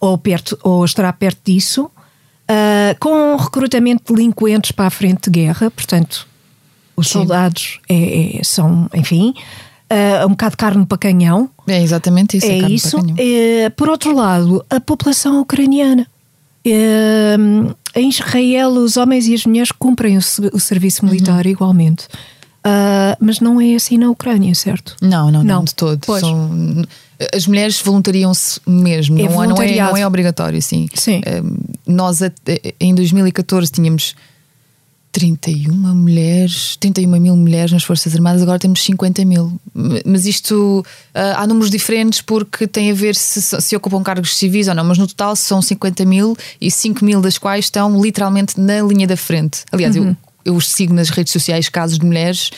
ou, 0.00 0.16
perto, 0.16 0.58
ou 0.62 0.82
estará 0.82 1.12
perto 1.12 1.40
disso, 1.44 1.84
uh, 1.84 2.98
com 2.98 3.36
recrutamento 3.36 4.02
de 4.06 4.14
delinquentes 4.14 4.72
para 4.72 4.86
a 4.86 4.90
frente 4.90 5.28
de 5.28 5.40
guerra, 5.42 5.70
portanto, 5.70 6.26
os 6.96 7.08
Sim. 7.08 7.12
soldados 7.12 7.80
é, 7.88 8.38
é, 8.38 8.44
são, 8.44 8.88
enfim. 8.94 9.34
Uh, 9.90 10.26
um 10.26 10.30
bocado 10.30 10.52
de 10.52 10.56
carne 10.56 10.86
para 10.86 10.98
canhão. 10.98 11.50
É 11.66 11.82
exatamente 11.82 12.36
isso. 12.36 12.46
É 12.46 12.58
isso. 12.58 12.98
Uh, 12.98 13.70
por 13.76 13.88
outro 13.88 14.14
lado, 14.14 14.64
a 14.70 14.80
população 14.80 15.40
ucraniana. 15.40 16.06
Uh, 16.64 17.74
em 17.94 18.08
Israel, 18.08 18.70
os 18.70 18.96
homens 18.96 19.26
e 19.26 19.34
as 19.34 19.44
mulheres 19.44 19.72
cumprem 19.72 20.16
o, 20.16 20.20
o 20.52 20.60
serviço 20.60 21.04
militar 21.04 21.44
uhum. 21.44 21.52
igualmente. 21.52 22.06
Uh, 22.60 23.16
mas 23.18 23.40
não 23.40 23.60
é 23.60 23.74
assim 23.74 23.96
na 23.96 24.10
Ucrânia, 24.10 24.54
certo? 24.54 24.94
Não, 25.00 25.30
não, 25.30 25.42
não, 25.42 25.56
não 25.56 25.64
de 25.64 25.74
todo. 25.74 26.04
São, 26.04 26.84
as 27.34 27.46
mulheres 27.46 27.80
voluntariam-se 27.80 28.60
mesmo, 28.66 29.18
é 29.18 29.22
não, 29.22 29.44
não, 29.46 29.62
é, 29.62 29.76
não 29.76 29.96
é 29.96 30.06
obrigatório, 30.06 30.60
sim. 30.60 30.86
sim. 30.94 31.20
Uh, 31.20 31.58
nós 31.86 32.20
em 32.78 32.94
2014 32.94 33.72
tínhamos 33.72 34.14
31 35.12 35.74
mulheres, 35.94 36.76
31 36.78 37.20
mil 37.20 37.36
mulheres 37.36 37.72
nas 37.72 37.82
Forças 37.82 38.14
Armadas, 38.14 38.42
agora 38.42 38.58
temos 38.58 38.82
50 38.84 39.24
mil. 39.24 39.60
Mas 40.04 40.24
isto 40.24 40.84
uh, 41.14 41.18
há 41.36 41.46
números 41.46 41.70
diferentes 41.70 42.20
porque 42.20 42.66
tem 42.66 42.90
a 42.90 42.94
ver 42.94 43.16
se, 43.16 43.42
se 43.42 43.76
ocupam 43.76 44.02
cargos 44.02 44.36
civis 44.36 44.68
ou 44.68 44.74
não, 44.74 44.84
mas 44.84 44.98
no 44.98 45.06
total 45.06 45.34
são 45.34 45.60
50 45.60 46.04
mil 46.04 46.36
e 46.60 46.70
5 46.70 47.04
mil 47.04 47.20
das 47.20 47.38
quais 47.38 47.66
estão 47.66 48.00
literalmente 48.00 48.60
na 48.60 48.80
linha 48.82 49.06
da 49.06 49.16
frente. 49.16 49.62
Aliás, 49.72 49.96
uhum. 49.96 50.14
eu, 50.44 50.54
eu 50.54 50.60
sigo 50.60 50.94
nas 50.94 51.08
redes 51.10 51.32
sociais 51.32 51.68
casos 51.68 51.98
de 51.98 52.06
mulheres 52.06 52.50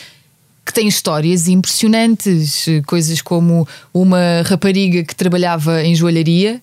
que 0.65 0.73
têm 0.73 0.87
histórias 0.87 1.47
impressionantes, 1.47 2.65
coisas 2.85 3.21
como 3.21 3.67
uma 3.93 4.43
rapariga 4.45 5.03
que 5.03 5.15
trabalhava 5.15 5.83
em 5.83 5.93
joalharia 5.93 6.61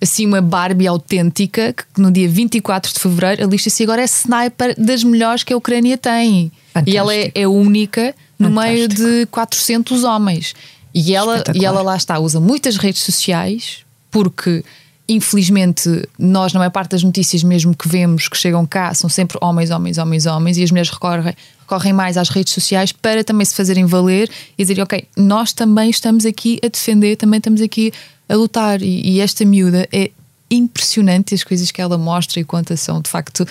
assim 0.00 0.26
uma 0.26 0.40
Barbie 0.40 0.86
autêntica 0.86 1.72
que 1.72 2.00
no 2.00 2.10
dia 2.10 2.28
24 2.28 2.92
de 2.92 3.00
fevereiro 3.00 3.44
alista-se 3.44 3.82
agora 3.82 4.02
é 4.02 4.04
sniper 4.04 4.74
das 4.78 5.02
melhores 5.02 5.42
que 5.42 5.52
a 5.52 5.56
Ucrânia 5.56 5.98
tem. 5.98 6.52
Fantástico. 6.72 6.94
E 6.94 6.96
ela 6.96 7.14
é, 7.14 7.32
é 7.34 7.48
única 7.48 8.14
no 8.38 8.50
meio 8.50 8.82
Fantástico. 8.82 9.10
de 9.10 9.26
400 9.26 10.04
homens. 10.04 10.54
E 10.94 11.14
ela, 11.14 11.42
e 11.54 11.64
ela 11.64 11.82
lá 11.82 11.96
está, 11.96 12.18
usa 12.18 12.40
muitas 12.40 12.76
redes 12.76 13.02
sociais 13.02 13.78
porque. 14.10 14.64
Infelizmente, 15.10 16.06
nós, 16.18 16.52
na 16.52 16.58
maior 16.58 16.70
parte 16.70 16.90
das 16.90 17.02
notícias 17.02 17.42
mesmo 17.42 17.74
que 17.74 17.88
vemos 17.88 18.28
que 18.28 18.36
chegam 18.36 18.66
cá, 18.66 18.92
são 18.92 19.08
sempre 19.08 19.38
homens, 19.40 19.70
homens, 19.70 19.96
homens, 19.96 20.26
homens, 20.26 20.58
e 20.58 20.62
as 20.62 20.70
mulheres 20.70 20.90
recorrem, 20.90 21.34
recorrem 21.60 21.94
mais 21.94 22.18
às 22.18 22.28
redes 22.28 22.52
sociais 22.52 22.92
para 22.92 23.24
também 23.24 23.46
se 23.46 23.54
fazerem 23.54 23.86
valer 23.86 24.28
e 24.58 24.62
dizer, 24.62 24.82
ok, 24.82 25.08
nós 25.16 25.54
também 25.54 25.88
estamos 25.88 26.26
aqui 26.26 26.60
a 26.62 26.68
defender, 26.68 27.16
também 27.16 27.38
estamos 27.38 27.62
aqui 27.62 27.90
a 28.28 28.34
lutar. 28.34 28.82
E, 28.82 29.14
e 29.14 29.20
esta 29.20 29.44
miúda 29.44 29.88
é 29.92 30.10
impressionante 30.50 31.34
as 31.34 31.44
coisas 31.44 31.70
que 31.70 31.80
ela 31.80 31.98
mostra 31.98 32.40
e 32.40 32.44
conta 32.44 32.76
são 32.76 33.00
de 33.00 33.10
facto 33.10 33.46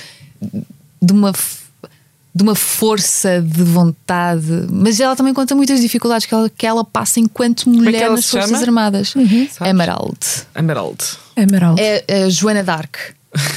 de 1.01 1.13
uma 1.13 1.31
de 2.37 2.43
uma 2.43 2.53
força 2.53 3.41
de 3.41 3.63
vontade, 3.63 4.67
mas 4.69 4.99
ela 4.99 5.15
também 5.15 5.33
conta 5.33 5.55
muitas 5.55 5.81
dificuldades 5.81 6.27
que 6.27 6.33
ela, 6.35 6.47
que 6.47 6.67
ela 6.67 6.85
passa 6.85 7.19
enquanto 7.19 7.67
é 7.67 7.71
mulher 7.73 8.01
ela 8.03 8.15
nas 8.15 8.29
Forças 8.29 8.51
chama? 8.51 8.61
Armadas. 8.61 9.09
Sabes? 9.09 9.59
Emerald. 9.61 10.19
Emerald. 10.55 11.17
Emerald. 11.35 11.81
É 11.81 12.25
a 12.25 12.29
Joana 12.29 12.63
Dark. 12.63 12.95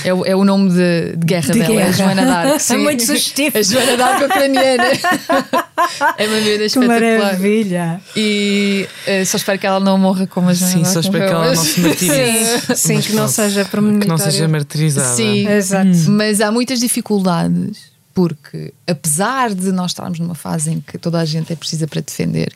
É, 0.04 0.12
o- 0.14 0.24
é 0.26 0.34
o 0.36 0.44
nome 0.44 0.70
de, 0.70 1.16
de 1.16 1.26
guerra 1.26 1.52
De 1.52 1.58
dela, 1.58 1.74
é 1.74 1.76
a 1.82 1.84
guerra. 1.86 1.92
Joana 1.92 2.24
Dark. 2.26 2.60
sim. 2.62 2.74
É 2.74 2.78
muito 2.78 3.02
sugestivo. 3.04 3.58
A 3.58 3.62
Joana 3.62 3.96
Dark 3.96 4.22
ucraniana. 4.24 4.84
é 6.18 6.26
uma 6.26 6.36
miúda 6.40 6.58
Que 6.58 6.64
espetacular. 6.64 7.18
maravilha. 7.18 8.00
E 8.16 8.88
eh, 9.06 9.24
só 9.24 9.36
espero 9.36 9.58
que 9.58 9.66
ela 9.66 9.80
não 9.80 9.96
morra 9.98 10.26
como 10.26 10.48
a 10.48 10.54
Joana 10.54 10.72
Sim, 10.72 10.82
Dark 10.82 10.92
só 10.94 11.00
espero 11.00 11.26
que 11.26 11.32
ela 11.32 11.54
não 11.54 11.56
se 11.64 11.80
martirize. 11.80 12.76
Sim, 12.76 12.94
Mas 12.96 13.06
que 13.06 13.12
não 13.14 13.28
seja 13.28 13.64
Que 13.64 14.06
não 14.08 14.18
seja 14.18 14.48
martirizada. 14.48 15.14
Sim, 15.16 15.48
Exato. 15.48 15.88
mas 16.08 16.40
há 16.40 16.50
muitas 16.50 16.80
dificuldades 16.80 17.90
porque, 18.12 18.74
apesar 18.86 19.54
de 19.54 19.70
nós 19.72 19.92
estarmos 19.92 20.18
numa 20.18 20.34
fase 20.34 20.70
em 20.72 20.80
que 20.80 20.98
toda 20.98 21.18
a 21.20 21.24
gente 21.24 21.52
é 21.52 21.56
precisa 21.56 21.86
para 21.86 22.00
defender, 22.00 22.52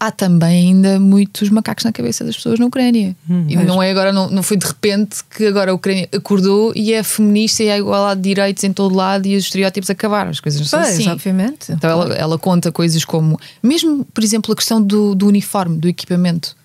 há 0.00 0.10
também 0.10 0.68
ainda 0.68 1.00
muitos 1.00 1.50
macacos 1.50 1.84
na 1.84 1.92
cabeça 1.92 2.24
das 2.24 2.36
pessoas 2.36 2.58
na 2.58 2.66
Ucrânia. 2.66 3.16
e 3.48 3.56
não 3.56 3.82
é 3.82 3.90
agora, 3.90 4.12
não, 4.12 4.30
não 4.30 4.42
foi 4.42 4.56
de 4.56 4.66
repente 4.66 5.18
que 5.30 5.46
agora 5.46 5.70
a 5.72 5.74
Ucrânia 5.74 6.08
acordou 6.12 6.72
e 6.76 6.92
é 6.92 7.02
feminista 7.02 7.62
e 7.64 7.70
há 7.70 7.76
igualdade 7.78 8.20
de 8.20 8.28
direitos 8.28 8.62
em 8.64 8.72
todo 8.72 8.94
lado 8.94 9.26
e 9.26 9.36
os 9.36 9.44
estereótipos 9.44 9.90
acabaram. 9.90 10.30
As 10.30 10.40
coisas 10.40 10.60
não 10.60 10.66
são 10.68 10.80
Pois, 10.80 10.94
assim. 10.94 11.08
obviamente. 11.08 11.72
Então 11.72 11.90
ela, 11.90 12.14
ela 12.14 12.38
conta 12.38 12.70
coisas 12.70 13.04
como, 13.04 13.38
mesmo, 13.62 14.04
por 14.14 14.22
exemplo, 14.22 14.52
a 14.52 14.56
questão 14.56 14.80
do, 14.82 15.14
do 15.14 15.26
uniforme, 15.26 15.78
do 15.78 15.88
equipamento, 15.88 16.56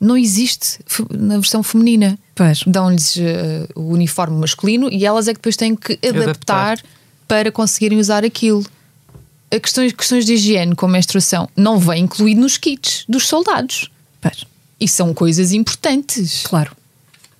não 0.00 0.16
existe 0.16 0.80
na 1.10 1.36
versão 1.38 1.62
feminina. 1.62 2.18
Pois. 2.34 2.64
Dão-lhes 2.66 3.16
eh, 3.18 3.68
o 3.76 3.82
uniforme 3.92 4.36
masculino 4.36 4.88
e 4.90 5.06
elas 5.06 5.28
é 5.28 5.32
que 5.32 5.38
depois 5.38 5.54
têm 5.56 5.76
que 5.76 5.92
adaptar, 6.04 6.72
Adaptar. 6.72 6.78
para 7.28 7.52
conseguirem 7.52 7.98
usar 8.00 8.24
aquilo. 8.24 8.64
Questões, 9.60 9.92
questões 9.92 10.24
de 10.24 10.34
higiene, 10.34 10.74
como 10.74 10.92
a 10.92 10.96
menstruação, 10.96 11.48
não 11.56 11.78
vem 11.78 12.04
incluído 12.04 12.40
nos 12.40 12.56
kits 12.56 13.04
dos 13.08 13.26
soldados. 13.26 13.90
Pois, 14.20 14.44
E 14.80 14.88
são 14.88 15.12
coisas 15.14 15.52
importantes. 15.52 16.42
claro. 16.44 16.74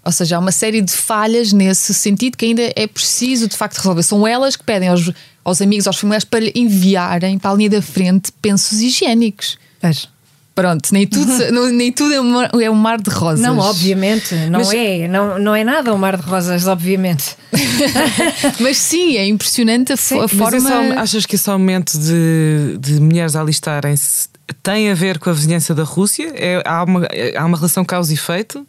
Ou 0.05 0.11
seja, 0.11 0.35
há 0.37 0.39
uma 0.41 0.51
série 0.51 0.81
de 0.81 0.91
falhas 0.93 1.53
nesse 1.53 1.95
sentido 1.95 2.37
que 2.37 2.45
ainda 2.47 2.73
é 2.75 2.89
preciso 2.89 3.47
de 3.47 3.57
facto 3.57 3.77
resolver. 3.79 4.03
São 4.03 4.27
elas 4.27 4.57
que 4.57 4.65
pedem 4.65 4.89
aos, 4.89 5.09
aos 5.45 5.63
amigos, 5.63 5.87
aos 5.87 5.97
familiares, 5.97 6.25
para 6.25 6.45
enviarem 6.59 7.39
para 7.39 7.53
a 7.53 7.55
linha 7.55 7.71
da 7.71 7.81
frente 7.81 8.33
pensos 8.43 8.81
higiênicos. 8.81 9.57
Pois. 9.81 10.09
Pronto, 10.55 10.91
nem 10.93 11.07
tudo, 11.07 11.33
nem 11.73 11.91
tudo 11.91 12.13
é, 12.13 12.21
um 12.21 12.31
mar, 12.31 12.51
é 12.61 12.71
um 12.71 12.75
mar 12.75 13.01
de 13.01 13.09
rosas. 13.11 13.41
Não, 13.41 13.59
obviamente, 13.59 14.35
não 14.51 14.59
Mas- 14.61 14.73
é. 14.73 15.09
Não, 15.09 15.39
não 15.39 15.55
é 15.55 15.65
nada 15.65 15.95
um 15.95 15.99
mar 15.99 16.17
de 16.17 16.23
rosas, 16.23 16.67
obviamente. 16.67 17.37
Mas 18.61 18.77
sim, 18.77 19.17
é 19.17 19.27
impressionante 19.27 19.93
a, 19.93 19.97
fo- 19.97 20.21
a 20.21 20.29
forma. 20.29 20.57
esse 20.59 20.73
aum- 20.73 20.99
achas 20.99 21.27
que 21.27 21.37
esse 21.37 21.49
aumento 21.51 21.99
de, 21.99 22.77
de 22.79 23.01
mulheres 23.01 23.35
a 23.37 23.41
alistarem-se 23.41 24.29
tem 24.63 24.91
a 24.91 24.95
ver 24.95 25.19
com 25.19 25.31
a 25.31 25.33
vizinhança 25.33 25.75
da 25.75 25.83
Rússia? 25.85 26.31
É- 26.35 26.63
há, 26.65 26.85
uma, 26.85 27.07
é- 27.07 27.37
há 27.37 27.45
uma 27.45 27.57
relação 27.57 27.85
causa 27.85 28.11
e 28.13 28.15
efeito? 28.15 28.67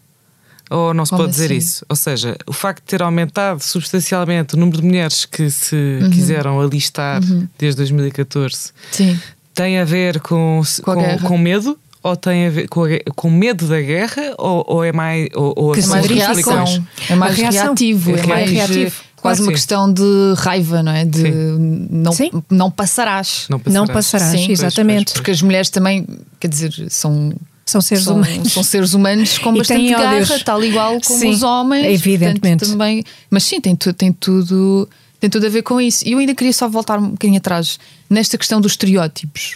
Ou 0.69 0.93
não 0.93 1.05
se 1.05 1.09
Como 1.11 1.23
pode 1.23 1.33
dizer 1.33 1.45
assim? 1.47 1.55
isso? 1.57 1.85
Ou 1.89 1.95
seja, 1.95 2.37
o 2.47 2.53
facto 2.53 2.79
de 2.81 2.87
ter 2.87 3.03
aumentado 3.03 3.61
substancialmente 3.61 4.55
o 4.55 4.57
número 4.57 4.79
de 4.81 4.87
mulheres 4.87 5.25
que 5.25 5.49
se 5.51 5.75
Uhum. 6.01 6.09
quiseram 6.09 6.59
alistar 6.61 7.21
desde 7.59 7.77
2014 7.77 8.71
Sim. 8.91 9.19
Tem 9.53 9.79
a 9.79 9.85
ver 9.85 10.19
com, 10.19 10.61
Com 10.83 10.91
a 10.91 10.95
com, 10.95 11.27
com 11.27 11.37
medo? 11.37 11.77
Ou 12.01 12.15
tem 12.17 12.47
a 12.47 12.49
ver 12.49 12.67
com, 12.67 12.83
a 12.83 12.89
com 13.15 13.29
medo 13.31 13.65
da 13.67 13.79
guerra? 13.79 14.33
Ou, 14.37 14.65
ou 14.67 14.83
é 14.83 14.91
mais. 14.91 15.29
Ou, 15.35 15.53
ou 15.55 15.71
Que 15.71 15.79
É 15.79 15.85
mais 15.85 16.05
reação. 16.05 16.33
explicações? 16.33 16.81
É 17.09 17.15
mais 17.15 17.35
reativo. 17.37 18.15
É 18.15 18.19
É 18.19 18.27
mais 18.27 18.51
reativo, 18.51 18.95
quase 19.15 19.37
claro 19.37 19.43
uma 19.43 19.51
questão 19.53 19.93
de 19.93 20.33
raiva, 20.37 20.83
não 20.83 20.91
é? 20.91 21.05
De 21.05 21.21
Sim. 21.21 21.87
não, 21.89 22.11
Sim. 22.11 22.29
não 22.49 22.69
passarás. 22.69 23.45
Não 23.49 23.57
Não 23.67 23.87
passarás. 23.87 23.93
passarás, 24.11 24.31
Sim, 24.39 24.47
pois, 24.47 24.59
exatamente. 24.59 25.13
Porque 25.13 25.31
as 25.31 25.41
mulheres 25.41 25.69
também, 25.69 26.05
quer 26.39 26.47
dizer, 26.49 26.73
são. 26.89 27.31
São 27.65 27.79
seres 27.79 28.03
são, 28.03 28.17
humanos. 28.17 28.51
são 28.51 28.61
seres 28.61 28.93
humanos 28.93 29.37
com 29.37 29.53
E 29.55 29.59
bastante 29.59 29.89
garra, 29.89 30.15
ódios. 30.17 30.43
tal 30.43 30.61
igual 30.61 30.99
como 30.99 31.17
Sim, 31.19 31.29
os 31.29 31.41
homens. 31.43 31.85
evidentemente. 31.85 32.59
portanto, 32.59 32.71
também, 32.77 33.01
mas 33.31 33.43
sim, 33.45 33.61
tem, 33.61 33.73
tu- 33.73 33.93
tem 33.93 34.11
tudo. 34.11 34.89
Tem 35.23 35.29
tudo 35.29 35.45
a 35.45 35.49
ver 35.49 35.61
com 35.61 35.79
isso. 35.79 36.05
E 36.05 36.11
eu 36.11 36.19
ainda 36.19 36.35
queria 36.35 36.51
só 36.51 36.67
voltar 36.67 36.99
um 36.99 37.11
bocadinho 37.11 37.37
atrás 37.37 37.79
nesta 38.09 38.37
questão 38.37 38.59
dos 38.59 38.73
estereótipos. 38.73 39.55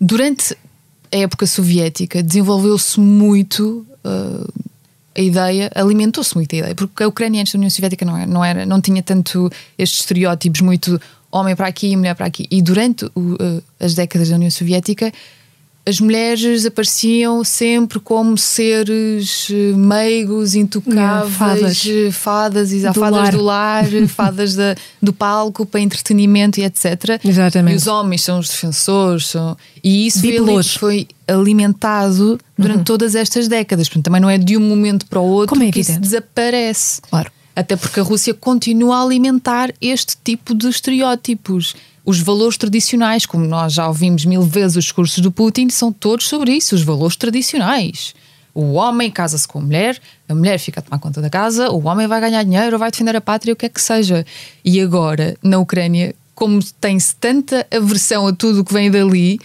Durante 0.00 0.56
a 1.12 1.16
época 1.18 1.46
soviética 1.46 2.22
desenvolveu-se 2.22 2.98
muito 2.98 3.86
uh, 4.02 4.62
a 5.14 5.20
ideia, 5.20 5.70
alimentou-se 5.74 6.34
muito 6.34 6.54
a 6.54 6.58
ideia, 6.58 6.74
porque 6.74 7.02
a 7.02 7.08
Ucrânia 7.08 7.42
antes 7.42 7.52
da 7.52 7.58
União 7.58 7.68
Soviética 7.68 8.02
não 8.06 8.16
era, 8.16 8.26
não, 8.26 8.42
era, 8.42 8.64
não 8.64 8.80
tinha 8.80 9.02
tanto 9.02 9.50
estes 9.76 10.00
estereótipos, 10.00 10.62
muito 10.62 10.98
homem 11.30 11.54
para 11.54 11.66
aqui 11.66 11.88
e 11.88 11.96
mulher 11.98 12.14
para 12.14 12.24
aqui. 12.24 12.46
E 12.50 12.62
durante 12.62 13.04
o, 13.14 13.34
uh, 13.34 13.62
as 13.78 13.92
décadas 13.92 14.30
da 14.30 14.36
União 14.36 14.50
Soviética, 14.50 15.12
as 15.86 15.98
mulheres 15.98 16.66
apareciam 16.66 17.42
sempre 17.42 17.98
como 17.98 18.36
seres 18.36 19.48
eh, 19.50 19.72
meigos, 19.76 20.54
intocáveis, 20.54 21.34
Fadas. 21.36 21.86
eh, 21.86 22.10
fadas, 22.12 22.70
Do 22.70 22.92
fadas 22.94 23.12
lar. 23.12 23.32
do 23.32 23.42
lar, 23.42 23.84
fadas 24.08 24.54
da, 24.54 24.74
do 25.02 25.12
palco 25.12 25.64
para 25.66 25.80
entretenimento 25.80 26.60
e 26.60 26.64
etc. 26.64 27.18
Exatamente. 27.24 27.74
E 27.74 27.76
os 27.76 27.86
homens 27.86 28.22
são 28.22 28.38
os 28.38 28.48
defensores, 28.48 29.28
são... 29.28 29.56
e 29.82 30.06
isso 30.06 30.20
Bibelôs. 30.20 30.74
foi 30.76 31.08
alimentado 31.26 32.38
durante 32.56 32.84
todas 32.84 33.14
estas 33.14 33.48
décadas. 33.48 33.88
Portanto, 33.88 34.04
também 34.04 34.20
não 34.20 34.30
é 34.30 34.38
de 34.38 34.56
um 34.56 34.60
momento 34.60 35.06
para 35.06 35.20
o 35.20 35.24
outro 35.26 35.56
Como 35.56 35.68
é 35.68 35.72
que 35.72 35.80
isso 35.80 35.98
desaparece. 35.98 37.00
Claro. 37.02 37.30
Até 37.56 37.74
porque 37.76 37.98
a 38.00 38.02
Rússia 38.02 38.32
continua 38.32 38.98
a 38.98 39.02
alimentar 39.02 39.72
este 39.80 40.16
tipo 40.22 40.54
de 40.54 40.68
estereótipos. 40.68 41.74
Os 42.10 42.18
valores 42.18 42.56
tradicionais, 42.56 43.24
como 43.24 43.46
nós 43.46 43.72
já 43.72 43.86
ouvimos 43.86 44.24
mil 44.24 44.42
vezes 44.42 44.78
os 44.78 44.84
discursos 44.86 45.20
do 45.20 45.30
Putin, 45.30 45.70
são 45.70 45.92
todos 45.92 46.26
sobre 46.26 46.50
isso, 46.50 46.74
os 46.74 46.82
valores 46.82 47.14
tradicionais. 47.14 48.16
O 48.52 48.72
homem 48.72 49.08
casa-se 49.12 49.46
com 49.46 49.60
a 49.60 49.62
mulher, 49.62 49.96
a 50.28 50.34
mulher 50.34 50.58
fica 50.58 50.80
a 50.80 50.82
tomar 50.82 50.98
conta 50.98 51.22
da 51.22 51.30
casa, 51.30 51.70
o 51.70 51.86
homem 51.86 52.08
vai 52.08 52.20
ganhar 52.20 52.42
dinheiro, 52.42 52.80
vai 52.80 52.90
defender 52.90 53.14
a 53.14 53.20
pátria, 53.20 53.52
o 53.52 53.56
que 53.56 53.66
é 53.66 53.68
que 53.68 53.80
seja. 53.80 54.26
E 54.64 54.80
agora, 54.80 55.36
na 55.40 55.60
Ucrânia, 55.60 56.12
como 56.34 56.58
tem-se 56.80 57.14
tanta 57.14 57.64
aversão 57.70 58.26
a 58.26 58.32
tudo 58.32 58.62
o 58.62 58.64
que 58.64 58.72
vem 58.74 58.90
dali, 58.90 59.38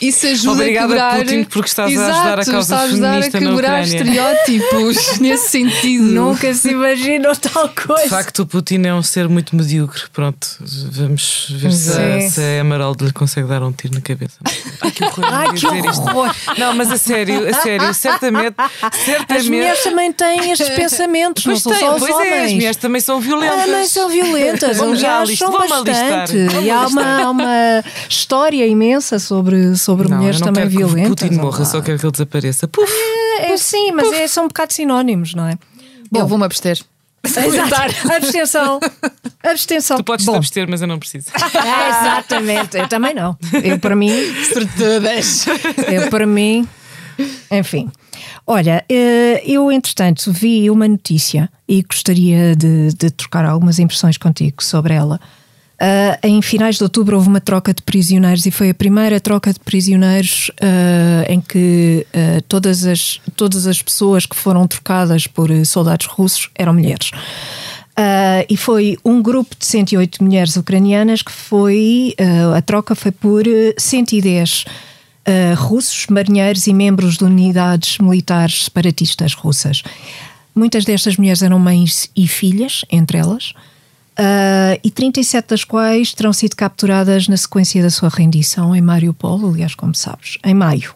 isso 0.00 0.26
ajuda 0.26 0.52
Obrigada, 0.62 0.86
a 0.86 0.88
quebrar. 0.88 1.18
Putin, 1.18 1.44
porque 1.44 1.68
estás 1.68 1.90
a 1.90 1.92
Exato, 1.92 2.10
ajudar 2.12 2.40
a 2.40 2.44
causa 2.44 2.58
está 2.60 2.78
a 2.78 2.82
ajudar 2.82 3.18
a 3.22 3.30
quebrar 3.30 3.82
estereótipos 3.82 5.18
nesse 5.20 5.48
sentido. 5.50 6.04
Nunca 6.04 6.52
se 6.54 6.70
imaginou 6.70 7.34
tal 7.36 7.68
coisa. 7.70 8.02
De 8.04 8.08
facto, 8.10 8.40
o 8.40 8.46
Putin 8.46 8.82
é 8.86 8.94
um 8.94 9.02
ser 9.02 9.28
muito 9.28 9.54
medíocre. 9.56 10.02
Pronto, 10.12 10.46
vamos 10.92 11.46
ver 11.50 11.72
se, 11.72 11.92
Sim. 11.92 12.30
se 12.30 12.40
a 12.40 12.58
Emerald 12.58 13.04
lhe 13.04 13.12
consegue 13.12 13.48
dar 13.48 13.62
um 13.62 13.72
tiro 13.72 13.94
na 13.94 14.00
cabeça. 14.00 14.36
Ai, 14.80 14.90
que 14.90 15.04
horror! 15.04 15.24
Ai, 15.32 15.46
não 15.46 15.54
que 15.54 15.60
dizer 15.66 15.84
isto. 15.90 16.02
horror! 16.02 16.34
Não, 16.58 16.74
mas 16.74 16.90
a 16.90 16.98
sério, 16.98 17.48
a 17.48 17.60
sério, 17.60 17.94
certamente. 17.94 18.54
certamente 19.04 19.32
As 19.40 19.48
mulheres 19.48 19.82
também 19.82 20.12
têm 20.12 20.50
estes 20.50 20.68
pensamentos, 20.70 21.44
Pois, 21.44 21.64
não 21.64 21.72
tem, 21.72 21.80
são 21.80 21.88
só 21.90 21.94
os 21.96 22.00
pois 22.00 22.14
homens. 22.14 22.32
é, 22.32 22.44
as 22.44 22.52
mulheres 22.52 22.76
também 22.76 23.00
são 23.00 23.20
violentas. 23.20 23.58
Ah, 23.60 23.66
mas 23.68 23.90
são 23.90 24.08
violentas, 24.08 24.76
Vamos 24.78 25.00
já 25.00 25.24
são 25.26 25.50
bastante. 25.52 26.46
Vamos 26.46 26.64
E 26.64 26.70
há 26.70 26.86
uma, 26.86 27.22
há 27.22 27.30
uma 27.30 27.84
história 28.08 28.66
imensa 28.66 29.18
sobre, 29.18 29.45
sobre 29.76 30.08
Não, 30.08 30.18
mulheres 30.18 30.40
eu 30.40 30.46
não 30.46 30.52
também 30.52 30.68
quero 30.70 30.86
violentas. 30.88 31.14
que 31.20 31.24
o 31.24 31.28
Putin 31.28 31.40
morra, 31.40 31.64
só 31.64 31.80
quero 31.80 31.98
que 31.98 32.04
ele 32.06 32.12
desapareça. 32.12 32.68
Puf! 32.68 32.92
É, 33.40 33.52
é, 33.52 33.56
sim, 33.56 33.92
mas 33.92 34.12
é, 34.12 34.26
são 34.26 34.44
um 34.44 34.48
bocado 34.48 34.72
sinónimos, 34.72 35.34
não 35.34 35.46
é? 35.46 35.54
eu 36.14 36.26
vou-me 36.26 36.44
abster. 36.44 36.78
Exato. 37.24 38.12
Abstenção. 38.14 38.80
Abstenção. 39.42 39.96
Tu 39.96 40.04
podes 40.04 40.24
te 40.24 40.30
Bom, 40.30 40.36
abster, 40.36 40.66
mas 40.68 40.80
eu 40.80 40.86
não 40.86 40.98
preciso. 40.98 41.26
é, 41.34 41.88
exatamente. 41.90 42.76
Eu 42.78 42.88
também 42.88 43.14
não. 43.14 43.36
Eu, 43.64 43.78
para 43.80 43.96
mim, 43.96 44.10
Sortudas. 44.52 45.46
eu, 45.90 46.08
para 46.08 46.26
mim, 46.26 46.66
enfim. 47.50 47.90
Olha, 48.46 48.84
eh, 48.88 49.42
eu 49.44 49.72
entretanto 49.72 50.32
vi 50.32 50.70
uma 50.70 50.86
notícia 50.86 51.50
e 51.68 51.82
gostaria 51.82 52.54
de, 52.54 52.92
de 52.94 53.10
trocar 53.10 53.44
algumas 53.44 53.80
impressões 53.80 54.16
contigo 54.16 54.62
sobre 54.62 54.94
ela. 54.94 55.20
Uh, 55.76 56.16
em 56.26 56.40
finais 56.40 56.76
de 56.76 56.82
outubro 56.82 57.16
houve 57.16 57.28
uma 57.28 57.40
troca 57.40 57.74
de 57.74 57.82
prisioneiros 57.82 58.46
e 58.46 58.50
foi 58.50 58.70
a 58.70 58.74
primeira 58.74 59.20
troca 59.20 59.52
de 59.52 59.60
prisioneiros 59.60 60.50
uh, 60.62 61.30
em 61.30 61.38
que 61.38 62.06
uh, 62.14 62.40
todas, 62.48 62.86
as, 62.86 63.20
todas 63.36 63.66
as 63.66 63.82
pessoas 63.82 64.24
que 64.24 64.34
foram 64.34 64.66
trocadas 64.66 65.26
por 65.26 65.50
soldados 65.66 66.06
russos 66.06 66.48
eram 66.54 66.72
mulheres. 66.72 67.10
e 68.48 68.56
foi 68.56 68.96
um 69.04 69.20
grupo 69.20 69.54
de 69.58 69.66
108 69.66 70.24
mulheres 70.24 70.56
ucranianas 70.56 71.20
que 71.20 71.32
foi. 71.32 72.14
a 72.56 72.62
troca 72.62 72.94
foi 72.94 73.12
por 73.12 73.44
110 73.78 74.64
russos, 75.56 76.06
marinheiros 76.08 76.66
e 76.66 76.72
membros 76.72 77.18
de 77.18 77.24
unidades 77.24 77.98
militares 77.98 78.64
separatistas 78.64 79.34
russas. 79.34 79.82
Muitas 80.54 80.86
destas 80.86 81.16
mulheres 81.16 81.42
eram 81.42 81.58
mães 81.58 82.10
e 82.16 82.26
filhas, 82.26 82.82
entre 82.90 83.18
elas. 83.18 83.52
Uh, 84.18 84.80
e 84.82 84.90
37 84.90 85.48
das 85.48 85.62
quais 85.62 86.14
terão 86.14 86.32
sido 86.32 86.56
capturadas 86.56 87.28
na 87.28 87.36
sequência 87.36 87.82
da 87.82 87.90
sua 87.90 88.08
rendição 88.08 88.74
em 88.74 88.80
Mariupol, 88.80 89.50
aliás, 89.50 89.74
como 89.74 89.94
sabes, 89.94 90.38
em 90.42 90.54
maio. 90.54 90.94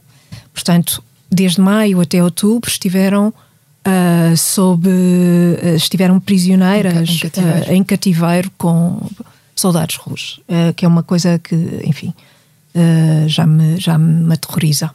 Portanto, 0.54 1.04
desde 1.30 1.60
maio 1.60 2.00
até 2.00 2.24
outubro 2.24 2.70
estiveram 2.70 3.28
uh, 3.28 4.36
sob 4.38 4.88
uh, 4.88 5.76
estiveram 5.76 6.18
prisioneiras 6.18 7.10
em 7.10 7.18
cativeiro. 7.18 7.72
em 7.74 7.84
cativeiro, 7.84 8.50
com 8.56 9.06
soldados 9.54 9.96
russos, 9.96 10.40
que 10.74 10.86
é 10.86 10.88
uma 10.88 11.02
coisa 11.02 11.38
que, 11.38 11.54
enfim, 11.84 12.14
já 13.26 13.46
me 13.46 13.78
já 13.78 13.98
me 13.98 14.32
aterroriza. 14.32 14.90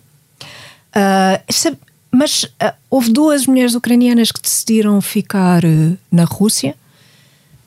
mas 2.11 2.49
houve 2.89 3.11
duas 3.11 3.45
mulheres 3.45 3.75
ucranianas 3.75 4.31
que 4.31 4.41
decidiram 4.41 4.99
ficar 5.01 5.61
na 6.11 6.23
Rússia 6.23 6.75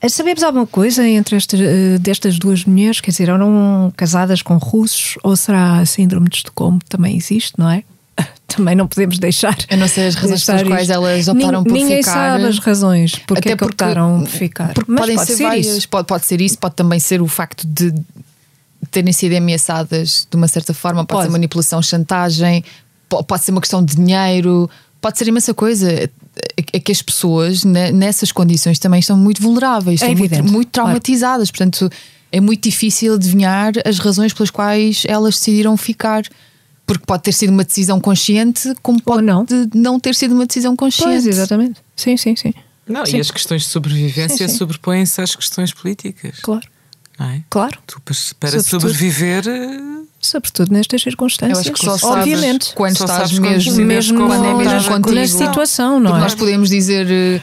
Sabemos 0.07 0.43
alguma 0.43 0.65
coisa 0.65 1.05
entre 1.05 1.35
estas, 1.35 1.59
eh, 1.59 1.97
destas 1.99 2.39
duas 2.39 2.63
mulheres? 2.63 3.01
Quer 3.01 3.11
dizer, 3.11 3.29
eram 3.29 3.91
casadas 3.97 4.41
com 4.41 4.55
russos 4.57 5.15
ou 5.23 5.35
será 5.35 5.79
a 5.79 5.85
síndrome 5.85 6.29
de 6.29 6.37
Estocolmo 6.37 6.79
também 6.87 7.17
existe, 7.17 7.53
não 7.57 7.69
é? 7.69 7.83
Também 8.47 8.75
não 8.75 8.87
podemos 8.87 9.19
deixar. 9.19 9.57
Eu 9.69 9.77
não 9.77 9.87
sei 9.87 10.07
as 10.07 10.15
razões 10.15 10.43
pelas 10.43 10.63
quais 10.63 10.89
elas 10.89 11.27
optaram 11.27 11.63
por 11.63 11.71
ninguém 11.71 11.97
ficar. 11.97 12.15
Ninguém 12.15 12.41
sabe 12.41 12.45
as 12.45 12.59
razões 12.59 13.15
porque, 13.27 13.49
é 13.49 13.55
que 13.55 13.63
optaram 13.63 14.19
por 14.21 14.29
ficar. 14.29 14.73
Porque 14.73 14.91
Mas 14.91 15.01
podem 15.01 15.15
pode 15.15 15.27
ser, 15.27 15.37
ser 15.37 15.43
várias. 15.43 15.65
Isso. 15.67 15.89
Pode, 15.89 16.07
pode 16.07 16.25
ser 16.25 16.41
isso, 16.41 16.57
pode 16.57 16.75
também 16.75 16.99
ser 16.99 17.21
o 17.21 17.27
facto 17.27 17.65
de 17.67 17.93
terem 18.91 19.13
sido 19.13 19.35
ameaçadas 19.35 20.27
de 20.29 20.35
uma 20.35 20.47
certa 20.47 20.73
forma, 20.73 21.05
pode, 21.05 21.17
pode. 21.17 21.27
ser 21.27 21.31
manipulação, 21.31 21.81
chantagem, 21.81 22.63
pode 23.07 23.43
ser 23.43 23.51
uma 23.51 23.61
questão 23.61 23.83
de 23.83 23.95
dinheiro, 23.95 24.69
pode 25.01 25.17
ser 25.17 25.27
imensa 25.27 25.53
coisa 25.53 26.09
é 26.73 26.79
que 26.79 26.91
as 26.91 27.01
pessoas 27.01 27.63
nessas 27.63 28.31
condições 28.31 28.79
também 28.79 28.99
estão 28.99 29.17
muito 29.17 29.41
vulneráveis, 29.41 30.01
é 30.01 30.13
muito, 30.13 30.43
muito, 30.43 30.69
traumatizadas, 30.69 31.51
claro. 31.51 31.71
portanto 31.71 31.95
é 32.31 32.39
muito 32.39 32.63
difícil 32.63 33.15
adivinhar 33.15 33.73
as 33.85 33.99
razões 33.99 34.33
pelas 34.33 34.49
quais 34.49 35.03
elas 35.07 35.35
decidiram 35.35 35.75
ficar. 35.75 36.23
Porque 36.85 37.05
pode 37.05 37.21
ter 37.21 37.33
sido 37.33 37.51
uma 37.51 37.63
decisão 37.63 38.01
consciente, 38.01 38.73
como 38.81 38.99
pode 38.99 39.21
não. 39.21 39.45
não 39.75 39.99
ter 39.99 40.15
sido 40.15 40.33
uma 40.33 40.47
decisão 40.47 40.75
consciente. 40.75 41.11
Pois, 41.11 41.27
exatamente. 41.27 41.79
Sim, 41.95 42.17
sim, 42.17 42.35
sim. 42.35 42.51
Não, 42.87 43.05
sim. 43.05 43.17
e 43.17 43.19
as 43.19 43.29
questões 43.29 43.61
de 43.61 43.67
sobrevivência 43.67 44.49
sobrepõem-se 44.49 45.21
às 45.21 45.35
questões 45.35 45.71
políticas. 45.71 46.39
Claro. 46.39 46.67
É? 47.19 47.41
Claro. 47.49 47.77
Tu, 47.85 48.01
para 48.39 48.61
sobreviver 48.61 49.43
eh, 49.47 49.99
sobretudo 50.21 50.71
nestas 50.71 51.01
circunstâncias. 51.01 51.65
Eu 51.65 51.73
acho 51.73 51.73
que 51.73 51.99
só 51.99 52.13
Obviamente. 52.13 52.73
quando 52.73 52.97
só 52.97 53.05
estás 53.05 53.37
mesmo, 53.37 53.75
mesmo, 53.81 54.27
quando 54.27 54.45
é 54.45 54.53
mesmo 54.53 54.93
contigo. 54.93 55.15
na 55.15 55.27
situação, 55.27 55.99
não, 55.99 56.11
não 56.11 56.17
é? 56.17 56.21
Nós 56.21 56.35
podemos 56.35 56.69
dizer 56.69 57.07
eh, 57.09 57.41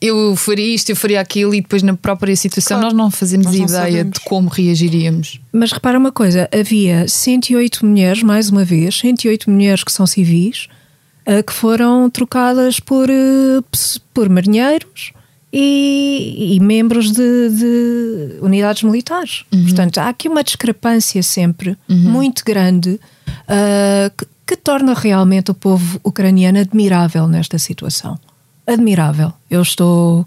eu, 0.00 0.36
faria 0.36 0.74
isto, 0.74 0.90
eu 0.90 0.96
faria 0.96 1.20
aquilo, 1.20 1.54
e 1.54 1.60
depois 1.60 1.82
na 1.82 1.94
própria 1.94 2.34
situação 2.36 2.78
claro. 2.78 2.94
nós 2.94 3.04
não 3.04 3.10
fazemos 3.10 3.46
nós 3.46 3.56
não 3.56 3.64
ideia 3.64 3.90
sabemos. 3.98 4.18
de 4.18 4.24
como 4.24 4.48
reagiríamos. 4.48 5.40
Mas 5.52 5.72
repara 5.72 5.98
uma 5.98 6.12
coisa: 6.12 6.48
havia 6.52 7.06
108 7.08 7.84
mulheres, 7.84 8.22
mais 8.22 8.50
uma 8.50 8.64
vez, 8.64 8.98
108 8.98 9.50
mulheres 9.50 9.82
que 9.82 9.92
são 9.92 10.06
civis, 10.06 10.68
uh, 11.26 11.42
que 11.44 11.52
foram 11.52 12.08
trocadas 12.08 12.78
por, 12.78 13.08
por 14.14 14.28
marinheiros 14.28 15.12
e, 15.52 16.54
e 16.54 16.60
membros 16.60 17.12
de, 17.12 17.48
de, 17.50 18.38
unidades 18.40 18.82
militares. 18.82 19.44
Uhum. 19.52 19.64
Portanto, 19.64 19.98
há 19.98 20.08
aqui 20.08 20.28
uma 20.28 20.42
discrepância 20.42 21.22
sempre 21.22 21.76
uhum. 21.88 21.96
muito 21.96 22.42
grande 22.44 22.98
uh, 23.28 24.10
que, 24.16 24.26
que, 24.46 24.56
torna 24.56 24.94
realmente 24.94 25.50
o 25.50 25.54
povo 25.54 26.00
ucraniano 26.02 26.58
admirável 26.58 27.28
nesta 27.28 27.58
situação. 27.58 28.18
Admirável. 28.66 29.32
Eu 29.50 29.60
estou. 29.60 30.26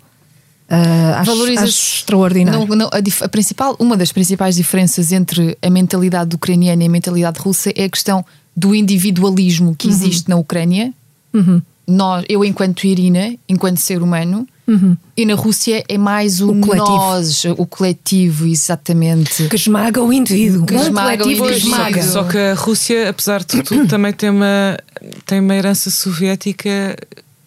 Uh, 0.69 1.15
acho, 1.17 1.31
acho 1.31 1.63
extraordinário. 1.63 2.67
Não, 2.67 2.75
não, 2.75 2.85
a, 2.87 3.25
a, 3.25 3.29
principal, 3.29 3.75
uma 3.79 3.97
das 3.97 4.11
principais 4.11 4.55
diferenças 4.55 5.11
entre 5.11 5.57
a 5.61 5.69
mentalidade 5.69 6.35
ucraniana 6.35 6.83
e 6.83 6.87
a 6.87 6.89
mentalidade 6.89 7.39
russa 7.39 7.71
é 7.75 7.85
a 7.85 7.89
questão 7.89 8.23
do 8.55 8.75
individualismo 8.75 9.75
que 9.75 9.87
uhum. 9.87 9.93
existe 9.93 10.29
na 10.29 10.35
Ucrânia. 10.35 10.93
Uhum. 11.33 11.61
Nós, 11.87 12.25
eu, 12.29 12.43
enquanto 12.43 12.85
Irina, 12.85 13.35
enquanto 13.47 13.77
ser 13.77 14.01
humano, 14.01 14.47
Uhum. 14.67 14.97
E 15.15 15.25
na 15.25 15.35
Rússia 15.35 15.83
é 15.87 15.97
mais 15.97 16.41
o, 16.41 16.51
o 16.51 16.59
coletivo. 16.59 16.97
nós, 16.97 17.45
o 17.45 17.65
coletivo, 17.65 18.47
exatamente. 18.47 19.47
Que 19.47 19.55
esmaga 19.55 20.01
o 20.01 20.11
indivíduo. 20.11 20.65
Que 20.65 20.75
esmaga 20.75 21.23
o 21.23 21.29
indivíduo. 21.29 21.51
Esmaga. 21.51 22.03
Só 22.03 22.23
que 22.23 22.37
a 22.37 22.53
Rússia, 22.55 23.09
apesar 23.09 23.43
de 23.43 23.61
tudo, 23.61 23.85
também 23.87 24.11
tem 24.11 24.29
uma, 24.29 24.77
tem 25.25 25.39
uma 25.39 25.55
herança 25.55 25.91
soviética. 25.91 26.97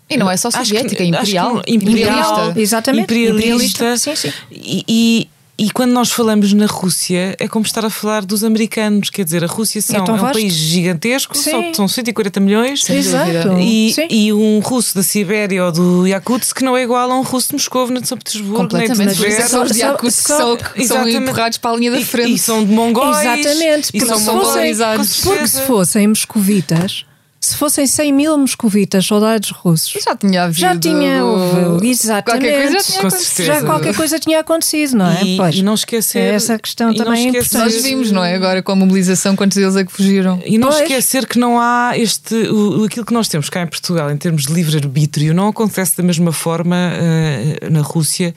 E 0.09 0.17
não 0.17 0.31
é 0.31 0.37
só 0.37 0.51
soviética, 0.51 0.97
que, 0.97 1.05
imperial. 1.05 1.61
Que, 1.63 1.75
imperial. 1.75 2.53
Exatamente. 2.57 3.05
Imperialista. 3.05 3.85
imperialista. 3.85 3.97
Sim, 3.97 4.17
sim. 4.17 4.33
E, 4.51 4.85
e 4.89 5.29
quando 5.71 5.91
nós 5.91 6.13
falamos 6.13 6.53
na 6.53 6.67
Rússia, 6.67 7.35
é 7.41 7.49
como 7.49 7.67
estar 7.67 7.85
a 7.85 7.91
falar 7.91 8.25
dos 8.25 8.45
americanos. 8.45 9.11
Quer 9.11 9.25
dizer, 9.25 9.43
a 9.43 9.49
Rússia 9.49 9.83
são, 9.83 9.97
é, 9.97 10.09
é 10.09 10.13
um 10.13 10.19
país 10.19 10.53
gigantesco, 10.53 11.37
só, 11.37 11.73
são 11.75 11.89
140 11.89 12.39
milhões. 12.39 12.89
Exato. 12.89 13.59
E, 13.59 13.93
e, 14.09 14.33
um 14.33 14.61
russo 14.61 14.95
da 14.95 15.03
Sibéria 15.03 15.65
ou 15.65 15.73
do 15.73 16.07
Yakutsk 16.07 16.59
que 16.59 16.65
não 16.65 16.77
é 16.77 16.83
igual 16.85 17.11
a 17.11 17.19
um 17.19 17.23
russo 17.23 17.49
de 17.49 17.55
Moscou, 17.55 17.89
nem 17.89 18.01
de 18.01 18.07
São 18.07 18.17
Petersburgo, 18.17 18.77
nem 18.77 18.89
de 18.89 19.15
Tver. 19.17 19.49
São 19.49 19.65
os 19.65 19.77
Yakutsk 19.77 20.27
que 20.27 20.33
são, 20.33 20.57
que 20.57 20.87
são 20.87 21.09
empurrados 21.09 21.59
para 21.59 21.73
a 21.73 21.77
linha 21.77 21.91
da 21.91 22.01
frente. 22.03 22.31
E, 22.31 22.35
e 22.35 22.39
são 22.39 22.65
de 22.65 22.73
mongóis. 22.73 23.19
Exatamente. 23.19 23.91
E 23.93 24.01
são 24.01 24.21
mongolizados. 24.21 25.21
Porque 25.23 25.49
se 25.49 25.63
fossem 25.63 26.07
moscovitas 26.07 27.05
se 27.41 27.57
fossem 27.57 27.87
100 27.87 28.13
mil 28.13 28.37
moscovitas, 28.37 29.07
soldados 29.07 29.51
russos, 29.51 30.03
já 30.03 30.17
tinha 30.17 30.45
havido. 30.45 30.61
Já 30.61 30.77
tinha 30.77 31.25
ouvido, 31.25 31.85
exatamente. 31.85 32.25
Qualquer 32.25 32.63
coisa 32.69 32.83
tinha 32.83 32.99
acontecido. 32.99 33.47
Já 33.47 33.63
qualquer 33.63 33.95
coisa 33.95 34.19
tinha 34.19 34.41
acontecido, 34.41 34.97
não 34.97 35.07
é? 35.07 35.23
E, 35.23 35.37
pois, 35.37 35.55
e 35.55 35.63
não 35.63 35.75
esquecer. 35.75 36.19
É 36.19 36.35
essa 36.35 36.59
questão 36.59 36.93
também 36.93 37.27
é 37.27 37.29
importante. 37.29 37.75
Nós 37.75 37.83
vimos, 37.83 38.11
não 38.11 38.25
é? 38.25 38.35
Agora 38.35 38.61
com 38.61 38.73
a 38.73 38.77
mobilização, 38.77 39.37
quantos 39.37 39.57
deles 39.57 39.77
é 39.77 39.85
que 39.85 39.93
fugiram? 39.93 40.43
E 40.45 40.59
não 40.59 40.69
pois. 40.69 40.83
esquecer 40.83 41.27
que 41.27 41.39
não 41.39 41.61
há 41.61 41.93
este. 41.97 42.35
O, 42.35 42.85
aquilo 42.85 43.07
que 43.07 43.15
nós 43.15 43.29
temos 43.29 43.49
cá 43.49 43.63
em 43.63 43.69
Portugal, 43.69 44.11
em 44.11 44.17
termos 44.17 44.47
de 44.47 44.53
livre-arbítrio, 44.53 45.33
não 45.33 45.49
acontece 45.49 45.97
da 45.97 46.03
mesma 46.03 46.33
forma 46.33 46.77
uh, 46.77 47.71
na 47.71 47.83
Rússia, 47.83 48.35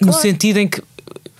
no 0.00 0.08
claro. 0.08 0.22
sentido 0.22 0.56
em 0.56 0.68
que 0.68 0.82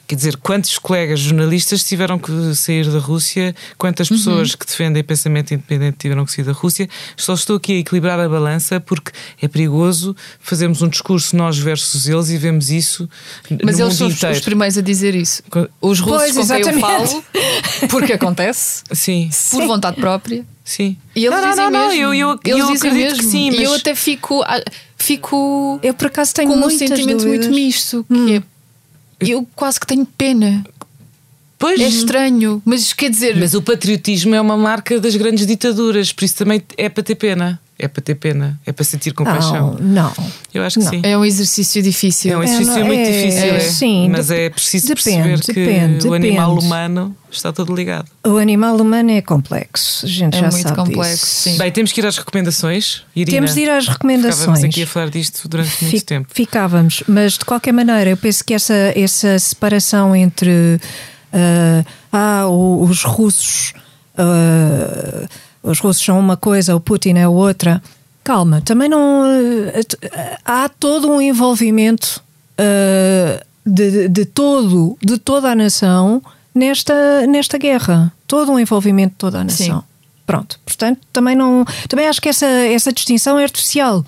Quer 0.09 0.15
dizer, 0.15 0.37
quantos 0.39 0.79
colegas 0.79 1.21
jornalistas 1.21 1.85
tiveram 1.85 2.19
que 2.19 2.55
sair 2.55 2.91
da 2.91 2.99
Rússia, 2.99 3.55
quantas 3.77 4.09
pessoas 4.09 4.53
uhum. 4.53 4.57
que 4.57 4.65
defendem 4.65 5.05
pensamento 5.05 5.53
independente 5.53 5.99
tiveram 5.99 6.25
que 6.25 6.33
sair 6.33 6.47
da 6.47 6.53
Rússia. 6.53 6.89
Só 7.15 7.35
estou 7.35 7.57
aqui 7.57 7.75
a 7.75 7.77
equilibrar 7.77 8.19
a 8.19 8.27
balança 8.27 8.81
porque 8.81 9.13
é 9.41 9.47
perigoso 9.47 10.17
fazermos 10.41 10.81
um 10.81 10.89
discurso 10.89 11.37
nós 11.37 11.59
versus 11.59 12.09
eles 12.09 12.31
e 12.31 12.39
vemos 12.39 12.71
isso 12.71 13.07
Mas 13.63 13.79
no 13.79 13.85
eles 13.85 13.97
são 13.99 14.09
inteiro. 14.09 14.35
os 14.35 14.41
primeiros 14.41 14.79
a 14.79 14.81
dizer 14.81 15.15
isso. 15.15 15.43
Os 15.79 16.01
russos 16.01 16.19
pois, 16.19 16.35
com 16.35 16.41
exatamente. 16.41 16.73
quem 16.73 16.75
eu 16.75 16.81
falo, 16.81 17.89
porque 17.91 18.13
acontece, 18.15 18.85
sim. 18.91 19.29
por 19.51 19.67
vontade 19.67 20.01
própria. 20.01 20.43
Sim. 20.65 20.97
E 21.15 21.27
eles 21.27 21.39
não, 21.39 21.49
dizem 21.51 21.65
não, 21.65 21.71
não, 21.71 21.89
mesmo. 21.89 22.03
eu, 22.03 22.15
eu, 22.15 22.41
eles 22.45 22.59
eu 22.59 22.73
dizem 22.73 22.91
acredito 22.91 23.11
mesmo. 23.11 23.19
que 23.19 23.25
sim. 23.25 23.51
Mas... 23.51 23.61
E 23.61 23.63
eu 23.63 23.75
até 23.75 23.95
fico, 23.95 24.43
fico 24.97 25.81
eu 25.83 25.93
por 25.93 26.07
acaso 26.07 26.33
tenho 26.33 26.49
com 26.49 26.67
um 26.67 26.71
sentimento 26.71 27.25
dúvidas. 27.25 27.25
muito 27.25 27.51
misto, 27.51 28.07
que 28.09 28.15
hum. 28.15 28.37
é 28.37 28.43
eu 29.21 29.47
quase 29.55 29.81
que 29.81 29.87
tenho 29.87 30.07
pena. 30.07 30.65
Pois. 31.59 31.81
É 31.81 31.89
estranho, 31.89 32.63
mas 32.65 32.93
quer 32.93 33.11
dizer. 33.11 33.37
Mas 33.37 33.53
o 33.53 33.61
patriotismo 33.61 34.35
é 34.35 34.41
uma 34.41 34.57
marca 34.57 35.01
das 35.01 35.17
grandes 35.17 35.47
ditaduras, 35.47 36.13
por 36.13 36.25
isso 36.25 36.37
também 36.37 36.63
é 36.77 36.89
para 36.89 37.03
ter 37.03 37.17
pena. 37.17 37.61
É 37.79 37.87
para 37.87 38.03
ter 38.03 38.17
pena, 38.17 38.59
é 38.67 38.73
para 38.73 38.85
sentir 38.85 39.13
compaixão. 39.13 39.77
Não, 39.81 40.13
não. 40.17 40.31
Eu 40.53 40.65
acho 40.65 40.81
que 40.81 40.85
não. 40.85 40.91
sim. 40.91 41.01
É 41.05 41.17
um 41.17 41.25
exercício 41.25 41.81
difícil. 41.81 42.33
É 42.33 42.37
um 42.37 42.43
exercício 42.43 42.81
é, 42.81 42.83
muito 42.83 43.01
é, 43.01 43.05
difícil, 43.05 43.55
é, 43.55 43.61
sim, 43.61 44.09
mas 44.09 44.31
é 44.33 44.51
preciso 44.51 44.89
depende, 44.89 45.29
perceber 45.29 45.41
que 45.41 45.53
depende, 45.53 46.09
o 46.09 46.13
animal 46.13 46.55
depende. 46.55 46.67
humano 46.67 47.17
está 47.31 47.53
todo 47.53 47.73
ligado. 47.73 48.11
O 48.27 48.37
animal 48.37 48.77
humano 48.77 49.13
é 49.13 49.23
complexo, 49.23 50.05
a 50.05 50.09
gente 50.09 50.35
é 50.35 50.41
já 50.41 50.49
muito 50.49 50.63
sabe 50.69 50.77
complexo. 50.77 51.25
Disso. 51.25 51.27
Sim. 51.27 51.59
Bem, 51.59 51.71
temos 51.71 51.93
que 51.93 52.01
ir 52.01 52.07
às 52.07 52.19
recomendações. 52.19 53.03
Irina, 53.15 53.37
temos 53.37 53.55
de 53.55 53.61
ir 53.61 53.71
às 53.71 53.87
recomendações. 53.87 54.39
Ficávamos 54.39 54.65
aqui 54.65 54.83
a 54.83 54.87
falar 54.87 55.11
disto 55.11 55.49
durante 55.49 55.71
muito 55.81 55.91
Fic 55.93 56.05
tempo. 56.05 56.29
Ficávamos, 56.33 57.03
mas 57.07 57.35
de 57.35 57.45
qualquer 57.45 57.73
maneira, 57.73 58.11
eu 58.11 58.17
penso 58.17 58.45
que 58.45 58.55
essa, 58.55 58.75
essa 58.97 59.39
separação 59.39 60.17
entre 60.17 60.81
uh, 61.33 61.87
ah, 62.13 62.49
os 62.49 63.05
russos. 63.05 63.73
Uh, 64.19 65.29
os 65.71 65.81
russos 65.81 66.05
são 66.05 66.19
uma 66.19 66.37
coisa, 66.37 66.75
o 66.75 66.81
Putin 66.81 67.15
é 67.17 67.29
outra. 67.29 67.83
Calma, 68.25 68.61
também 68.61 68.89
não. 68.89 69.23
Uh, 69.23 70.09
há 70.45 70.69
todo 70.69 71.11
um 71.11 71.21
envolvimento 71.21 72.23
de, 73.65 74.09
de, 74.09 74.25
todo, 74.25 74.99
de 75.03 75.19
toda 75.19 75.51
a 75.51 75.55
nação 75.55 76.23
nesta, 76.55 77.27
nesta 77.27 77.59
guerra. 77.59 78.13
Todo 78.27 78.53
o 78.53 78.59
envolvimento 78.59 79.13
de 79.13 79.19
toda 79.19 79.41
a 79.41 79.45
nação. 79.45 79.81
Sim. 79.81 79.85
Pronto, 80.27 80.61
portanto, 80.65 81.01
também 81.13 81.35
não. 81.35 81.65
Também 81.89 82.07
acho 82.07 82.21
que 82.21 82.29
essa, 82.29 82.47
essa 82.47 82.93
distinção 82.93 83.39
é 83.39 83.45
artificial. 83.45 84.05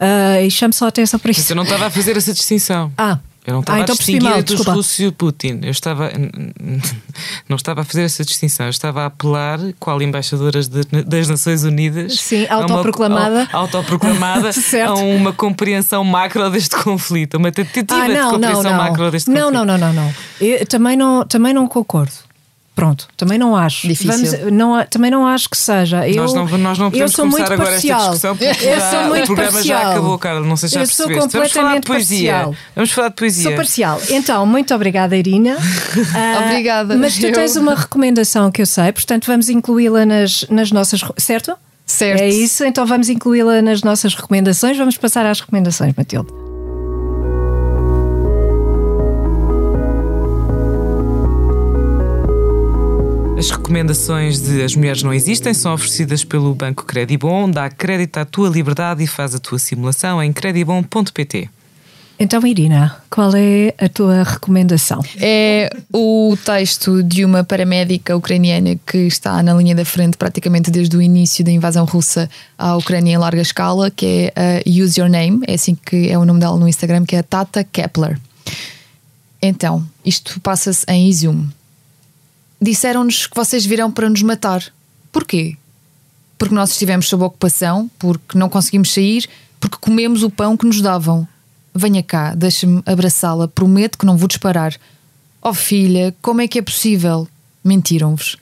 Uh, 0.00 0.44
e 0.44 0.50
chamo 0.50 0.72
só 0.72 0.86
a 0.86 0.88
atenção 0.88 1.20
para 1.20 1.30
isso. 1.30 1.52
eu 1.52 1.54
não 1.54 1.62
estava 1.62 1.86
a 1.86 1.90
fazer 1.90 2.16
essa 2.16 2.32
distinção. 2.32 2.92
Ah, 2.98 3.18
eu 3.44 3.54
não 3.54 3.60
estava 3.60 3.78
ah, 3.78 3.82
então 3.82 3.94
a 3.94 3.96
distinguir 3.96 4.22
mal, 4.22 4.38
entre 4.38 4.54
os 4.54 4.64
russos 4.64 4.98
e 5.00 5.06
o 5.06 5.12
Putin. 5.12 5.60
Eu 5.62 5.70
estava. 5.72 6.12
Não 7.48 7.56
estava 7.56 7.80
a 7.80 7.84
fazer 7.84 8.02
essa 8.02 8.24
distinção. 8.24 8.66
Eu 8.66 8.70
estava 8.70 9.02
a 9.02 9.06
apelar, 9.06 9.58
qual 9.80 10.00
embaixadoras 10.00 10.68
de, 10.68 10.82
das 11.04 11.28
Nações 11.28 11.64
Unidas. 11.64 12.20
Sim, 12.20 12.46
autoproclamada. 12.48 13.48
A 13.52 13.56
autoproclamada 13.56 14.50
a 14.86 14.94
uma 14.94 15.32
compreensão 15.32 16.04
macro 16.04 16.48
deste 16.50 16.76
conflito. 16.82 17.36
Uma 17.36 17.50
tentativa 17.50 18.04
ah, 18.04 18.08
não, 18.08 18.26
de 18.26 18.34
compreensão 18.34 18.62
não, 18.62 18.70
não. 18.70 18.78
macro 18.78 19.10
deste 19.10 19.28
não, 19.28 19.36
conflito. 19.36 19.54
Não, 19.54 19.64
não, 19.64 19.78
não, 19.78 19.92
não. 19.92 20.14
Eu 20.40 20.64
também 20.66 20.96
não, 20.96 21.26
também 21.26 21.52
não 21.52 21.66
concordo. 21.66 22.12
Pronto, 22.74 23.06
também 23.18 23.38
não 23.38 23.54
acho. 23.54 23.86
Difícil. 23.86 24.38
Vamos, 24.40 24.52
não, 24.52 24.86
também 24.86 25.10
não 25.10 25.26
acho 25.26 25.48
que 25.50 25.56
seja. 25.58 26.08
Eu, 26.08 26.16
nós, 26.16 26.32
não, 26.32 26.46
nós 26.58 26.78
não 26.78 26.90
podemos 26.90 27.14
começar 27.14 27.52
agora 27.52 27.74
esta 27.74 27.94
discussão 27.94 28.36
porque 28.36 28.66
eu 28.66 28.80
sou 28.80 29.04
muito 29.04 29.22
o 29.22 29.26
programa 29.26 29.52
parcial. 29.52 29.82
já 29.82 29.90
acabou, 29.90 30.18
Carla. 30.18 30.46
Não 30.46 30.56
sei 30.56 30.68
se 30.70 30.74
já 30.76 30.80
eu 30.80 30.86
percebeste. 30.86 31.20
Sou 31.20 31.22
completamente 31.22 31.52
Vamos 31.52 31.52
falar 31.52 31.80
de 31.80 31.86
poesia. 31.86 32.32
Parcial. 32.32 32.54
Vamos 32.74 32.92
falar 32.92 33.08
de 33.08 33.14
poesia. 33.14 33.42
Sou 33.42 33.52
parcial. 33.54 34.00
Então, 34.08 34.46
muito 34.46 34.74
obrigada, 34.74 35.14
Irina. 35.14 35.54
uh, 35.54 36.42
obrigada. 36.48 36.96
Mas 36.96 37.18
tu 37.18 37.30
tens 37.30 37.56
uma 37.56 37.74
recomendação 37.74 38.50
que 38.50 38.62
eu 38.62 38.66
sei, 38.66 38.90
portanto 38.90 39.26
vamos 39.26 39.50
incluí-la 39.50 40.06
nas, 40.06 40.46
nas 40.48 40.72
nossas. 40.72 41.02
Certo? 41.18 41.54
Certo. 41.84 42.20
É 42.22 42.28
isso, 42.28 42.64
então 42.64 42.86
vamos 42.86 43.10
incluí-la 43.10 43.60
nas 43.60 43.82
nossas 43.82 44.14
recomendações. 44.14 44.78
Vamos 44.78 44.96
passar 44.96 45.26
às 45.26 45.40
recomendações, 45.40 45.92
Matilde. 45.94 46.51
As 53.42 53.50
recomendações 53.50 54.40
de 54.40 54.62
As 54.62 54.76
Mulheres 54.76 55.02
Não 55.02 55.12
Existem 55.12 55.52
são 55.52 55.74
oferecidas 55.74 56.22
pelo 56.22 56.54
Banco 56.54 56.84
Credibon. 56.84 57.50
Dá 57.50 57.68
crédito 57.68 58.18
à 58.18 58.24
tua 58.24 58.48
liberdade 58.48 59.02
e 59.02 59.06
faz 59.08 59.34
a 59.34 59.40
tua 59.40 59.58
simulação 59.58 60.22
em 60.22 60.32
credibon.pt. 60.32 61.50
Então, 62.20 62.46
Irina, 62.46 63.02
qual 63.10 63.32
é 63.34 63.74
a 63.78 63.88
tua 63.88 64.22
recomendação? 64.22 65.02
É 65.20 65.68
o 65.92 66.38
texto 66.44 67.02
de 67.02 67.24
uma 67.24 67.42
paramédica 67.42 68.16
ucraniana 68.16 68.78
que 68.86 69.08
está 69.08 69.42
na 69.42 69.54
linha 69.54 69.74
da 69.74 69.84
frente 69.84 70.16
praticamente 70.16 70.70
desde 70.70 70.96
o 70.96 71.02
início 71.02 71.44
da 71.44 71.50
invasão 71.50 71.84
russa 71.84 72.30
à 72.56 72.76
Ucrânia 72.76 73.14
em 73.14 73.18
larga 73.18 73.42
escala, 73.42 73.90
que 73.90 74.30
é 74.36 74.60
a 74.60 74.70
Use 74.70 75.00
Your 75.00 75.10
Name, 75.10 75.42
é 75.48 75.54
assim 75.54 75.74
que 75.74 76.08
é 76.08 76.16
o 76.16 76.24
nome 76.24 76.38
dela 76.38 76.56
no 76.56 76.68
Instagram, 76.68 77.04
que 77.04 77.16
é 77.16 77.18
a 77.18 77.24
Tata 77.24 77.64
Kepler. 77.64 78.20
Então, 79.42 79.84
isto 80.04 80.40
passa-se 80.40 80.84
em 80.88 81.08
Izium, 81.08 81.48
disseram-nos 82.62 83.26
que 83.26 83.36
vocês 83.36 83.66
virão 83.66 83.90
para 83.90 84.08
nos 84.08 84.22
matar. 84.22 84.62
Porquê? 85.10 85.56
Porque 86.38 86.54
nós 86.54 86.70
estivemos 86.70 87.08
sob 87.08 87.24
ocupação, 87.24 87.90
porque 87.98 88.38
não 88.38 88.48
conseguimos 88.48 88.92
sair, 88.92 89.28
porque 89.60 89.76
comemos 89.80 90.22
o 90.22 90.30
pão 90.30 90.56
que 90.56 90.66
nos 90.66 90.80
davam. 90.80 91.26
Venha 91.74 92.02
cá, 92.02 92.34
deixe-me 92.34 92.82
abraçá-la, 92.86 93.48
prometo 93.48 93.98
que 93.98 94.06
não 94.06 94.16
vou 94.16 94.28
disparar. 94.28 94.74
Oh 95.40 95.52
filha, 95.52 96.14
como 96.22 96.40
é 96.40 96.48
que 96.48 96.58
é 96.58 96.62
possível? 96.62 97.26
Mentiram-vos. 97.64 98.36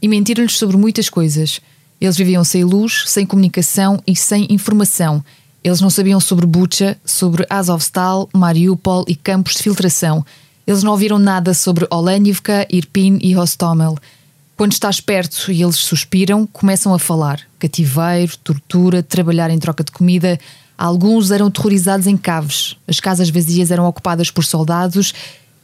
E 0.00 0.06
mentiram-lhes 0.06 0.56
sobre 0.56 0.76
muitas 0.76 1.08
coisas. 1.08 1.60
Eles 2.00 2.16
viviam 2.16 2.44
sem 2.44 2.62
luz, 2.62 3.04
sem 3.06 3.26
comunicação 3.26 4.00
e 4.06 4.14
sem 4.14 4.46
informação. 4.50 5.24
Eles 5.64 5.80
não 5.80 5.88
sabiam 5.90 6.20
sobre 6.20 6.46
Bucha, 6.46 6.96
sobre 7.04 7.46
Azovstal, 7.48 8.28
Mariupol 8.32 9.04
e 9.08 9.16
campos 9.16 9.54
de 9.54 9.62
filtração. 9.62 10.24
Eles 10.66 10.82
não 10.82 10.92
ouviram 10.92 11.18
nada 11.18 11.52
sobre 11.52 11.86
Olenivka, 11.90 12.66
Irpin 12.70 13.18
e 13.22 13.36
Hostomel. 13.36 13.98
Quando 14.56 14.72
estás 14.72 15.00
perto 15.00 15.50
e 15.52 15.62
eles 15.62 15.76
suspiram, 15.76 16.46
começam 16.46 16.94
a 16.94 16.98
falar. 16.98 17.40
Cativeiro, 17.58 18.36
tortura, 18.38 19.02
trabalhar 19.02 19.50
em 19.50 19.58
troca 19.58 19.84
de 19.84 19.92
comida. 19.92 20.38
Alguns 20.78 21.30
eram 21.30 21.50
terrorizados 21.50 22.06
em 22.06 22.16
caves. 22.16 22.76
As 22.86 22.98
casas 22.98 23.28
vazias 23.30 23.70
eram 23.70 23.86
ocupadas 23.86 24.30
por 24.30 24.44
soldados 24.44 25.12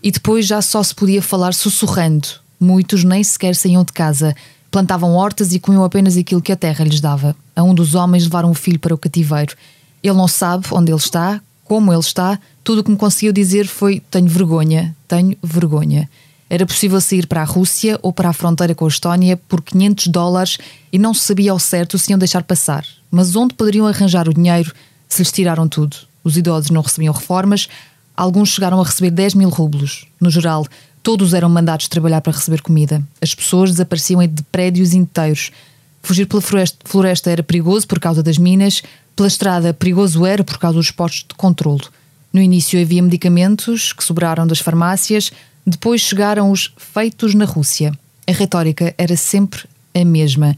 e 0.03 0.11
depois 0.11 0.47
já 0.47 0.61
só 0.61 0.83
se 0.83 0.95
podia 0.95 1.23
falar 1.23 1.55
sussurrando. 1.55 2.29
Muitos 2.59 3.03
nem 3.05 3.25
sequer 3.25 3.55
saíam 3.55 3.85
de 3.85 3.93
casa. 3.93 4.35
Plantavam 4.71 5.15
hortas 5.15 5.53
e 5.53 5.59
comiam 5.59 5.83
apenas 5.83 6.17
aquilo 6.17 6.43
que 6.43 6.53
a 6.53 6.57
terra 6.57 6.85
lhes 6.85 7.01
dava. 7.01 7.35
A 7.57 7.63
um 7.63 7.75
dos 7.75 7.95
homens 7.95 8.25
levaram 8.25 8.51
o 8.51 8.55
filho 8.55 8.79
para 8.79 8.95
o 8.95 8.99
cativeiro. 8.99 9.57
Ele 10.03 10.15
não 10.15 10.29
sabe 10.29 10.67
onde 10.73 10.91
ele 10.91 10.99
está, 10.99 11.41
como 11.65 11.93
ele 11.93 12.01
está, 12.01 12.39
tudo 12.63 12.81
o 12.81 12.85
que 12.85 12.91
me 12.91 12.97
conseguiu 12.97 13.33
dizer 13.33 13.67
foi: 13.67 14.01
tenho 14.11 14.29
vergonha, 14.29 14.95
tenho 15.09 15.37
vergonha. 15.43 16.09
Era 16.49 16.67
possível 16.67 17.01
sair 17.01 17.27
para 17.27 17.43
a 17.43 17.45
Rússia 17.45 17.99
ou 18.03 18.13
para 18.13 18.29
a 18.29 18.33
fronteira 18.33 18.75
com 18.75 18.85
a 18.85 18.89
Estónia 18.89 19.37
por 19.37 19.63
500 19.63 20.09
dólares 20.09 20.59
e 20.93 20.99
não 20.99 21.15
se 21.15 21.23
sabia 21.23 21.53
ao 21.53 21.61
certo 21.61 21.97
se 21.97 22.11
iam 22.11 22.19
deixar 22.19 22.43
passar. 22.43 22.85
Mas 23.09 23.37
onde 23.37 23.55
poderiam 23.55 23.87
arranjar 23.87 24.29
o 24.29 24.35
dinheiro 24.35 24.73
se 25.09 25.23
lhes 25.23 25.31
tiraram 25.31 25.69
tudo? 25.69 25.97
Os 26.25 26.37
idosos 26.37 26.71
não 26.71 26.83
recebiam 26.83 27.15
reformas, 27.15 27.69
alguns 28.17 28.51
chegaram 28.51 28.81
a 28.81 28.85
receber 28.85 29.11
10 29.13 29.35
mil 29.35 29.49
rublos. 29.49 30.07
No 30.21 30.29
geral, 30.29 30.67
todos 31.05 31.35
eram 31.35 31.49
mandados 31.49 31.87
trabalhar 31.87 32.21
para 32.21 32.33
receber 32.33 32.63
comida. 32.63 33.01
As 33.23 33.33
pessoas 33.33 33.71
desapareciam 33.71 34.27
de 34.27 34.43
prédios 34.45 34.93
inteiros. 34.93 35.53
Fugir 36.03 36.27
pela 36.27 36.43
floresta, 36.85 37.31
era 37.31 37.43
perigoso 37.45 37.87
por 37.87 38.01
causa 38.01 38.23
das 38.23 38.39
minas, 38.39 38.83
pela 39.15 39.29
estrada, 39.29 39.73
perigoso 39.73 40.27
era 40.27 40.43
por 40.43 40.59
causa 40.59 40.79
dos 40.79 40.91
postos 40.91 41.27
de 41.29 41.35
controlo. 41.35 41.85
No 42.33 42.41
início 42.41 42.81
havia 42.81 43.03
medicamentos 43.03 43.93
que 43.93 44.05
sobraram 44.05 44.47
das 44.47 44.61
farmácias, 44.61 45.33
depois 45.67 46.01
chegaram 46.01 46.51
os 46.51 46.73
feitos 46.77 47.35
na 47.35 47.45
Rússia. 47.45 47.93
A 48.27 48.33
retórica 48.33 48.95
era 48.97 49.17
sempre 49.17 49.65
a 49.95 50.05
mesma. 50.05 50.57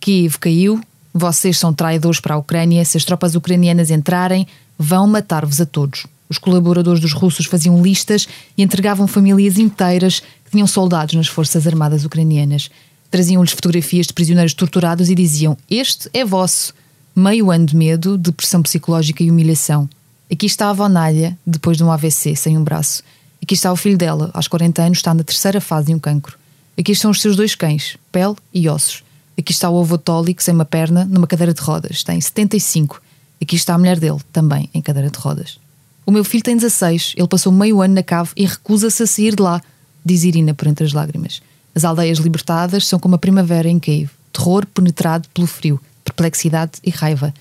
Kiev 0.00 0.38
caiu, 0.38 0.80
vocês 1.12 1.58
são 1.58 1.74
traidores 1.74 2.20
para 2.20 2.34
a 2.34 2.38
Ucrânia, 2.38 2.84
se 2.84 2.96
as 2.96 3.04
tropas 3.04 3.34
ucranianas 3.34 3.90
entrarem, 3.90 4.46
vão 4.78 5.06
matar-vos 5.06 5.60
a 5.60 5.66
todos. 5.66 6.06
Os 6.28 6.38
colaboradores 6.38 7.00
dos 7.00 7.12
russos 7.12 7.44
faziam 7.44 7.82
listas 7.82 8.26
e 8.56 8.62
entregavam 8.62 9.06
famílias 9.06 9.58
inteiras 9.58 10.20
que 10.20 10.50
tinham 10.50 10.66
soldados 10.66 11.14
nas 11.14 11.28
forças 11.28 11.66
armadas 11.66 12.06
ucranianas. 12.06 12.70
Traziam-lhes 13.10 13.52
fotografias 13.52 14.06
de 14.06 14.14
prisioneiros 14.14 14.54
torturados 14.54 15.10
e 15.10 15.14
diziam: 15.14 15.58
Este 15.68 16.08
é 16.14 16.24
vosso 16.24 16.72
meio 17.14 17.50
ano 17.50 17.66
de 17.66 17.76
medo, 17.76 18.16
depressão 18.16 18.62
psicológica 18.62 19.22
e 19.22 19.30
humilhação. 19.30 19.86
Aqui 20.32 20.46
está 20.46 20.70
a 20.70 20.72
Vonália, 20.72 21.36
depois 21.46 21.76
de 21.76 21.84
um 21.84 21.92
AVC, 21.92 22.34
sem 22.34 22.56
um 22.56 22.64
braço. 22.64 23.02
Aqui 23.42 23.52
está 23.52 23.70
o 23.70 23.76
filho 23.76 23.98
dela, 23.98 24.30
aos 24.32 24.48
40 24.48 24.82
anos, 24.82 24.98
está 24.98 25.12
na 25.12 25.22
terceira 25.22 25.60
fase 25.60 25.88
de 25.88 25.94
um 25.94 25.98
cancro. 25.98 26.38
Aqui 26.78 26.92
estão 26.92 27.10
os 27.10 27.20
seus 27.20 27.36
dois 27.36 27.54
cães, 27.54 27.98
pele 28.10 28.34
e 28.52 28.66
ossos. 28.66 29.04
Aqui 29.38 29.52
está 29.52 29.68
o 29.68 29.78
avô 29.78 29.98
tólico, 29.98 30.42
sem 30.42 30.54
uma 30.54 30.64
perna, 30.64 31.04
numa 31.04 31.26
cadeira 31.26 31.52
de 31.52 31.60
rodas, 31.60 32.02
tem 32.02 32.18
75. 32.18 33.02
Aqui 33.42 33.56
está 33.56 33.74
a 33.74 33.78
mulher 33.78 34.00
dele, 34.00 34.20
também 34.32 34.70
em 34.72 34.80
cadeira 34.80 35.10
de 35.10 35.18
rodas. 35.18 35.58
O 36.06 36.10
meu 36.10 36.24
filho 36.24 36.42
tem 36.42 36.56
16, 36.56 37.12
ele 37.16 37.28
passou 37.28 37.52
meio 37.52 37.82
ano 37.82 37.94
na 37.94 38.02
cave 38.02 38.30
e 38.34 38.46
recusa-se 38.46 39.02
a 39.02 39.06
sair 39.06 39.36
de 39.36 39.42
lá, 39.42 39.60
diz 40.02 40.24
Irina 40.24 40.54
por 40.54 40.66
entre 40.66 40.86
as 40.86 40.94
lágrimas. 40.94 41.42
As 41.74 41.84
aldeias 41.84 42.18
libertadas 42.18 42.86
são 42.86 42.98
como 42.98 43.16
a 43.16 43.18
primavera 43.18 43.68
em 43.68 43.78
Cave, 43.78 44.10
terror 44.32 44.64
penetrado 44.66 45.28
pelo 45.34 45.46
frio 45.46 45.78
perplexidade 46.04 46.72
e 46.82 46.90
raiva. 46.90 47.32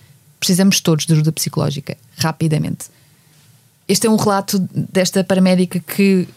Precisamos 0.41 0.81
todos 0.81 1.05
de 1.05 1.13
ajuda 1.13 1.31
psicológica, 1.31 1.95
rapidamente. 2.17 2.85
Este 3.87 4.07
é 4.07 4.09
um 4.09 4.15
relato 4.15 4.57
desta 4.73 5.23
paramédica 5.23 5.79
que 5.79 6.27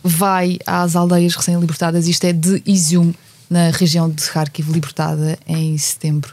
vai 0.00 0.60
às 0.64 0.94
aldeias 0.94 1.34
recém-libertadas. 1.34 2.06
Isto 2.06 2.24
é 2.26 2.32
de 2.32 2.62
Izium, 2.64 3.12
na 3.50 3.70
região 3.70 4.08
de 4.08 4.22
Kharkiv, 4.22 4.70
libertada 4.70 5.36
em 5.44 5.76
setembro. 5.76 6.32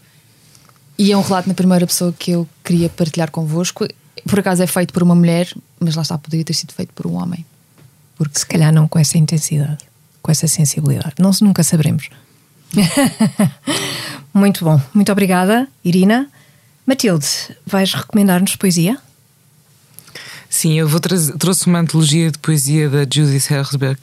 E 1.00 1.12
é 1.12 1.18
um 1.18 1.22
relato 1.22 1.50
na 1.50 1.56
primeira 1.56 1.88
pessoa 1.88 2.14
que 2.14 2.30
eu 2.30 2.48
queria 2.64 2.90
partilhar 2.90 3.32
convosco. 3.32 3.88
Por 4.28 4.40
acaso 4.40 4.62
é 4.62 4.68
feito 4.68 4.94
por 4.94 5.02
uma 5.02 5.16
mulher, 5.16 5.52
mas 5.80 5.96
lá 5.96 6.04
está, 6.04 6.20
poderia 6.20 6.46
ter 6.46 6.54
sido 6.54 6.74
feito 6.74 6.94
por 6.94 7.08
um 7.08 7.16
homem. 7.16 7.44
Porque 8.16 8.38
se 8.38 8.46
calhar 8.46 8.72
não 8.72 8.88
com 8.88 9.00
essa 9.00 9.18
intensidade, 9.18 9.84
com 10.22 10.32
essa 10.32 10.48
sensibilidade. 10.48 11.16
Não, 11.18 11.32
nunca 11.42 11.64
saberemos. 11.64 12.08
Muito 14.32 14.64
bom. 14.64 14.80
Muito 14.94 15.12
obrigada, 15.12 15.68
Irina. 15.84 16.30
Matilde, 16.86 17.26
vais 17.66 17.94
recomendar-nos 17.94 18.56
poesia? 18.56 18.98
Sim, 20.48 20.80
eu 20.80 20.88
vou 20.88 21.00
trouxe 21.00 21.66
uma 21.66 21.80
antologia 21.80 22.30
de 22.30 22.38
poesia 22.38 22.88
da 22.88 23.00
Judith 23.00 23.52
Herzberg 23.52 24.00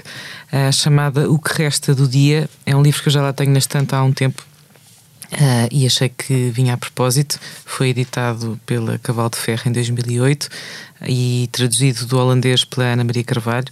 uh, 0.53 0.73
chamada 0.73 1.31
O 1.31 1.39
que 1.39 1.63
Resta 1.63 1.95
do 1.95 2.09
Dia. 2.09 2.51
É 2.67 2.75
um 2.75 2.83
livro 2.83 3.01
que 3.01 3.09
eu 3.09 3.13
já 3.13 3.23
lá 3.23 3.33
tenho 3.33 3.53
na 3.53 3.59
estante 3.59 3.95
há 3.95 4.03
um 4.03 4.13
tempo 4.13 4.45
uh, 5.33 5.69
e 5.71 5.87
achei 5.87 6.09
que 6.09 6.51
vinha 6.51 6.75
a 6.75 6.77
propósito. 6.77 7.39
Foi 7.65 7.91
editado 7.91 8.61
pela 8.67 8.99
Cavalo 8.99 9.31
de 9.31 9.39
Ferro 9.39 9.63
em 9.67 9.73
2008 9.73 10.49
e 11.07 11.49
traduzido 11.53 12.05
do 12.05 12.19
holandês 12.19 12.65
pela 12.65 12.87
Ana 12.87 13.05
Maria 13.05 13.23
Carvalho. 13.23 13.69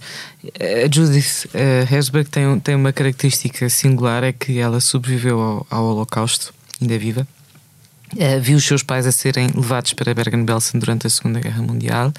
A 0.57 0.89
Judith 0.89 1.49
uh, 1.53 1.93
Herzberg 1.93 2.29
tem, 2.29 2.59
tem 2.61 2.75
uma 2.75 2.93
característica 2.93 3.69
singular: 3.69 4.23
é 4.23 4.31
que 4.31 4.57
ela 4.57 4.79
sobreviveu 4.79 5.39
ao, 5.39 5.67
ao 5.69 5.83
Holocausto, 5.83 6.53
ainda 6.81 6.97
viva. 6.97 7.27
Uh, 8.13 8.41
viu 8.41 8.57
os 8.57 8.65
seus 8.65 8.83
pais 8.83 9.05
a 9.05 9.11
serem 9.11 9.49
levados 9.55 9.93
para 9.93 10.13
Bergen-Belsen 10.13 10.79
durante 10.79 11.07
a 11.07 11.09
Segunda 11.09 11.39
Guerra 11.39 11.61
Mundial, 11.61 12.13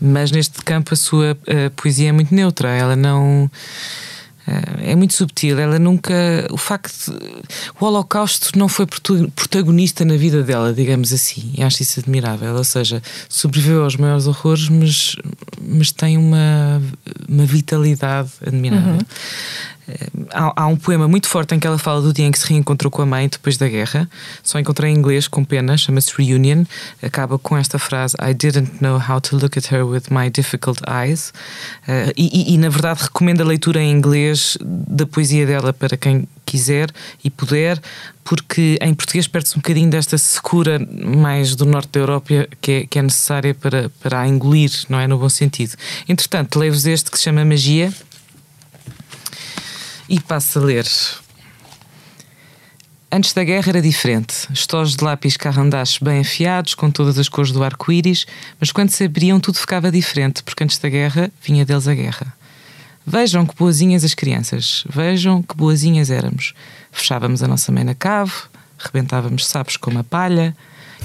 mas 0.00 0.30
neste 0.30 0.62
campo 0.62 0.94
a 0.94 0.96
sua 0.96 1.32
uh, 1.32 1.70
poesia 1.76 2.08
é 2.08 2.12
muito 2.12 2.34
neutra. 2.34 2.68
Ela 2.68 2.96
não 2.96 3.50
é 4.82 4.96
muito 4.96 5.14
subtil. 5.14 5.58
Ela 5.58 5.78
nunca. 5.78 6.14
O 6.50 6.56
facto. 6.56 7.16
O 7.80 7.84
Holocausto 7.84 8.58
não 8.58 8.68
foi 8.68 8.86
protagonista 8.86 10.04
na 10.04 10.16
vida 10.16 10.42
dela, 10.42 10.72
digamos 10.72 11.12
assim. 11.12 11.52
E 11.56 11.62
acho 11.62 11.82
isso 11.82 12.00
admirável. 12.00 12.54
Ou 12.54 12.64
seja, 12.64 13.02
sobreviveu 13.28 13.84
aos 13.84 13.96
maiores 13.96 14.26
horrores, 14.26 14.68
mas, 14.68 15.16
mas 15.60 15.92
tem 15.92 16.16
uma, 16.16 16.82
uma 17.28 17.44
vitalidade 17.44 18.30
admirável. 18.44 18.94
Uhum. 18.94 19.00
Há, 20.32 20.62
há, 20.62 20.66
um 20.66 20.76
poema 20.76 21.08
muito 21.08 21.28
forte 21.28 21.54
em 21.54 21.58
que 21.58 21.66
ela 21.66 21.78
fala 21.78 22.00
do 22.00 22.12
dia 22.12 22.26
em 22.26 22.30
que 22.30 22.38
se 22.38 22.48
reencontrou 22.48 22.90
com 22.90 23.02
a 23.02 23.06
mãe 23.06 23.28
depois 23.28 23.56
da 23.56 23.68
guerra. 23.68 24.08
Só 24.42 24.58
encontrei 24.58 24.90
em 24.90 24.96
inglês 24.96 25.28
com 25.28 25.44
pena, 25.44 25.76
chama-se 25.76 26.12
Reunion. 26.16 26.64
Acaba 27.02 27.38
com 27.38 27.56
esta 27.56 27.78
frase: 27.78 28.16
I 28.20 28.34
didn't 28.34 28.72
know 28.80 28.98
how 28.98 29.20
to 29.20 29.36
look 29.36 29.58
at 29.58 29.72
her 29.72 29.84
with 29.84 30.04
my 30.10 30.30
difficult 30.30 30.80
eyes. 30.88 31.32
Uh, 31.88 32.12
e, 32.16 32.54
e, 32.54 32.58
na 32.58 32.68
verdade, 32.68 33.02
recomendo 33.02 33.40
a 33.42 33.44
leitura 33.44 33.80
em 33.80 33.90
inglês 33.90 34.56
da 34.60 35.06
poesia 35.06 35.46
dela 35.46 35.72
para 35.72 35.96
quem 35.96 36.26
quiser 36.50 36.90
e 37.22 37.30
puder, 37.30 37.80
porque 38.24 38.76
em 38.82 38.92
português 38.92 39.28
perde-se 39.28 39.56
um 39.56 39.60
bocadinho 39.60 39.88
desta 39.88 40.18
secura 40.18 40.84
mais 41.04 41.54
do 41.54 41.64
norte 41.64 41.90
da 41.92 42.00
Europa 42.00 42.48
que 42.60 42.72
é, 42.72 42.86
que 42.86 42.98
é 42.98 43.02
necessária 43.02 43.54
para, 43.54 43.88
para 44.00 44.20
a 44.20 44.28
engolir, 44.28 44.70
não 44.88 44.98
é? 44.98 45.06
No 45.06 45.18
bom 45.18 45.28
sentido. 45.28 45.74
Entretanto, 46.08 46.58
leio-vos 46.58 46.86
este 46.86 47.10
que 47.10 47.18
se 47.18 47.24
chama 47.24 47.44
Magia 47.44 47.92
e 50.10 50.18
passo 50.18 50.58
a 50.58 50.62
ler. 50.62 50.86
Antes 53.12 53.32
da 53.32 53.42
guerra 53.42 53.70
era 53.70 53.82
diferente. 53.82 54.48
Estojos 54.52 54.96
de 54.96 55.04
lápis 55.04 55.36
carrandaches 55.36 55.98
bem 55.98 56.20
afiados, 56.20 56.74
com 56.74 56.90
todas 56.90 57.18
as 57.18 57.28
cores 57.28 57.52
do 57.52 57.62
arco-íris, 57.62 58.26
mas 58.58 58.72
quando 58.72 58.90
se 58.90 59.04
abriam 59.04 59.40
tudo 59.40 59.58
ficava 59.58 59.90
diferente, 59.90 60.42
porque 60.42 60.64
antes 60.64 60.78
da 60.78 60.88
guerra 60.88 61.30
vinha 61.42 61.64
deles 61.64 61.88
a 61.88 61.94
guerra. 61.94 62.34
Vejam 63.06 63.46
que 63.46 63.54
boazinhas 63.54 64.04
as 64.04 64.14
crianças, 64.14 64.84
vejam 64.88 65.42
que 65.42 65.56
boazinhas 65.56 66.10
éramos. 66.10 66.54
Fechávamos 66.92 67.42
a 67.42 67.48
nossa 67.48 67.72
mãe 67.72 67.84
na 67.84 67.94
cave, 67.94 68.32
rebentávamos 68.78 69.46
sapos 69.46 69.76
com 69.76 69.90
uma 69.90 70.04
palha, 70.04 70.56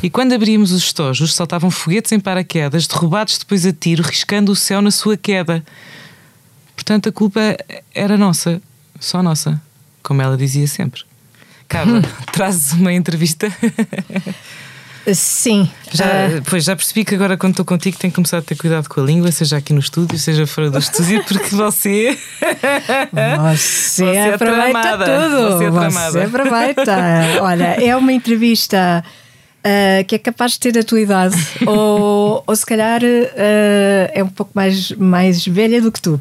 e 0.04 0.10
quando 0.10 0.34
abríamos 0.34 0.72
os 0.72 0.84
estojos, 0.84 1.34
saltavam 1.34 1.72
foguetes 1.72 2.12
em 2.12 2.20
paraquedas, 2.20 2.86
derrubados 2.86 3.38
depois 3.38 3.66
a 3.66 3.72
tiro, 3.72 4.04
riscando 4.04 4.52
o 4.52 4.56
céu 4.56 4.82
na 4.82 4.92
sua 4.92 5.16
queda. 5.16 5.66
Portanto, 6.76 7.10
a 7.10 7.12
culpa 7.12 7.58
era 7.94 8.18
nossa 8.18 8.62
só 9.06 9.22
nossa, 9.22 9.62
como 10.02 10.20
ela 10.20 10.36
dizia 10.36 10.66
sempre. 10.66 11.02
Carla, 11.68 12.02
trazes 12.34 12.74
uma 12.74 12.92
entrevista? 12.92 13.52
Sim. 15.14 15.70
Já, 15.92 16.06
uh... 16.06 16.42
Pois 16.50 16.64
já 16.64 16.76
percebi 16.76 17.06
que 17.06 17.14
agora, 17.14 17.38
quando 17.38 17.52
estou 17.52 17.66
contigo, 17.66 17.96
tenho 18.00 18.12
que 18.12 18.16
começar 18.16 18.40
a 18.40 18.42
ter 18.42 18.56
cuidado 18.56 18.90
com 18.90 19.00
a 19.00 19.04
língua, 19.04 19.32
seja 19.32 19.58
aqui 19.58 19.74
no 19.74 19.80
estúdio, 19.80 20.18
seja 20.18 20.48
fora 20.48 20.72
do 20.72 20.80
estúdio, 20.80 21.24
porque 21.24 21.56
você. 21.56 22.18
Você, 23.52 24.04
você 24.04 24.06
é 24.06 24.34
aproveita 24.34 24.98
tudo. 24.98 25.58
Você, 25.58 25.66
é 25.66 25.70
você 25.70 26.20
aproveita. 26.22 26.98
Olha, 27.42 27.64
é 27.84 27.96
uma 27.96 28.12
entrevista 28.12 29.04
uh, 29.60 30.06
que 30.06 30.16
é 30.16 30.18
capaz 30.18 30.54
de 30.54 30.60
ter 30.60 30.80
a 30.80 30.84
tua 30.84 31.00
idade, 31.00 31.38
ou, 31.66 32.44
ou 32.46 32.56
se 32.56 32.66
calhar 32.66 33.02
uh, 33.04 34.12
é 34.14 34.24
um 34.24 34.30
pouco 34.30 34.52
mais, 34.56 34.92
mais 34.94 35.46
velha 35.46 35.80
do 35.82 35.92
que 35.92 36.02
tu. 36.02 36.20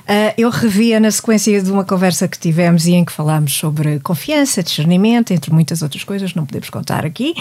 Uh, 0.00 0.32
eu 0.36 0.50
revia 0.50 0.98
na 0.98 1.10
sequência 1.10 1.62
de 1.62 1.70
uma 1.70 1.84
conversa 1.84 2.26
que 2.28 2.38
tivemos 2.38 2.86
e 2.86 2.92
em 2.92 3.04
que 3.04 3.12
falámos 3.12 3.52
sobre 3.54 4.00
confiança, 4.00 4.62
discernimento, 4.62 5.32
entre 5.32 5.52
muitas 5.52 5.82
outras 5.82 6.04
coisas, 6.04 6.34
não 6.34 6.46
podemos 6.46 6.70
contar 6.70 7.04
aqui. 7.04 7.34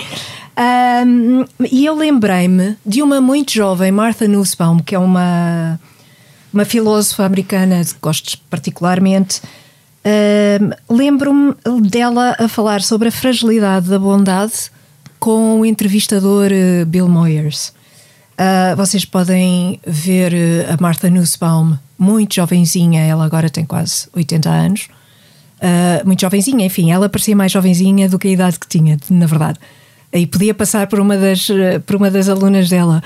e 1.72 1.86
eu 1.86 1.96
lembrei-me 1.96 2.78
de 2.86 3.02
uma 3.02 3.22
muito 3.22 3.52
jovem, 3.52 3.92
Martha 3.92 4.28
Nussbaum, 4.28 4.80
que 4.80 4.96
é 4.96 5.00
uma, 5.00 5.80
uma 6.54 6.66
filósofa 6.66 7.26
americana 7.26 7.84
que 7.84 7.96
gosto 8.02 8.38
particularmente. 8.50 9.42
Uh, 10.06 10.76
Lembro-me 10.90 11.56
dela 11.90 12.36
a 12.40 12.48
falar 12.48 12.82
sobre 12.82 13.08
a 13.08 13.12
fragilidade 13.12 13.90
da 13.90 13.98
bondade 13.98 14.70
com 15.20 15.60
o 15.60 15.66
entrevistador 15.66 16.52
uh, 16.52 16.86
Bill 16.86 17.10
Moyers. 17.10 17.74
Uh, 18.34 18.76
vocês 18.76 19.06
podem 19.06 19.80
ver 19.88 20.34
uh, 20.34 20.74
a 20.74 20.78
Martha 20.80 21.10
Nussbaum, 21.10 21.78
muito 21.98 22.36
jovenzinha, 22.36 23.02
ela 23.02 23.26
agora 23.26 23.50
tem 23.50 23.66
quase 23.66 24.08
80 24.14 24.50
anos. 24.50 24.88
muito 26.06 26.22
jovenzinha, 26.22 26.66
enfim, 26.66 26.92
ela 26.92 27.10
parecia 27.10 27.36
mais 27.36 27.52
jovenzinha 27.52 28.10
do 28.10 28.20
que 28.20 28.28
a 28.28 28.32
idade 28.32 28.60
que 28.60 28.68
tinha, 28.68 28.98
na 29.10 29.26
verdade. 29.26 29.60
E 30.14 30.26
podia 30.26 30.54
passar 30.54 30.88
por 30.88 31.00
uma 31.00 31.18
das, 31.18 31.48
por 31.86 31.98
uma 31.98 32.10
das 32.10 32.30
alunas 32.30 32.70
dela. 32.70 33.04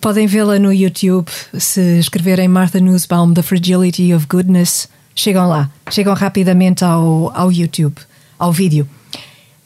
podem 0.00 0.26
vê-la 0.26 0.58
no 0.58 0.72
YouTube 0.72 1.28
se 1.58 1.98
escreverem 1.98 2.48
Martha 2.48 2.80
Nussbaum, 2.80 3.34
The 3.34 3.42
Fragility 3.42 4.14
of 4.14 4.26
Goodness. 4.26 4.88
Chegam 5.14 5.46
lá, 5.46 5.70
chegam 5.90 6.14
rapidamente 6.14 6.84
ao, 6.84 7.30
ao 7.34 7.52
YouTube, 7.52 7.96
ao 8.38 8.50
vídeo. 8.50 8.88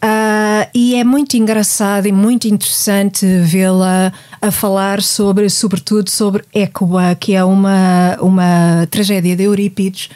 Uh, 0.05 0.48
e 0.75 0.95
é 0.95 1.05
muito 1.05 1.37
engraçado 1.37 2.07
e 2.07 2.13
muito 2.13 2.47
interessante 2.49 3.27
vê-la 3.43 4.13
a 4.41 4.51
falar 4.51 5.03
sobre, 5.03 5.49
sobretudo, 5.49 6.11
sobre 6.11 6.45
Écuba, 6.55 7.15
que 7.15 7.35
é 7.35 7.45
uma, 7.45 8.17
uma 8.21 8.87
tragédia 8.91 9.37
de 9.37 9.45
Eurípides. 9.45 10.09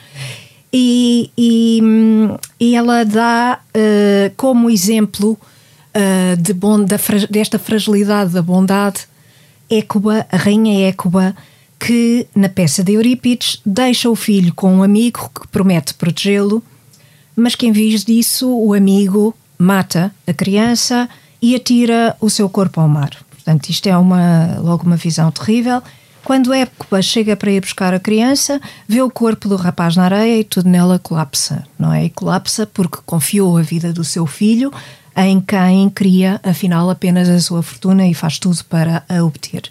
E, 0.72 1.30
e, 1.36 1.80
e 2.58 2.74
ela 2.74 3.04
dá 3.04 3.60
uh, 3.76 4.32
como 4.36 4.70
exemplo 4.70 5.38
uh, 5.94 6.36
de 6.40 6.52
bom, 6.52 6.84
desta 7.28 7.58
fragilidade 7.58 8.32
da 8.32 8.42
bondade 8.42 9.06
Écuba, 9.68 10.26
a 10.30 10.36
rainha 10.36 10.88
Écuba, 10.88 11.34
que 11.78 12.26
na 12.34 12.48
peça 12.48 12.82
de 12.84 12.92
Eurípides 12.92 13.60
deixa 13.66 14.08
o 14.08 14.14
filho 14.14 14.54
com 14.54 14.72
um 14.72 14.82
amigo 14.82 15.30
que 15.34 15.48
promete 15.48 15.94
protegê-lo, 15.94 16.62
mas 17.34 17.54
que 17.54 17.66
em 17.66 17.72
vez 17.72 18.04
disso 18.04 18.48
o 18.48 18.72
amigo 18.72 19.34
mata 19.62 20.12
a 20.26 20.32
criança 20.32 21.08
e 21.40 21.54
atira 21.54 22.16
o 22.20 22.28
seu 22.28 22.48
corpo 22.48 22.80
ao 22.80 22.88
mar. 22.88 23.10
Portanto, 23.30 23.68
isto 23.68 23.86
é 23.86 23.96
uma, 23.96 24.58
logo 24.60 24.84
uma 24.84 24.96
visão 24.96 25.30
terrível. 25.30 25.82
Quando 26.24 26.52
Época 26.52 27.02
chega 27.02 27.36
para 27.36 27.50
ir 27.50 27.60
buscar 27.60 27.92
a 27.92 27.98
criança, 27.98 28.60
vê 28.86 29.02
o 29.02 29.10
corpo 29.10 29.48
do 29.48 29.56
rapaz 29.56 29.96
na 29.96 30.04
areia 30.04 30.40
e 30.40 30.44
tudo 30.44 30.68
nela 30.68 30.98
colapsa, 30.98 31.64
não 31.78 31.92
é? 31.92 32.04
E 32.04 32.10
colapsa 32.10 32.66
porque 32.66 32.98
confiou 33.04 33.56
a 33.56 33.62
vida 33.62 33.92
do 33.92 34.04
seu 34.04 34.26
filho 34.26 34.72
em 35.16 35.40
quem 35.40 35.90
cria, 35.90 36.40
afinal, 36.42 36.88
apenas 36.88 37.28
a 37.28 37.40
sua 37.40 37.62
fortuna 37.62 38.06
e 38.06 38.14
faz 38.14 38.38
tudo 38.38 38.64
para 38.64 39.04
a 39.08 39.22
obter. 39.24 39.62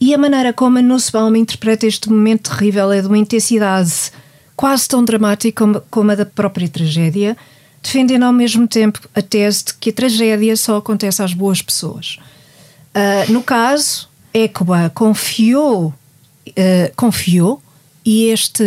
E 0.00 0.14
a 0.14 0.18
maneira 0.18 0.52
como 0.52 0.78
a 0.78 0.82
Nussbaum 0.82 1.34
interpreta 1.36 1.86
este 1.86 2.10
momento 2.10 2.50
terrível 2.50 2.92
é 2.92 3.00
de 3.00 3.06
uma 3.06 3.18
intensidade 3.18 4.12
quase 4.54 4.88
tão 4.88 5.04
dramática 5.04 5.82
como, 5.90 6.10
a 6.10 6.14
da 6.14 6.24
própria 6.24 6.68
tragédia, 6.68 7.36
defendendo 7.86 8.24
ao 8.24 8.32
mesmo 8.32 8.66
tempo 8.66 9.00
a 9.14 9.22
tese 9.22 9.66
de 9.66 9.74
que 9.74 9.90
a 9.90 9.92
tragédia 9.92 10.56
só 10.56 10.78
acontece 10.78 11.22
às 11.22 11.32
boas 11.32 11.62
pessoas. 11.62 12.18
Uh, 12.92 13.32
no 13.32 13.42
caso, 13.42 14.08
Ecoba 14.34 14.90
confiou, 14.92 15.94
uh, 16.48 16.96
confiou 16.96 17.62
e, 18.04 18.24
este, 18.24 18.64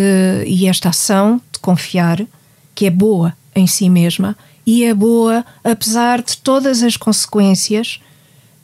e 0.47 0.67
esta 0.67 0.89
ação 0.89 1.41
de 1.51 1.59
confiar, 1.59 2.25
que 2.73 2.85
é 2.85 2.89
boa 2.89 3.35
em 3.53 3.67
si 3.67 3.89
mesma, 3.89 4.37
e 4.65 4.85
é 4.85 4.93
boa 4.93 5.45
apesar 5.63 6.21
de 6.21 6.37
todas 6.37 6.81
as 6.81 6.95
consequências 6.95 7.99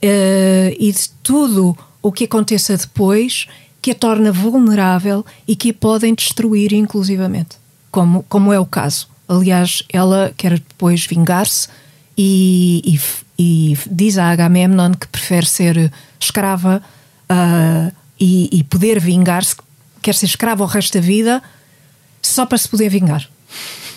uh, 0.02 0.76
e 0.80 0.90
de 0.90 1.10
tudo 1.22 1.78
o 2.02 2.14
que 2.14 2.24
aconteça 2.24 2.78
depois, 2.78 3.48
que 3.82 3.92
a 3.92 3.96
torna 3.96 4.32
vulnerável 4.32 5.26
e 5.46 5.54
que 5.54 5.72
a 5.72 5.74
podem 5.74 6.16
destruir, 6.16 6.72
inclusivamente, 6.72 7.58
como, 7.92 8.24
como 8.30 8.54
é 8.54 8.60
o 8.60 8.66
caso. 8.66 9.15
Aliás, 9.28 9.84
ela 9.92 10.34
quer 10.38 10.54
depois 10.60 11.06
vingar-se 11.06 11.68
e, 12.18 12.82
e, 13.38 13.72
e, 13.72 13.78
diz 13.90 14.18
a 14.18 14.30
Agamemnon 14.30 14.94
que 14.94 15.08
prefere 15.08 15.46
ser 15.46 15.92
escrava 16.20 16.82
uh, 17.30 17.96
e, 18.20 18.50
e, 18.52 18.64
poder 18.64 19.00
vingar-se, 19.00 19.56
quer 20.02 20.16
ser 20.16 20.28
escrava 20.28 20.64
o 20.64 20.68
resto 20.68 20.94
da 20.94 21.02
vida 21.02 21.44
só 22.22 22.46
para 22.46 22.58
se 22.58 22.70
poder 22.70 22.90
vingar. 22.90 23.28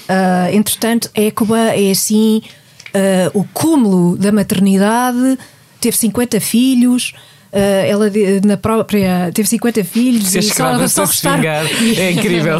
Uh, 0.08 0.54
entretanto, 0.54 1.10
Écuba 1.14 1.58
é 1.58 1.90
assim 1.90 2.42
uh, 2.88 3.38
o 3.38 3.44
cúmulo 3.44 4.16
da 4.16 4.32
maternidade, 4.32 5.38
teve 5.80 5.96
50 5.96 6.40
filhos, 6.40 7.14
ela 7.52 8.10
na 8.44 8.56
própria 8.56 9.30
teve 9.32 9.48
50 9.48 9.84
filhos 9.84 10.28
se 10.28 10.38
e 10.38 10.42
só, 10.42 10.86
só 10.88 11.04
restar... 11.04 11.40
É 11.96 12.10
incrível. 12.12 12.58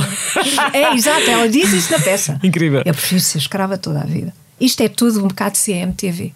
é 0.72 0.94
exato, 0.94 1.28
ela 1.28 1.48
diz 1.48 1.72
isso 1.72 1.92
na 1.92 1.98
peça. 1.98 2.38
Incrível. 2.42 2.82
Eu 2.84 2.94
prefiro 2.94 3.20
ser 3.20 3.38
escrava 3.38 3.76
toda 3.76 4.00
a 4.00 4.04
vida. 4.04 4.32
Isto 4.60 4.82
é 4.82 4.88
tudo 4.88 5.20
um 5.24 5.28
bocado 5.28 5.56
CMTV. 5.58 6.32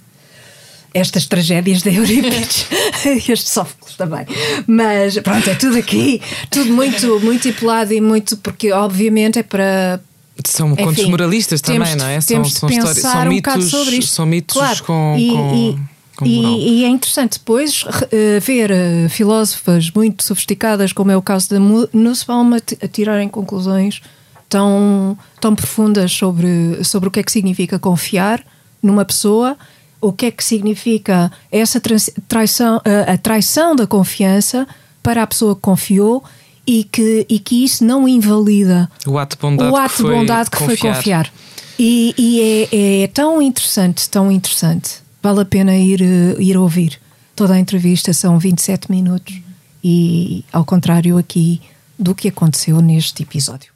Estas 0.94 1.24
tragédias 1.26 1.80
da 1.82 1.90
Eurípides, 1.90 2.66
este 3.26 3.48
Sófocles 3.48 3.96
também. 3.96 4.26
Mas 4.66 5.18
pronto, 5.20 5.48
é 5.48 5.55
tudo 5.55 5.78
aqui, 5.78 6.20
tudo 6.50 6.70
muito, 6.74 7.18
muito 7.20 7.48
empolado 7.48 7.94
e 7.94 8.00
muito, 8.00 8.36
porque 8.36 8.70
obviamente 8.72 9.38
é 9.38 9.42
para, 9.42 9.98
São 10.46 10.76
contos 10.76 10.98
Enfim, 10.98 11.11
moralistas 11.11 11.62
também, 11.62 11.80
temos 11.80 11.96
não 12.03 12.07
é? 12.11 12.18
de- 12.18 12.24
São, 12.24 12.34
temos 12.36 12.48
de 12.53 12.59
são, 12.59 12.68
histórias, 12.68 12.96
pensar 12.96 13.12
são 13.24 13.32
um 13.32 13.36
bocado 13.36 13.59
mitos, 13.64 13.70
sobre 13.70 13.96
isto. 13.96 14.11
são 14.14 14.26
mitos 14.26 14.55
Claro, 14.57 14.84
com, 14.84 15.16
e- 15.18 15.28
com, 15.30 15.78
e-. 16.24 16.80
E, 16.80 16.84
é 16.84 16.88
interessante 16.88 17.38
depois 17.38 17.84
eh, 18.10 18.38
ver 18.40 18.70
eh, 18.70 19.08
filósofas 19.08 19.90
muito 19.90 20.22
sofisticadas, 20.22 20.92
como 20.92 21.10
é 21.10 21.16
o 21.16 21.22
caso 21.22 21.48
da 21.50 21.58
Mu- 21.60 21.88
Nussbaum, 21.92 22.54
a, 22.54 22.60
ti- 22.60 22.78
a 22.82 22.86
tirarem 22.88 23.28
conclusões 23.28 24.00
tão, 24.48 25.16
tão 25.40 25.54
profundas 25.54 26.12
sobre, 26.12 26.82
sobre 26.84 27.08
o 27.08 27.12
que 27.12 27.20
é 27.20 27.22
que 27.22 27.32
significa 27.32 27.78
confiar 27.78 28.44
numa 28.82 29.04
pessoa, 29.04 29.56
o 30.00 30.12
que 30.12 30.26
é 30.26 30.30
que 30.30 30.44
significa 30.44 31.30
essa 31.50 31.80
traição, 32.28 32.80
a, 32.84 33.12
a 33.12 33.16
traição 33.18 33.74
da 33.74 33.86
confiança 33.86 34.66
para 35.02 35.22
a 35.22 35.26
pessoa 35.26 35.54
que 35.54 35.60
confiou 35.62 36.22
e 36.66 36.84
que, 36.84 37.26
e 37.28 37.38
que 37.38 37.64
isso 37.64 37.84
não 37.84 38.06
invalida 38.08 38.88
O 39.06 39.18
ato 39.18 39.36
de 39.36 39.42
bondade 39.42 39.70
que 39.72 39.78
ato 39.78 39.96
de 39.96 40.02
foi 40.02 40.14
bondade 40.14 40.50
que 40.50 40.58
foi 40.58 40.76
confiar. 40.76 40.94
confiar. 40.96 41.32
E, 41.78 42.14
e 42.18 42.68
é, 42.72 43.02
é 43.04 43.06
tão 43.08 43.40
interessante, 43.42 44.08
tão 44.08 44.30
interessante. 44.30 45.01
Vale 45.23 45.41
a 45.41 45.45
pena 45.45 45.77
ir, 45.77 46.03
eh, 46.03 46.37
ir 46.39 46.57
ouvir. 46.57 46.99
Toda 47.37 47.55
a 47.55 47.59
entrevista 47.59 48.12
são 48.12 48.39
27 48.39 48.91
minutos 48.91 49.35
e 49.83 50.45
ao 50.53 50.64
contrário 50.64 51.16
aqui 51.18 51.61
do 51.99 52.14
que 52.14 52.29
aconteceu 52.29 52.81
neste 52.83 53.23
episódio. 53.23 53.70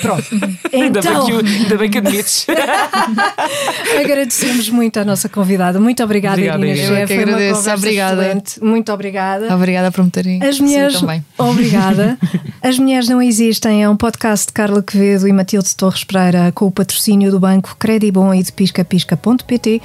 Pronto. 0.00 0.24
Ainda, 0.72 1.00
Então, 1.00 1.26
bem 1.26 1.26
que, 1.26 1.32
o- 1.32 1.46
ainda 1.62 1.76
bem 1.76 1.90
que 1.90 1.98
admites. 1.98 2.46
agradecemos 4.00 4.68
muito 4.70 4.98
à 4.98 5.04
nossa 5.04 5.28
convidada. 5.28 5.78
Muito 5.78 6.02
obrigada, 6.02 6.36
Obrigado, 6.36 6.64
Irina. 6.64 7.00
Eu 7.00 7.06
que 7.06 7.14
Foi 7.14 7.16
uma 7.16 7.22
agradeço. 7.32 7.54
conversa 7.56 7.74
Obrigada. 7.78 8.22
excelente. 8.22 8.64
Muito 8.64 8.92
obrigada. 8.92 9.54
Obrigada 9.54 9.92
por 9.92 10.04
me 10.04 10.10
terem 10.10 10.42
As 10.42 10.58
mulheres, 10.58 11.00
também. 11.00 11.24
obrigada. 11.36 12.18
As 12.62 12.78
Mulheres 12.78 13.08
Não 13.08 13.22
Existem 13.22 13.82
é 13.84 13.88
um 13.88 13.96
podcast 13.96 14.46
de 14.46 14.52
Carla 14.52 14.82
Quevedo 14.82 15.28
e 15.28 15.32
Matilde 15.32 15.74
Torres 15.76 16.02
Pereira 16.02 16.50
com 16.52 16.66
o 16.66 16.70
patrocínio 16.72 17.30
do 17.30 17.38
banco 17.38 17.76
Credibon 17.78 18.34
e 18.34 18.42
de 18.42 18.52
piscapisca.pt. 18.52 19.80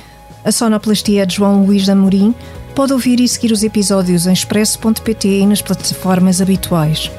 A 0.45 0.51
sonoplastia 0.51 1.23
é 1.23 1.25
de 1.25 1.35
João 1.35 1.65
Luís 1.65 1.87
Amorim. 1.87 2.35
Pode 2.75 2.91
ouvir 2.91 3.19
e 3.19 3.27
seguir 3.27 3.51
os 3.51 3.63
episódios 3.63 4.27
em 4.27 4.33
expresso.pt 4.33 5.27
e 5.27 5.45
nas 5.45 5.61
plataformas 5.61 6.41
habituais. 6.41 7.09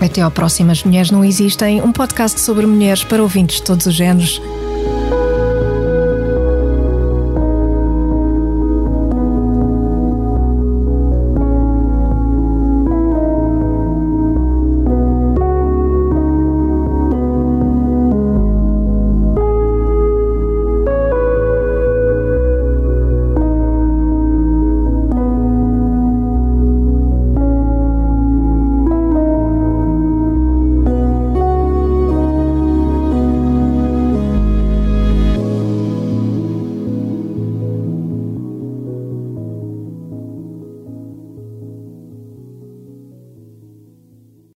Até 0.00 0.22
ao 0.22 0.30
próximo 0.30 0.70
As 0.70 0.82
Mulheres 0.82 1.10
Não 1.10 1.24
Existem, 1.24 1.82
um 1.82 1.92
podcast 1.92 2.40
sobre 2.40 2.66
mulheres 2.66 3.04
para 3.04 3.22
ouvintes 3.22 3.56
de 3.56 3.62
todos 3.62 3.86
os 3.86 3.94
géneros. 3.94 4.40